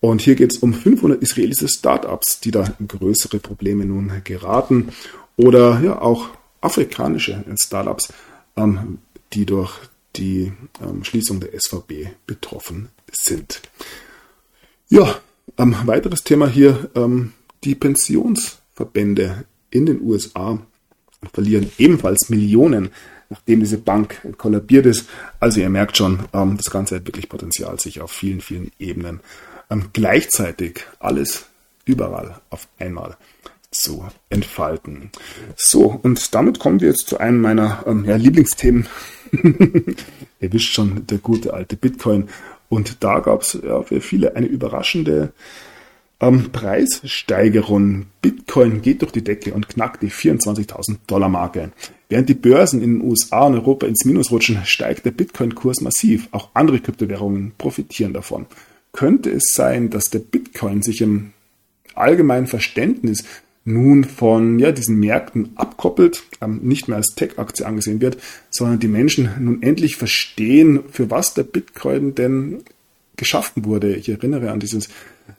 [0.00, 4.90] Und hier geht es um 500 israelische Startups, die da in größere Probleme nun geraten.
[5.36, 6.30] Oder ja auch
[6.60, 8.12] afrikanische Startups,
[8.56, 8.98] ähm,
[9.32, 9.72] die durch
[10.16, 13.60] die ähm, Schließung der SVB betroffen sind.
[14.88, 15.20] Ja,
[15.56, 17.32] ähm, weiteres Thema hier, ähm,
[17.64, 20.58] die Pensionsverbände in den USA
[21.32, 22.90] verlieren ebenfalls Millionen,
[23.28, 25.08] nachdem diese Bank kollabiert ist.
[25.40, 29.16] Also ihr merkt schon, ähm, das Ganze hat wirklich Potenzial, sich auf vielen, vielen Ebenen
[29.16, 29.20] ähm,
[29.92, 31.46] gleichzeitig alles
[31.84, 33.16] überall auf einmal
[33.70, 35.10] zu entfalten.
[35.56, 38.86] So, und damit kommen wir jetzt zu einem meiner ähm, ja, Lieblingsthemen.
[40.40, 42.28] Ihr wisst schon, der gute alte Bitcoin.
[42.68, 45.32] Und da gab es ja, für viele eine überraschende
[46.20, 48.06] ähm, Preissteigerung.
[48.22, 51.72] Bitcoin geht durch die Decke und knackt die 24.000 Dollar Marke.
[52.08, 56.28] Während die Börsen in den USA und Europa ins Minus rutschen, steigt der Bitcoin-Kurs massiv.
[56.32, 58.46] Auch andere Kryptowährungen profitieren davon.
[58.98, 61.32] Könnte es sein, dass der Bitcoin sich im
[61.94, 63.22] allgemeinen Verständnis
[63.64, 68.18] nun von ja, diesen Märkten abkoppelt, ähm, nicht mehr als Tech-Aktie angesehen wird,
[68.50, 72.64] sondern die Menschen nun endlich verstehen, für was der Bitcoin denn
[73.14, 73.94] geschaffen wurde.
[73.94, 74.88] Ich erinnere an dieses,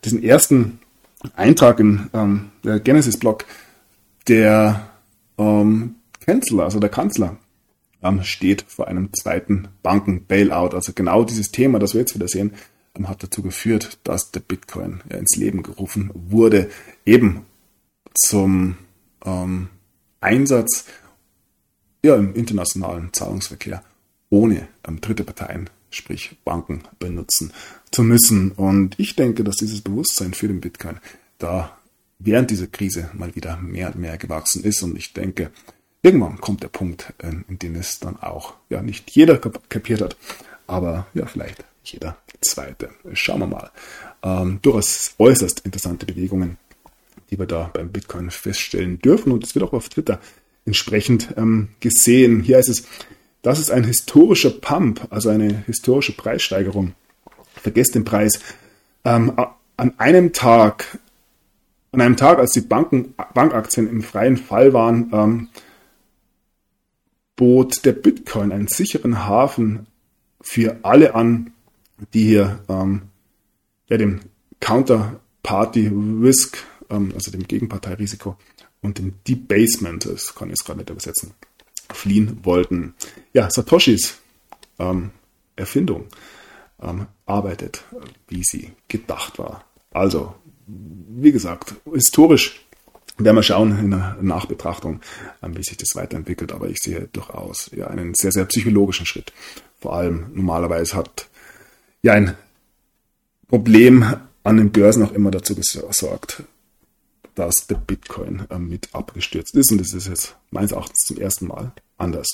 [0.05, 0.79] diesen ersten
[1.35, 3.43] Eintrag in ähm, der Genesis-Blog,
[4.29, 4.89] der
[5.37, 5.95] ähm,
[6.25, 7.35] Kanzler, also der Kanzler,
[8.03, 10.75] ähm, steht vor einem zweiten Banken-Bailout.
[10.75, 12.53] Also genau dieses Thema, das wir jetzt wieder sehen,
[12.99, 16.69] ähm, hat dazu geführt, dass der Bitcoin ja, ins Leben gerufen wurde,
[17.05, 17.45] eben
[18.13, 18.77] zum
[19.25, 19.69] ähm,
[20.21, 20.85] Einsatz
[22.03, 23.83] ja, im internationalen Zahlungsverkehr
[24.29, 27.51] ohne ähm, dritte Parteien, sprich Banken, benutzen
[27.91, 28.51] zu müssen.
[28.51, 30.99] Und ich denke, dass dieses Bewusstsein für den Bitcoin
[31.39, 31.77] da
[32.19, 34.83] während dieser Krise mal wieder mehr und mehr gewachsen ist.
[34.83, 35.51] Und ich denke,
[36.01, 40.17] irgendwann kommt der Punkt, äh, in dem es dann auch ja nicht jeder kapiert hat,
[40.67, 42.89] aber ja vielleicht jeder zweite.
[43.13, 43.71] Schauen wir mal.
[44.23, 46.57] Ähm, durchaus äußerst interessante Bewegungen
[47.29, 49.31] die wir da beim Bitcoin feststellen dürfen.
[49.31, 50.19] Und es wird auch auf Twitter
[50.65, 52.41] entsprechend ähm, gesehen.
[52.41, 52.85] Hier heißt es,
[53.41, 56.93] das ist ein historischer Pump, also eine historische Preissteigerung.
[57.55, 58.39] Vergesst den Preis.
[59.05, 59.33] Ähm,
[59.77, 60.99] an einem Tag,
[61.91, 65.47] an einem Tag, als die Banken, Bankaktien im freien Fall waren, ähm,
[67.35, 69.87] bot der Bitcoin einen sicheren Hafen
[70.41, 71.53] für alle an,
[72.13, 73.03] die hier ähm,
[73.87, 74.21] ja, dem
[74.59, 76.57] Counterparty Risk
[76.89, 78.37] ähm, also dem Gegenparteirisiko
[78.81, 81.33] und dem Debasement, das kann ich jetzt gerade nicht übersetzen,
[81.91, 82.95] fliehen wollten.
[83.33, 84.17] Ja, Satoshis
[84.77, 85.11] ähm,
[85.55, 86.07] Erfindung
[86.81, 87.83] ähm, arbeitet,
[88.27, 89.65] wie sie gedacht war.
[89.91, 90.35] Also,
[90.67, 92.65] wie gesagt, historisch
[93.17, 95.01] werden wir schauen in der Nachbetrachtung,
[95.43, 99.33] ähm, wie sich das weiterentwickelt, aber ich sehe durchaus ja, einen sehr, sehr psychologischen Schritt.
[99.81, 101.28] Vor allem normalerweise hat
[102.01, 102.35] ja ein
[103.47, 104.05] Problem
[104.43, 106.43] an den Börsen auch immer dazu gesorgt,
[107.35, 109.71] dass der Bitcoin äh, mit abgestürzt ist.
[109.71, 112.27] Und das ist jetzt meines Erachtens zum ersten Mal anders.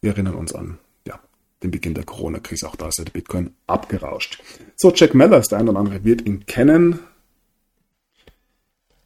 [0.00, 1.18] Wir erinnern uns an ja,
[1.62, 2.68] den Beginn der Corona-Krise.
[2.68, 4.42] Auch da ist der Bitcoin abgerauscht.
[4.76, 7.00] So, Jack Mellers, der eine oder andere wird ihn kennen.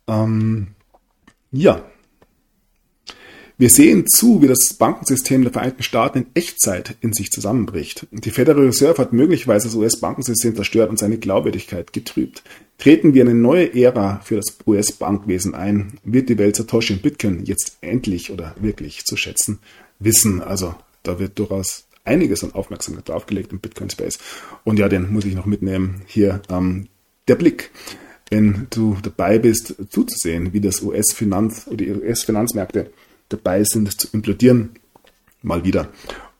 [0.07, 0.69] Ähm,
[1.51, 1.85] ja,
[3.59, 8.07] wir sehen zu, wie das Bankensystem der Vereinigten Staaten in Echtzeit in sich zusammenbricht.
[8.13, 12.45] Die Federal Reserve hat möglicherweise das US-Bankensystem zerstört und seine Glaubwürdigkeit getrübt.
[12.79, 17.45] Treten wir eine neue Ära für das US-Bankwesen ein, wird die Welt Satoshi und Bitcoin
[17.47, 19.59] jetzt endlich oder wirklich zu schätzen
[19.99, 20.41] wissen.
[20.41, 24.21] Also da wird durchaus einiges an Aufmerksamkeit draufgelegt im Bitcoin-Space.
[24.63, 26.03] Und ja, den muss ich noch mitnehmen.
[26.07, 26.87] Hier ähm,
[27.27, 27.73] der Blick
[28.31, 32.91] wenn du dabei bist, zuzusehen, wie das US-Finanz oder die US-Finanzmärkte
[33.29, 34.77] dabei sind zu implodieren.
[35.43, 35.89] Mal wieder.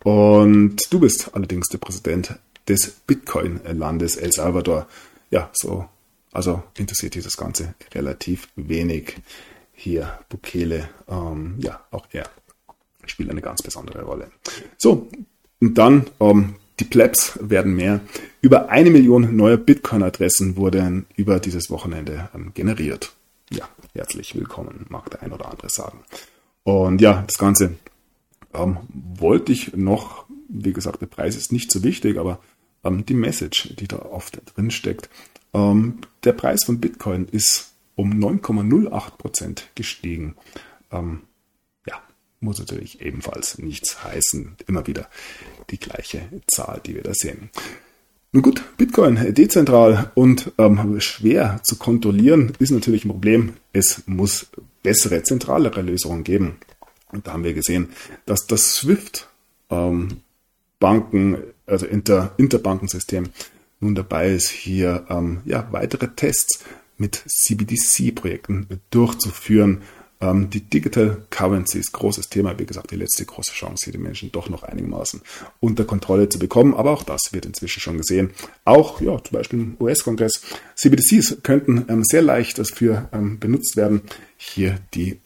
[0.03, 2.39] Und du bist allerdings der Präsident
[2.69, 4.87] des Bitcoin-Landes El Salvador.
[5.31, 5.89] Ja, so,
[6.33, 9.17] also interessiert dich das Ganze relativ wenig.
[9.73, 12.29] Hier Bukele, ähm, ja, auch er
[13.07, 14.31] spielt eine ganz besondere Rolle.
[14.77, 15.09] So,
[15.61, 18.01] und dann, ähm, die Plebs werden mehr.
[18.41, 23.13] Über eine Million neue Bitcoin-Adressen wurden über dieses Wochenende ähm, generiert.
[23.51, 26.05] Ja, herzlich willkommen, mag der ein oder andere sagen.
[26.69, 27.79] Und ja, das Ganze
[28.53, 32.41] ähm, wollte ich noch, wie gesagt, der Preis ist nicht so wichtig, aber
[32.85, 35.09] ähm, die Message, die da oft drin steckt.
[35.55, 40.37] Ähm, der Preis von Bitcoin ist um 9,08% gestiegen.
[40.93, 41.23] Ähm,
[41.87, 42.03] ja,
[42.41, 44.57] muss natürlich ebenfalls nichts heißen.
[44.67, 45.09] Immer wieder
[45.71, 47.49] die gleiche Zahl, die wir da sehen.
[48.31, 53.55] Nun gut, Bitcoin dezentral und ähm, schwer zu kontrollieren ist natürlich ein Problem.
[53.73, 54.49] Es muss
[54.83, 56.59] bessere, zentralere Lösungen geben.
[57.11, 57.89] Und da haben wir gesehen,
[58.27, 59.29] dass das SWIFT
[59.71, 60.19] ähm,
[60.79, 63.31] Banken, also Inter, Interbankensystem
[63.81, 66.65] nun dabei ist, hier ähm, ja, weitere Tests
[66.99, 69.83] mit CBDC-Projekten durchzuführen,
[70.21, 74.49] die Digital Currencies, großes Thema, wie gesagt, die letzte große Chance, hier die Menschen doch
[74.49, 75.23] noch einigermaßen
[75.61, 76.75] unter Kontrolle zu bekommen.
[76.75, 78.31] Aber auch das wird inzwischen schon gesehen.
[78.65, 80.43] Auch, ja, zum Beispiel im US-Kongress,
[80.75, 84.03] CBDCs könnten ähm, sehr leicht dafür ähm, benutzt werden,
[84.37, 85.21] hier die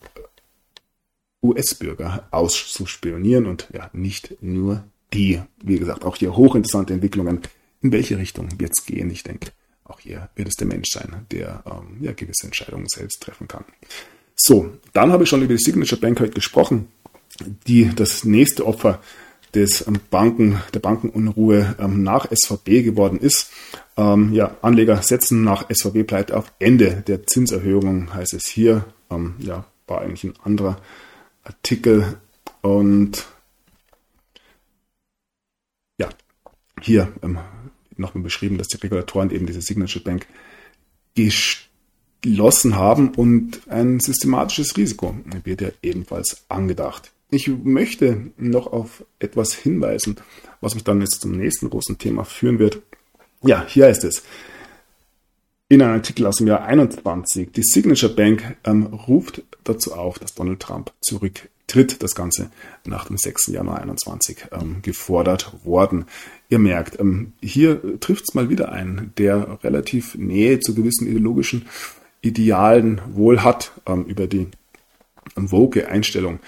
[1.42, 5.40] US-Bürger auszuspionieren und ja, nicht nur die.
[5.62, 7.40] Wie gesagt, auch hier hochinteressante Entwicklungen.
[7.80, 9.10] In welche Richtung wird es gehen?
[9.10, 9.50] Ich denke,
[9.84, 13.64] auch hier wird es der Mensch sein, der ähm, ja, gewisse Entscheidungen selbst treffen kann.
[14.36, 16.88] So, dann habe ich schon über die Signature Bank heute gesprochen,
[17.66, 19.00] die das nächste Opfer
[19.54, 23.52] des ähm, Banken, der Bankenunruhe ähm, nach SVB geworden ist.
[23.96, 28.84] Ähm, ja, Anleger setzen nach SVB-Pleite auf Ende der Zinserhöhung, heißt es hier.
[29.10, 30.80] Ähm, ja, war eigentlich ein anderer
[31.44, 32.16] Artikel.
[32.62, 33.26] Und
[35.98, 36.08] ja,
[36.80, 37.38] hier ähm,
[37.96, 40.26] nochmal beschrieben, dass die Regulatoren eben diese Signature Bank
[42.22, 47.10] geschlossen haben und ein systematisches Risiko wird ja ebenfalls angedacht.
[47.30, 50.16] Ich möchte noch auf etwas hinweisen,
[50.60, 52.80] was mich dann jetzt zum nächsten großen Thema führen wird.
[53.42, 54.22] Ja, hier heißt es.
[55.68, 60.34] In einem Artikel aus dem Jahr 21, die Signature Bank ähm, ruft dazu auf, dass
[60.34, 62.02] Donald Trump zurücktritt.
[62.02, 62.50] Das Ganze
[62.84, 63.46] nach dem 6.
[63.46, 66.04] Januar 21 ähm, gefordert worden.
[66.50, 71.64] Ihr merkt, ähm, hier trifft es mal wieder ein, der relativ Nähe zu gewissen ideologischen
[72.22, 74.48] Idealen wohl hat ähm, über die
[75.36, 76.40] ähm, woke Einstellung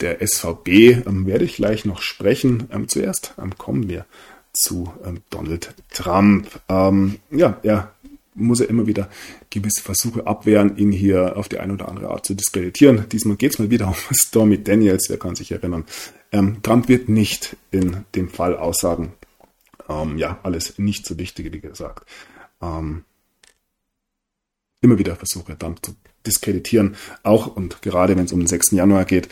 [0.00, 2.68] der SVB ähm, werde ich gleich noch sprechen.
[2.72, 4.06] Ähm, zuerst ähm, kommen wir
[4.52, 6.60] zu ähm, Donald Trump.
[6.68, 7.92] Ähm, ja, er
[8.34, 9.08] muss ja immer wieder
[9.50, 13.06] gewisse Versuche abwehren, ihn hier auf die eine oder andere Art zu diskreditieren.
[13.10, 15.84] Diesmal geht es mal wieder um Stormy Daniels, wer kann sich erinnern.
[16.32, 19.12] Ähm, Trump wird nicht in dem Fall aussagen.
[20.16, 22.06] ja, alles nicht so wichtig, wie gesagt.
[24.80, 25.94] Immer wieder Versuche dann zu
[26.26, 28.72] diskreditieren, auch und gerade wenn es um den 6.
[28.72, 29.28] Januar geht,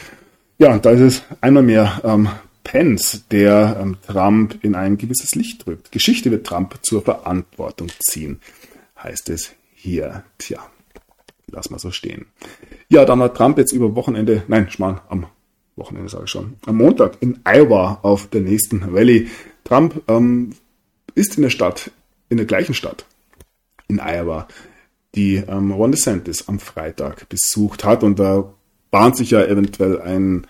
[0.59, 2.29] ja, da ist es einmal mehr ähm,
[2.65, 5.93] Pence, der ähm, Trump in ein gewisses Licht drückt.
[5.93, 8.41] Geschichte wird Trump zur Verantwortung ziehen,
[9.03, 10.25] heißt es hier.
[10.39, 10.61] Tja,
[11.47, 12.27] lass mal so stehen.
[12.89, 15.27] Ja, dann hat Trump jetzt über Wochenende, nein, schmal, am
[15.77, 19.29] Wochenende sage ich schon, am Montag in Iowa auf der nächsten Rallye.
[19.65, 20.51] Trump ähm,
[21.15, 21.91] ist in der Stadt,
[22.29, 23.07] in der gleichen Stadt,
[23.87, 24.49] in Iowa,
[25.15, 28.53] die ähm, Ron DeSantis am Freitag besucht hat und da
[28.91, 30.47] bahnt sich ja eventuell ein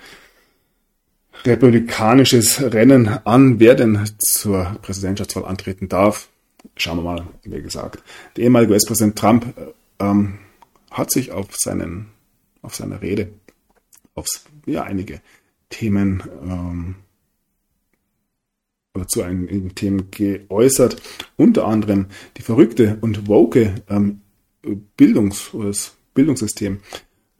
[1.45, 6.29] republikanisches Rennen an, wer denn zur Präsidentschaftswahl antreten darf.
[6.77, 8.03] Schauen wir mal, wie gesagt.
[8.37, 9.55] Der ehemalige US-Präsident Trump
[10.01, 10.39] ähm,
[10.91, 12.09] hat sich auf, seinen,
[12.63, 13.29] auf seine Rede
[14.15, 14.27] auf
[14.67, 15.21] ja, einige
[15.71, 16.95] Themen ähm,
[18.95, 21.01] oder zu einigen Themen geäußert.
[21.37, 22.07] Unter anderem
[22.37, 24.23] die verrückte und woke ähm,
[24.97, 26.81] Bildungs- Bildungssystem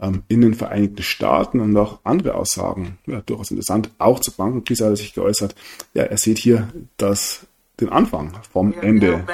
[0.01, 3.91] ähm, in den Vereinigten Staaten und auch andere Aussagen, ja, durchaus interessant.
[3.99, 5.55] Auch zur Bankenkrise hat er sich geäußert.
[5.95, 7.47] Ja, er sieht hier das,
[7.81, 9.25] den Anfang vom Ende.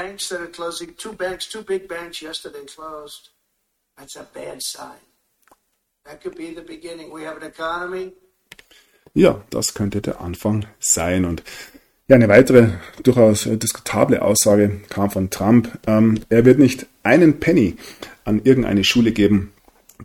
[9.14, 11.24] Ja, das könnte der Anfang sein.
[11.24, 11.42] Und
[12.06, 12.68] ja, eine weitere
[13.02, 15.78] durchaus diskutable Aussage kam von Trump.
[15.86, 17.76] Ähm, er wird nicht einen Penny
[18.24, 19.52] an irgendeine Schule geben,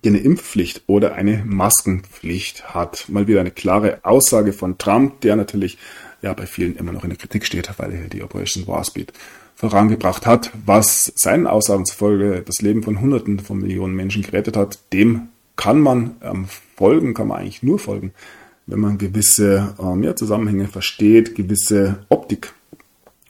[0.03, 3.09] die eine Impfpflicht oder eine Maskenpflicht hat.
[3.09, 5.77] Mal wieder eine klare Aussage von Trump, der natürlich
[6.21, 9.11] ja bei vielen immer noch in der Kritik steht, weil er die Operation Warspeed
[9.55, 14.79] vorangebracht hat, was seinen Aussagen zufolge das Leben von Hunderten von Millionen Menschen gerettet hat.
[14.93, 16.45] Dem kann man ähm,
[16.77, 18.13] folgen, kann man eigentlich nur folgen,
[18.69, 22.53] wenn man gewisse ähm, ja, Zusammenhänge versteht, gewisse Optik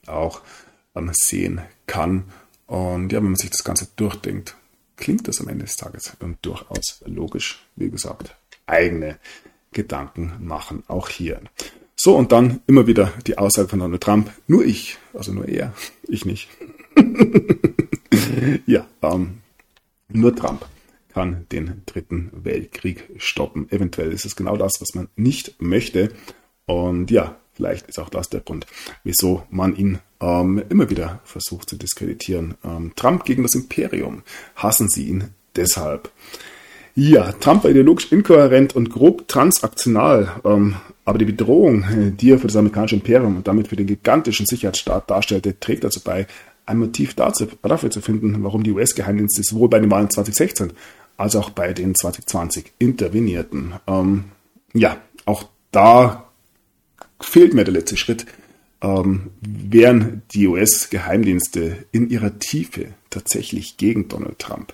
[0.05, 0.41] auch
[0.95, 2.25] ähm, sehen kann.
[2.67, 4.55] Und ja, wenn man sich das Ganze durchdenkt,
[4.97, 6.11] klingt das am Ende des Tages
[6.41, 7.65] durchaus logisch.
[7.75, 8.35] Wie gesagt,
[8.65, 9.17] eigene
[9.71, 11.41] Gedanken machen, auch hier.
[11.95, 15.73] So, und dann immer wieder die Aussage von Donald Trump, nur ich, also nur er,
[16.03, 16.49] ich nicht.
[18.65, 19.39] ja, ähm,
[20.09, 20.65] nur Trump
[21.13, 23.67] kann den dritten Weltkrieg stoppen.
[23.71, 26.11] Eventuell ist es genau das, was man nicht möchte.
[26.65, 28.67] Und ja, vielleicht ist auch das der Grund,
[29.03, 32.55] wieso man ihn ähm, immer wieder versucht zu diskreditieren.
[32.63, 34.23] Ähm, Trump gegen das Imperium.
[34.55, 35.25] Hassen sie ihn
[35.55, 36.11] deshalb.
[36.95, 40.75] Ja, Trump war ideologisch inkohärent und grob transaktional, ähm,
[41.05, 41.85] aber die Bedrohung,
[42.19, 46.01] die er für das amerikanische Imperium und damit für den gigantischen Sicherheitsstaat darstellte, trägt dazu
[46.01, 46.27] bei,
[46.65, 50.73] ein Motiv dazu, dafür zu finden, warum die US-Geheimdienste sowohl bei den Wahlen 2016
[51.19, 53.73] als auch bei den 2020 intervenierten.
[53.87, 54.25] Ähm,
[54.73, 56.29] ja, auch da
[57.19, 58.25] fehlt mir der letzte Schritt
[58.81, 64.73] ähm, wären die US-Geheimdienste in ihrer Tiefe tatsächlich gegen Donald Trump.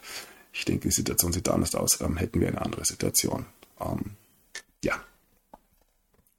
[0.54, 2.00] Ich denke, die Situation sieht anders aus.
[2.02, 3.46] Ähm, hätten wir eine andere Situation.
[3.82, 4.12] Ähm,
[4.84, 4.94] ja,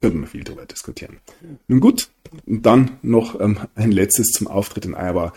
[0.00, 1.18] könnten wir viel darüber diskutieren.
[1.66, 2.08] Nun gut,
[2.46, 5.32] dann noch ähm, ein letztes zum Auftritt in Iowa.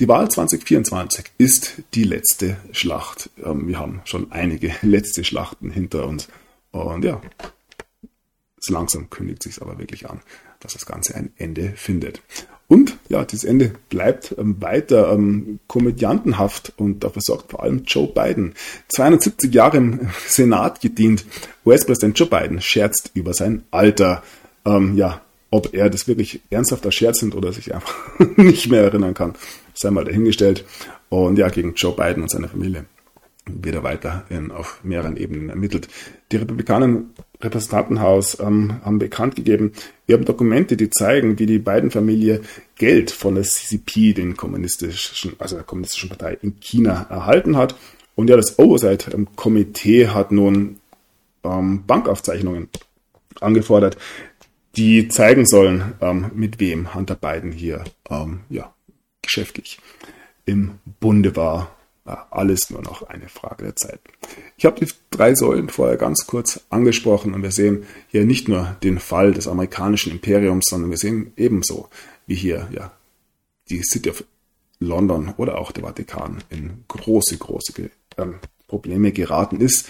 [0.00, 3.30] Die Wahl 2024 ist die letzte Schlacht.
[3.44, 6.28] Ähm, wir haben schon einige letzte Schlachten hinter uns.
[6.72, 7.20] Und ja,
[8.58, 10.20] so langsam kündigt sich aber wirklich an
[10.60, 12.22] dass das Ganze ein Ende findet.
[12.68, 18.06] Und ja, dieses Ende bleibt ähm, weiter ähm, komödiantenhaft und dafür sorgt vor allem Joe
[18.06, 18.54] Biden.
[18.88, 21.24] 270 Jahre im Senat gedient.
[21.66, 24.22] US-Präsident Joe Biden scherzt über sein Alter.
[24.64, 27.96] Ähm, ja, ob er das wirklich ernsthafter Scherz sind oder sich einfach
[28.36, 29.34] nicht mehr erinnern kann,
[29.80, 30.64] sei mal dahingestellt.
[31.08, 32.84] Und ja, gegen Joe Biden und seine Familie
[33.46, 35.88] wird er weiter in, auf mehreren Ebenen ermittelt.
[36.30, 37.02] Die Republikaner
[37.40, 39.72] Repräsentantenhaus ähm, haben bekannt gegeben,
[40.06, 42.42] wir haben Dokumente, die zeigen, wie die beiden Familie
[42.76, 47.76] Geld von der CCP, den kommunistischen, also der kommunistischen Partei in China, erhalten hat.
[48.14, 50.76] Und ja, das Oversight-Komitee hat nun
[51.42, 52.68] ähm, Bankaufzeichnungen
[53.40, 53.96] angefordert,
[54.76, 58.74] die zeigen sollen, ähm, mit wem Hunter Biden hier ähm, ja,
[59.30, 59.78] geschäftlich
[60.44, 61.76] im Bunde war.
[62.06, 64.00] Ja, alles nur noch eine Frage der Zeit.
[64.56, 68.76] Ich habe die drei Säulen vorher ganz kurz angesprochen und wir sehen hier nicht nur
[68.82, 71.88] den Fall des amerikanischen Imperiums, sondern wir sehen ebenso,
[72.26, 72.90] wie hier ja,
[73.68, 74.24] die City of
[74.80, 78.26] London oder auch der Vatikan in große, große äh,
[78.66, 79.86] Probleme geraten ist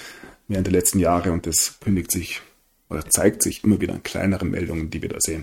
[0.49, 2.43] während der letzten Jahre und das kündigt sich
[2.91, 5.43] oder zeigt sich immer wieder in kleineren Meldungen, die wir da sehen.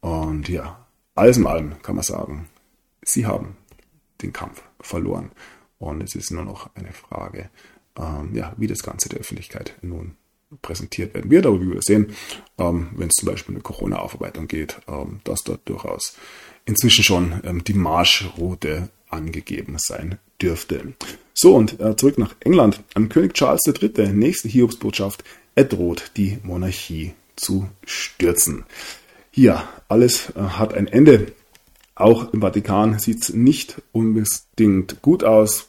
[0.00, 2.48] Und ja, alles in allem kann man sagen,
[3.02, 3.56] sie haben
[4.22, 5.32] den Kampf verloren.
[5.78, 7.50] Und es ist nur noch eine Frage,
[7.98, 10.16] ähm, ja, wie das Ganze der Öffentlichkeit nun
[10.60, 11.46] präsentiert werden wird.
[11.46, 12.14] Aber wie wir sehen,
[12.58, 16.16] ähm, wenn es zum Beispiel eine Corona-Aufarbeitung geht, ähm, dass dort durchaus
[16.64, 20.94] inzwischen schon ähm, die Marschroute angegeben sein dürfte.
[21.34, 22.82] So, und äh, zurück nach England.
[22.94, 24.12] An König Charles III.
[24.12, 25.24] Nächste Hiobsbotschaft.
[25.54, 28.64] Er droht, die Monarchie zu stürzen.
[29.30, 31.32] Hier, alles äh, hat ein Ende.
[31.94, 35.68] Auch im Vatikan sieht es nicht unbedingt gut aus.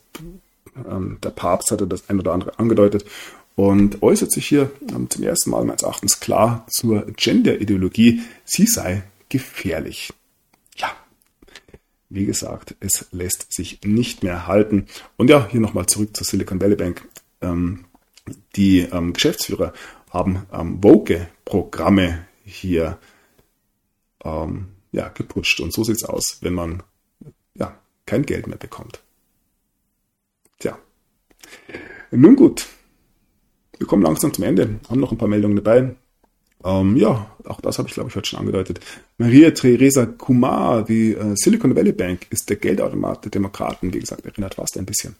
[0.89, 3.05] Ähm, der Papst hatte das ein oder andere angedeutet
[3.55, 8.21] und äußert sich hier ähm, zum ersten Mal meines Erachtens klar zur Gender-Ideologie.
[8.45, 10.13] Sie sei gefährlich.
[10.77, 10.91] Ja,
[12.09, 14.87] wie gesagt, es lässt sich nicht mehr halten.
[15.17, 17.07] Und ja, hier nochmal zurück zur Silicon Valley Bank.
[17.41, 17.85] Ähm,
[18.55, 19.73] die Geschäftsführer
[20.09, 22.97] haben Woke-Programme hier
[24.93, 25.59] ja, gepusht.
[25.59, 26.83] Und so sieht es aus, wenn man
[27.55, 29.01] ja, kein Geld mehr bekommt.
[30.59, 30.77] Tja.
[32.11, 32.67] Nun gut.
[33.77, 34.79] Wir kommen langsam zum Ende.
[34.87, 35.95] Haben noch ein paar Meldungen dabei.
[36.63, 38.79] Ähm, ja, auch das habe ich, glaube ich, heute schon angedeutet.
[39.17, 43.93] Maria Theresa Kumar, die äh, Silicon Valley Bank, ist der Geldautomat der Demokraten.
[43.93, 45.15] Wie gesagt, erinnert fast ein bisschen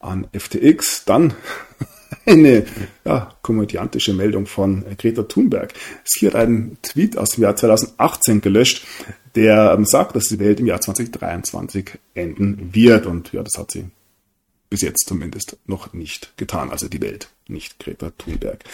[0.00, 1.04] an FTX.
[1.04, 1.34] Dann
[2.26, 2.64] eine
[3.04, 5.74] ja, komödiantische Meldung von Greta Thunberg.
[6.04, 8.86] Sie hat einen Tweet aus dem Jahr 2018 gelöscht,
[9.34, 13.06] der ähm, sagt, dass die Welt im Jahr 2023 enden wird.
[13.06, 13.86] Und ja, das hat sie
[14.70, 16.70] bis jetzt zumindest noch nicht getan.
[16.70, 18.64] Also die Welt, nicht Greta Thunberg.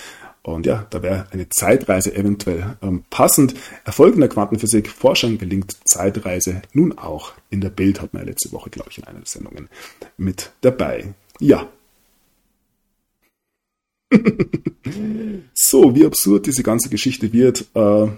[0.42, 3.54] Und ja, da wäre eine Zeitreise eventuell ähm, passend.
[3.84, 7.32] Erfolg in der Quantenphysik, Forschern gelingt Zeitreise nun auch.
[7.50, 9.68] In der Bild hat man ja letzte Woche, glaube ich, in einer der Sendungen
[10.16, 11.12] mit dabei.
[11.40, 11.68] Ja,
[15.54, 17.66] so, wie absurd diese ganze Geschichte wird.
[17.74, 18.08] Äh,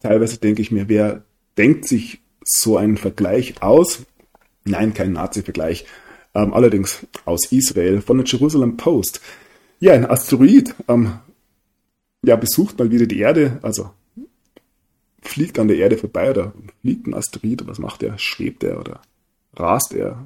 [0.00, 1.24] teilweise denke ich mir, wer
[1.56, 4.02] denkt sich so einen Vergleich aus?
[4.64, 5.86] Nein, kein Nazi-Vergleich.
[6.34, 9.20] Ähm, allerdings aus Israel von der Jerusalem Post.
[9.80, 11.18] Ja, ein Asteroid ähm,
[12.24, 13.90] ja, besucht mal wieder die Erde, also
[15.20, 18.18] fliegt an der Erde vorbei oder fliegt ein Asteroid was macht er?
[18.18, 19.00] Schwebt er oder
[19.54, 20.24] rast er?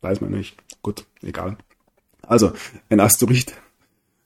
[0.00, 0.56] Weiß man nicht.
[0.82, 1.56] Gut, egal.
[2.22, 2.52] Also,
[2.88, 3.54] ein Asteroid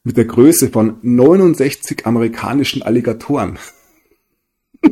[0.07, 3.59] mit der Größe von 69 amerikanischen Alligatoren.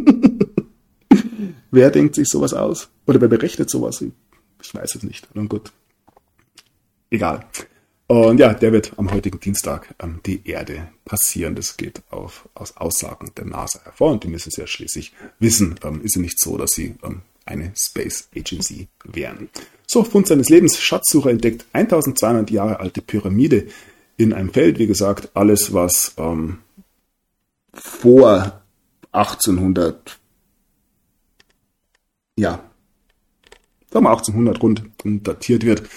[1.70, 2.88] wer denkt sich sowas aus?
[3.06, 4.04] Oder wer berechnet sowas?
[4.60, 5.32] Ich weiß es nicht.
[5.36, 5.70] Nun gut.
[7.10, 7.46] Egal.
[8.08, 11.54] Und ja, der wird am heutigen Dienstag ähm, die Erde passieren.
[11.54, 15.78] Das geht auf, aus Aussagen der NASA hervor und die müssen es ja schließlich wissen.
[15.84, 19.48] Ähm, ist ja nicht so, dass sie ähm, eine Space Agency wären.
[19.86, 20.80] So, Fund seines Lebens.
[20.80, 23.68] Schatzsucher entdeckt 1200 Jahre alte Pyramide
[24.16, 26.58] in einem Feld, wie gesagt, alles, was ähm,
[27.72, 28.62] vor
[29.12, 30.18] 1800,
[32.36, 32.64] ja,
[33.90, 34.82] sagen wir 1800 rund
[35.26, 35.88] datiert wird,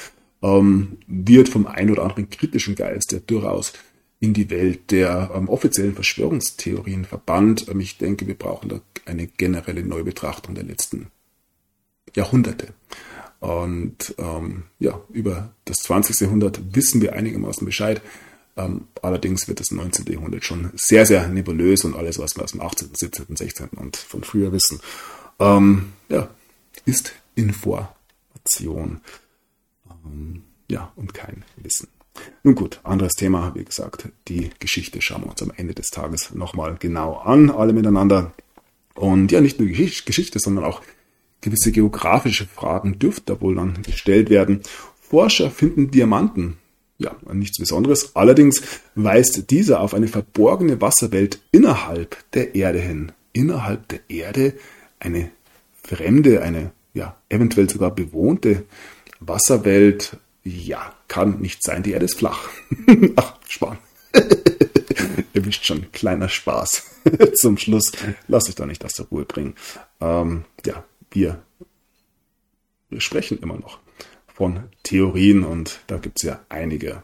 [0.42, 3.74] ähm, wird vom ein oder anderen kritischen Geist, der durchaus
[4.20, 7.68] in die Welt der ähm, offiziellen Verschwörungstheorien verbannt.
[7.70, 11.08] Ähm, ich denke, wir brauchen da eine generelle Neubetrachtung der letzten
[12.16, 12.74] Jahrhunderte.
[13.40, 16.20] Und ähm, ja, über das 20.
[16.22, 18.02] Jahrhundert wissen wir einigermaßen Bescheid.
[18.56, 20.12] Ähm, allerdings wird das 19.
[20.12, 23.68] Jahrhundert schon sehr, sehr nebulös und alles, was wir aus dem 18., 17., 16.
[23.76, 24.80] und von früher wissen,
[25.40, 26.30] ähm, ja,
[26.86, 29.02] ist Information.
[30.06, 31.88] Ähm, ja, und kein Wissen.
[32.44, 36.34] Nun gut, anderes Thema, wie gesagt, die Geschichte schauen wir uns am Ende des Tages
[36.34, 38.34] nochmal genau an, alle miteinander.
[38.96, 40.82] Und ja, nicht nur Geschichte, sondern auch
[41.42, 44.62] gewisse geografische Fragen dürften da wohl dann gestellt werden.
[45.00, 46.58] Forscher finden Diamanten.
[46.98, 48.16] Ja, nichts Besonderes.
[48.16, 48.62] Allerdings
[48.96, 53.12] weist dieser auf eine verborgene Wasserwelt innerhalb der Erde hin.
[53.34, 54.54] Innerhalb der Erde
[55.00, 55.30] eine
[55.84, 58.66] fremde, eine ja, eventuell sogar bewohnte
[59.20, 60.18] Wasserwelt.
[60.44, 61.84] Ja, kann nicht sein.
[61.84, 62.50] Die Erde ist flach.
[63.16, 63.78] Ach, Spahn.
[65.34, 66.84] Ihr wisst schon, kleiner Spaß.
[67.36, 67.92] Zum Schluss
[68.28, 69.54] lasse ich da nicht aus der Ruhe bringen.
[70.02, 71.44] Ähm, ja, wir,
[72.98, 73.80] sprechen immer noch
[74.28, 77.04] von Theorien und da gibt es ja einige.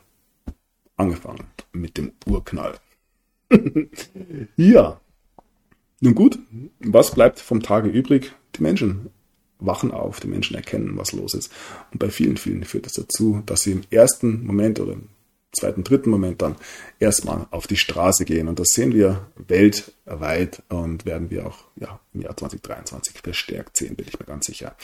[0.95, 2.75] Angefangen mit dem Urknall.
[4.57, 5.01] ja.
[5.99, 6.37] Nun gut,
[6.79, 8.33] was bleibt vom Tage übrig?
[8.55, 9.09] Die Menschen
[9.57, 11.51] wachen auf, die Menschen erkennen, was los ist.
[11.91, 14.97] Und bei vielen, vielen führt das dazu, dass sie im ersten Moment oder
[15.53, 16.55] zweiten, dritten Moment dann
[16.99, 18.47] erstmal auf die Straße gehen.
[18.47, 23.95] Und das sehen wir weltweit und werden wir auch ja, im Jahr 2023 verstärkt sehen,
[23.95, 24.75] bin ich mir ganz sicher.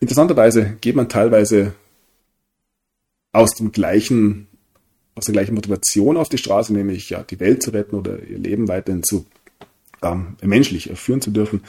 [0.00, 1.74] Interessanterweise geht man teilweise
[3.32, 4.48] aus dem gleichen,
[5.14, 8.38] aus der gleichen Motivation auf die Straße, nämlich ja die Welt zu retten oder ihr
[8.38, 9.26] Leben weiterhin zu
[10.02, 11.62] ähm, menschlich führen zu dürfen.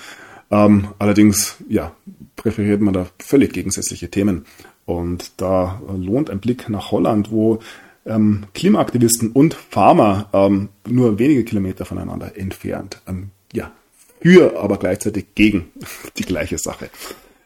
[0.49, 1.95] Ähm, allerdings ja
[2.35, 4.45] präferiert man da völlig gegensätzliche Themen.
[4.85, 7.59] Und da lohnt ein Blick nach Holland, wo
[8.05, 13.71] ähm, Klimaaktivisten und Farmer ähm, nur wenige Kilometer voneinander entfernt ähm, ja,
[14.21, 15.71] für, aber gleichzeitig gegen
[16.17, 16.89] die gleiche Sache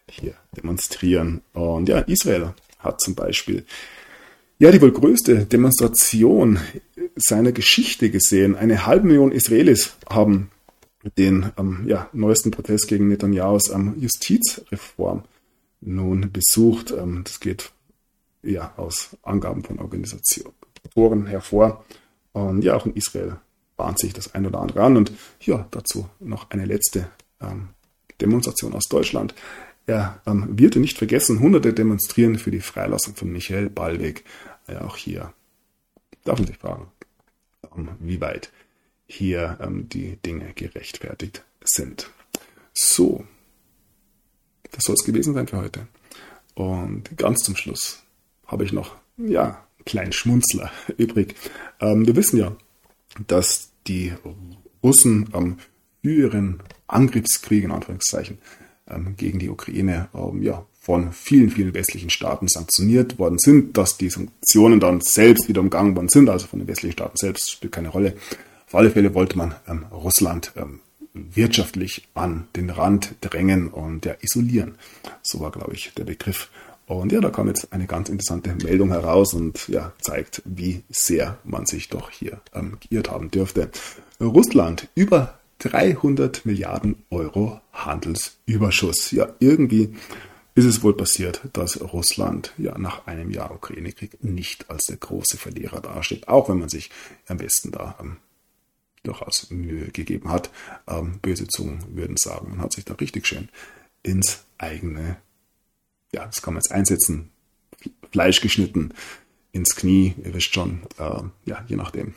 [0.09, 1.41] hier demonstrieren.
[1.53, 3.65] Und ja, Israel hat zum Beispiel
[4.59, 6.59] ja die wohl größte Demonstration
[7.15, 8.55] seiner Geschichte gesehen.
[8.55, 10.51] Eine halbe Million Israelis haben
[11.17, 15.23] den ähm, ja, neuesten Protest gegen Netanyahus ähm, Justizreform
[15.81, 16.91] nun besucht.
[16.91, 17.71] Ähm, das geht
[18.45, 21.83] ja aus Angaben von Organisationen hervor.
[22.33, 23.37] Und ja, auch in Israel
[23.77, 24.97] bahnt sich das ein oder andere an.
[24.97, 25.11] Und
[25.41, 27.09] ja, dazu noch eine letzte
[27.41, 27.69] ähm,
[28.21, 29.33] Demonstration aus Deutschland.
[29.87, 34.23] Er ähm, wird nicht vergessen, Hunderte demonstrieren für die Freilassung von Michael Ballweg.
[34.67, 35.33] Ja, auch hier
[36.23, 36.87] darf man sich fragen,
[37.75, 38.51] ähm, wie weit
[39.07, 42.09] hier ähm, die Dinge gerechtfertigt sind.
[42.73, 43.25] So,
[44.71, 45.87] das soll es gewesen sein für heute.
[46.55, 48.04] Und ganz zum Schluss
[48.47, 51.35] habe ich noch, ja, einen kleinen Schmunzler übrig.
[51.79, 52.55] Ähm, wir wissen ja,
[53.27, 54.13] dass die
[54.83, 55.57] Russen am
[56.01, 58.37] früheren Angriffskrieg, in Anführungszeichen,
[58.87, 63.97] ähm, gegen die Ukraine ähm, ja, von vielen, vielen westlichen Staaten sanktioniert worden sind, dass
[63.97, 67.73] die Sanktionen dann selbst wieder umgangen worden sind, also von den westlichen Staaten selbst, spielt
[67.73, 68.15] keine Rolle.
[68.67, 70.81] Auf alle Fälle wollte man ähm, Russland ähm,
[71.13, 74.75] wirtschaftlich an den Rand drängen und ja, isolieren.
[75.23, 76.49] So war, glaube ich, der Begriff.
[76.87, 81.37] Und ja, da kam jetzt eine ganz interessante Meldung heraus und ja, zeigt, wie sehr
[81.43, 83.71] man sich doch hier ähm, geirrt haben dürfte.
[84.21, 89.11] Russland über 300 Milliarden Euro Handelsüberschuss.
[89.11, 89.95] Ja, irgendwie
[90.53, 95.37] ist es wohl passiert, dass Russland ja nach einem Jahr Ukraine-Krieg nicht als der große
[95.37, 96.91] Verlierer dasteht, auch wenn man sich
[97.27, 98.17] am besten da ähm,
[99.03, 100.49] durchaus Mühe gegeben hat.
[100.87, 103.49] Ähm, böse Zungen würden sagen, man hat sich da richtig schön
[104.03, 105.17] ins eigene
[106.15, 107.29] ja, das kann man jetzt einsetzen,
[108.11, 108.93] Fleisch geschnitten
[109.51, 112.13] ins Knie, ihr wisst schon, äh, ja, je nachdem,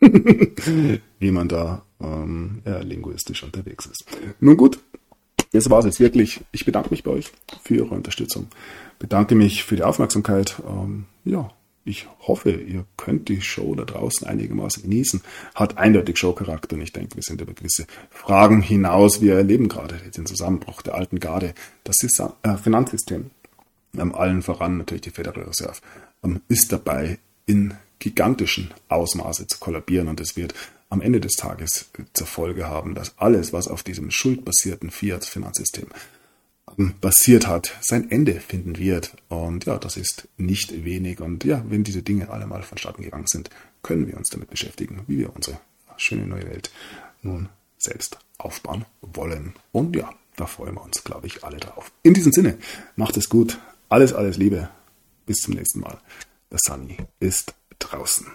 [1.18, 4.04] wie man da ähm, ja, linguistisch unterwegs ist.
[4.40, 4.80] Nun gut,
[5.52, 6.40] das war es jetzt wirklich.
[6.52, 7.30] Ich bedanke mich bei euch
[7.62, 8.48] für eure Unterstützung.
[8.98, 10.62] Bedanke mich für die Aufmerksamkeit.
[10.66, 11.50] Ähm, ja,
[11.84, 15.22] ich hoffe, ihr könnt die Show da draußen einigermaßen genießen.
[15.54, 19.20] Hat eindeutig Showcharakter und ich denke, wir sind über gewisse Fragen hinaus.
[19.20, 21.54] Wir erleben gerade den Zusammenbruch der alten Garde,
[21.84, 23.30] das äh, Finanzsystem
[23.96, 25.80] allen voran natürlich die Federal Reserve,
[26.22, 30.54] ähm, ist dabei in gigantischen Ausmaße zu kollabieren und es wird
[30.88, 35.86] am Ende des Tages zur Folge haben, dass alles, was auf diesem schuldbasierten Fiat-Finanzsystem
[36.78, 39.16] ähm, basiert hat, sein Ende finden wird.
[39.28, 41.20] Und ja, das ist nicht wenig.
[41.20, 43.50] Und ja, wenn diese Dinge alle mal vonstatten gegangen sind,
[43.82, 45.60] können wir uns damit beschäftigen, wie wir unsere
[45.96, 46.70] schöne neue Welt
[47.22, 47.48] nun
[47.78, 49.54] selbst aufbauen wollen.
[49.72, 51.92] Und ja, da freuen wir uns, glaube ich, alle drauf.
[52.02, 52.58] In diesem Sinne,
[52.96, 53.58] macht es gut.
[53.90, 54.68] Alles, alles Liebe.
[55.26, 55.98] Bis zum nächsten Mal.
[56.48, 58.28] Der Sunny ist draußen.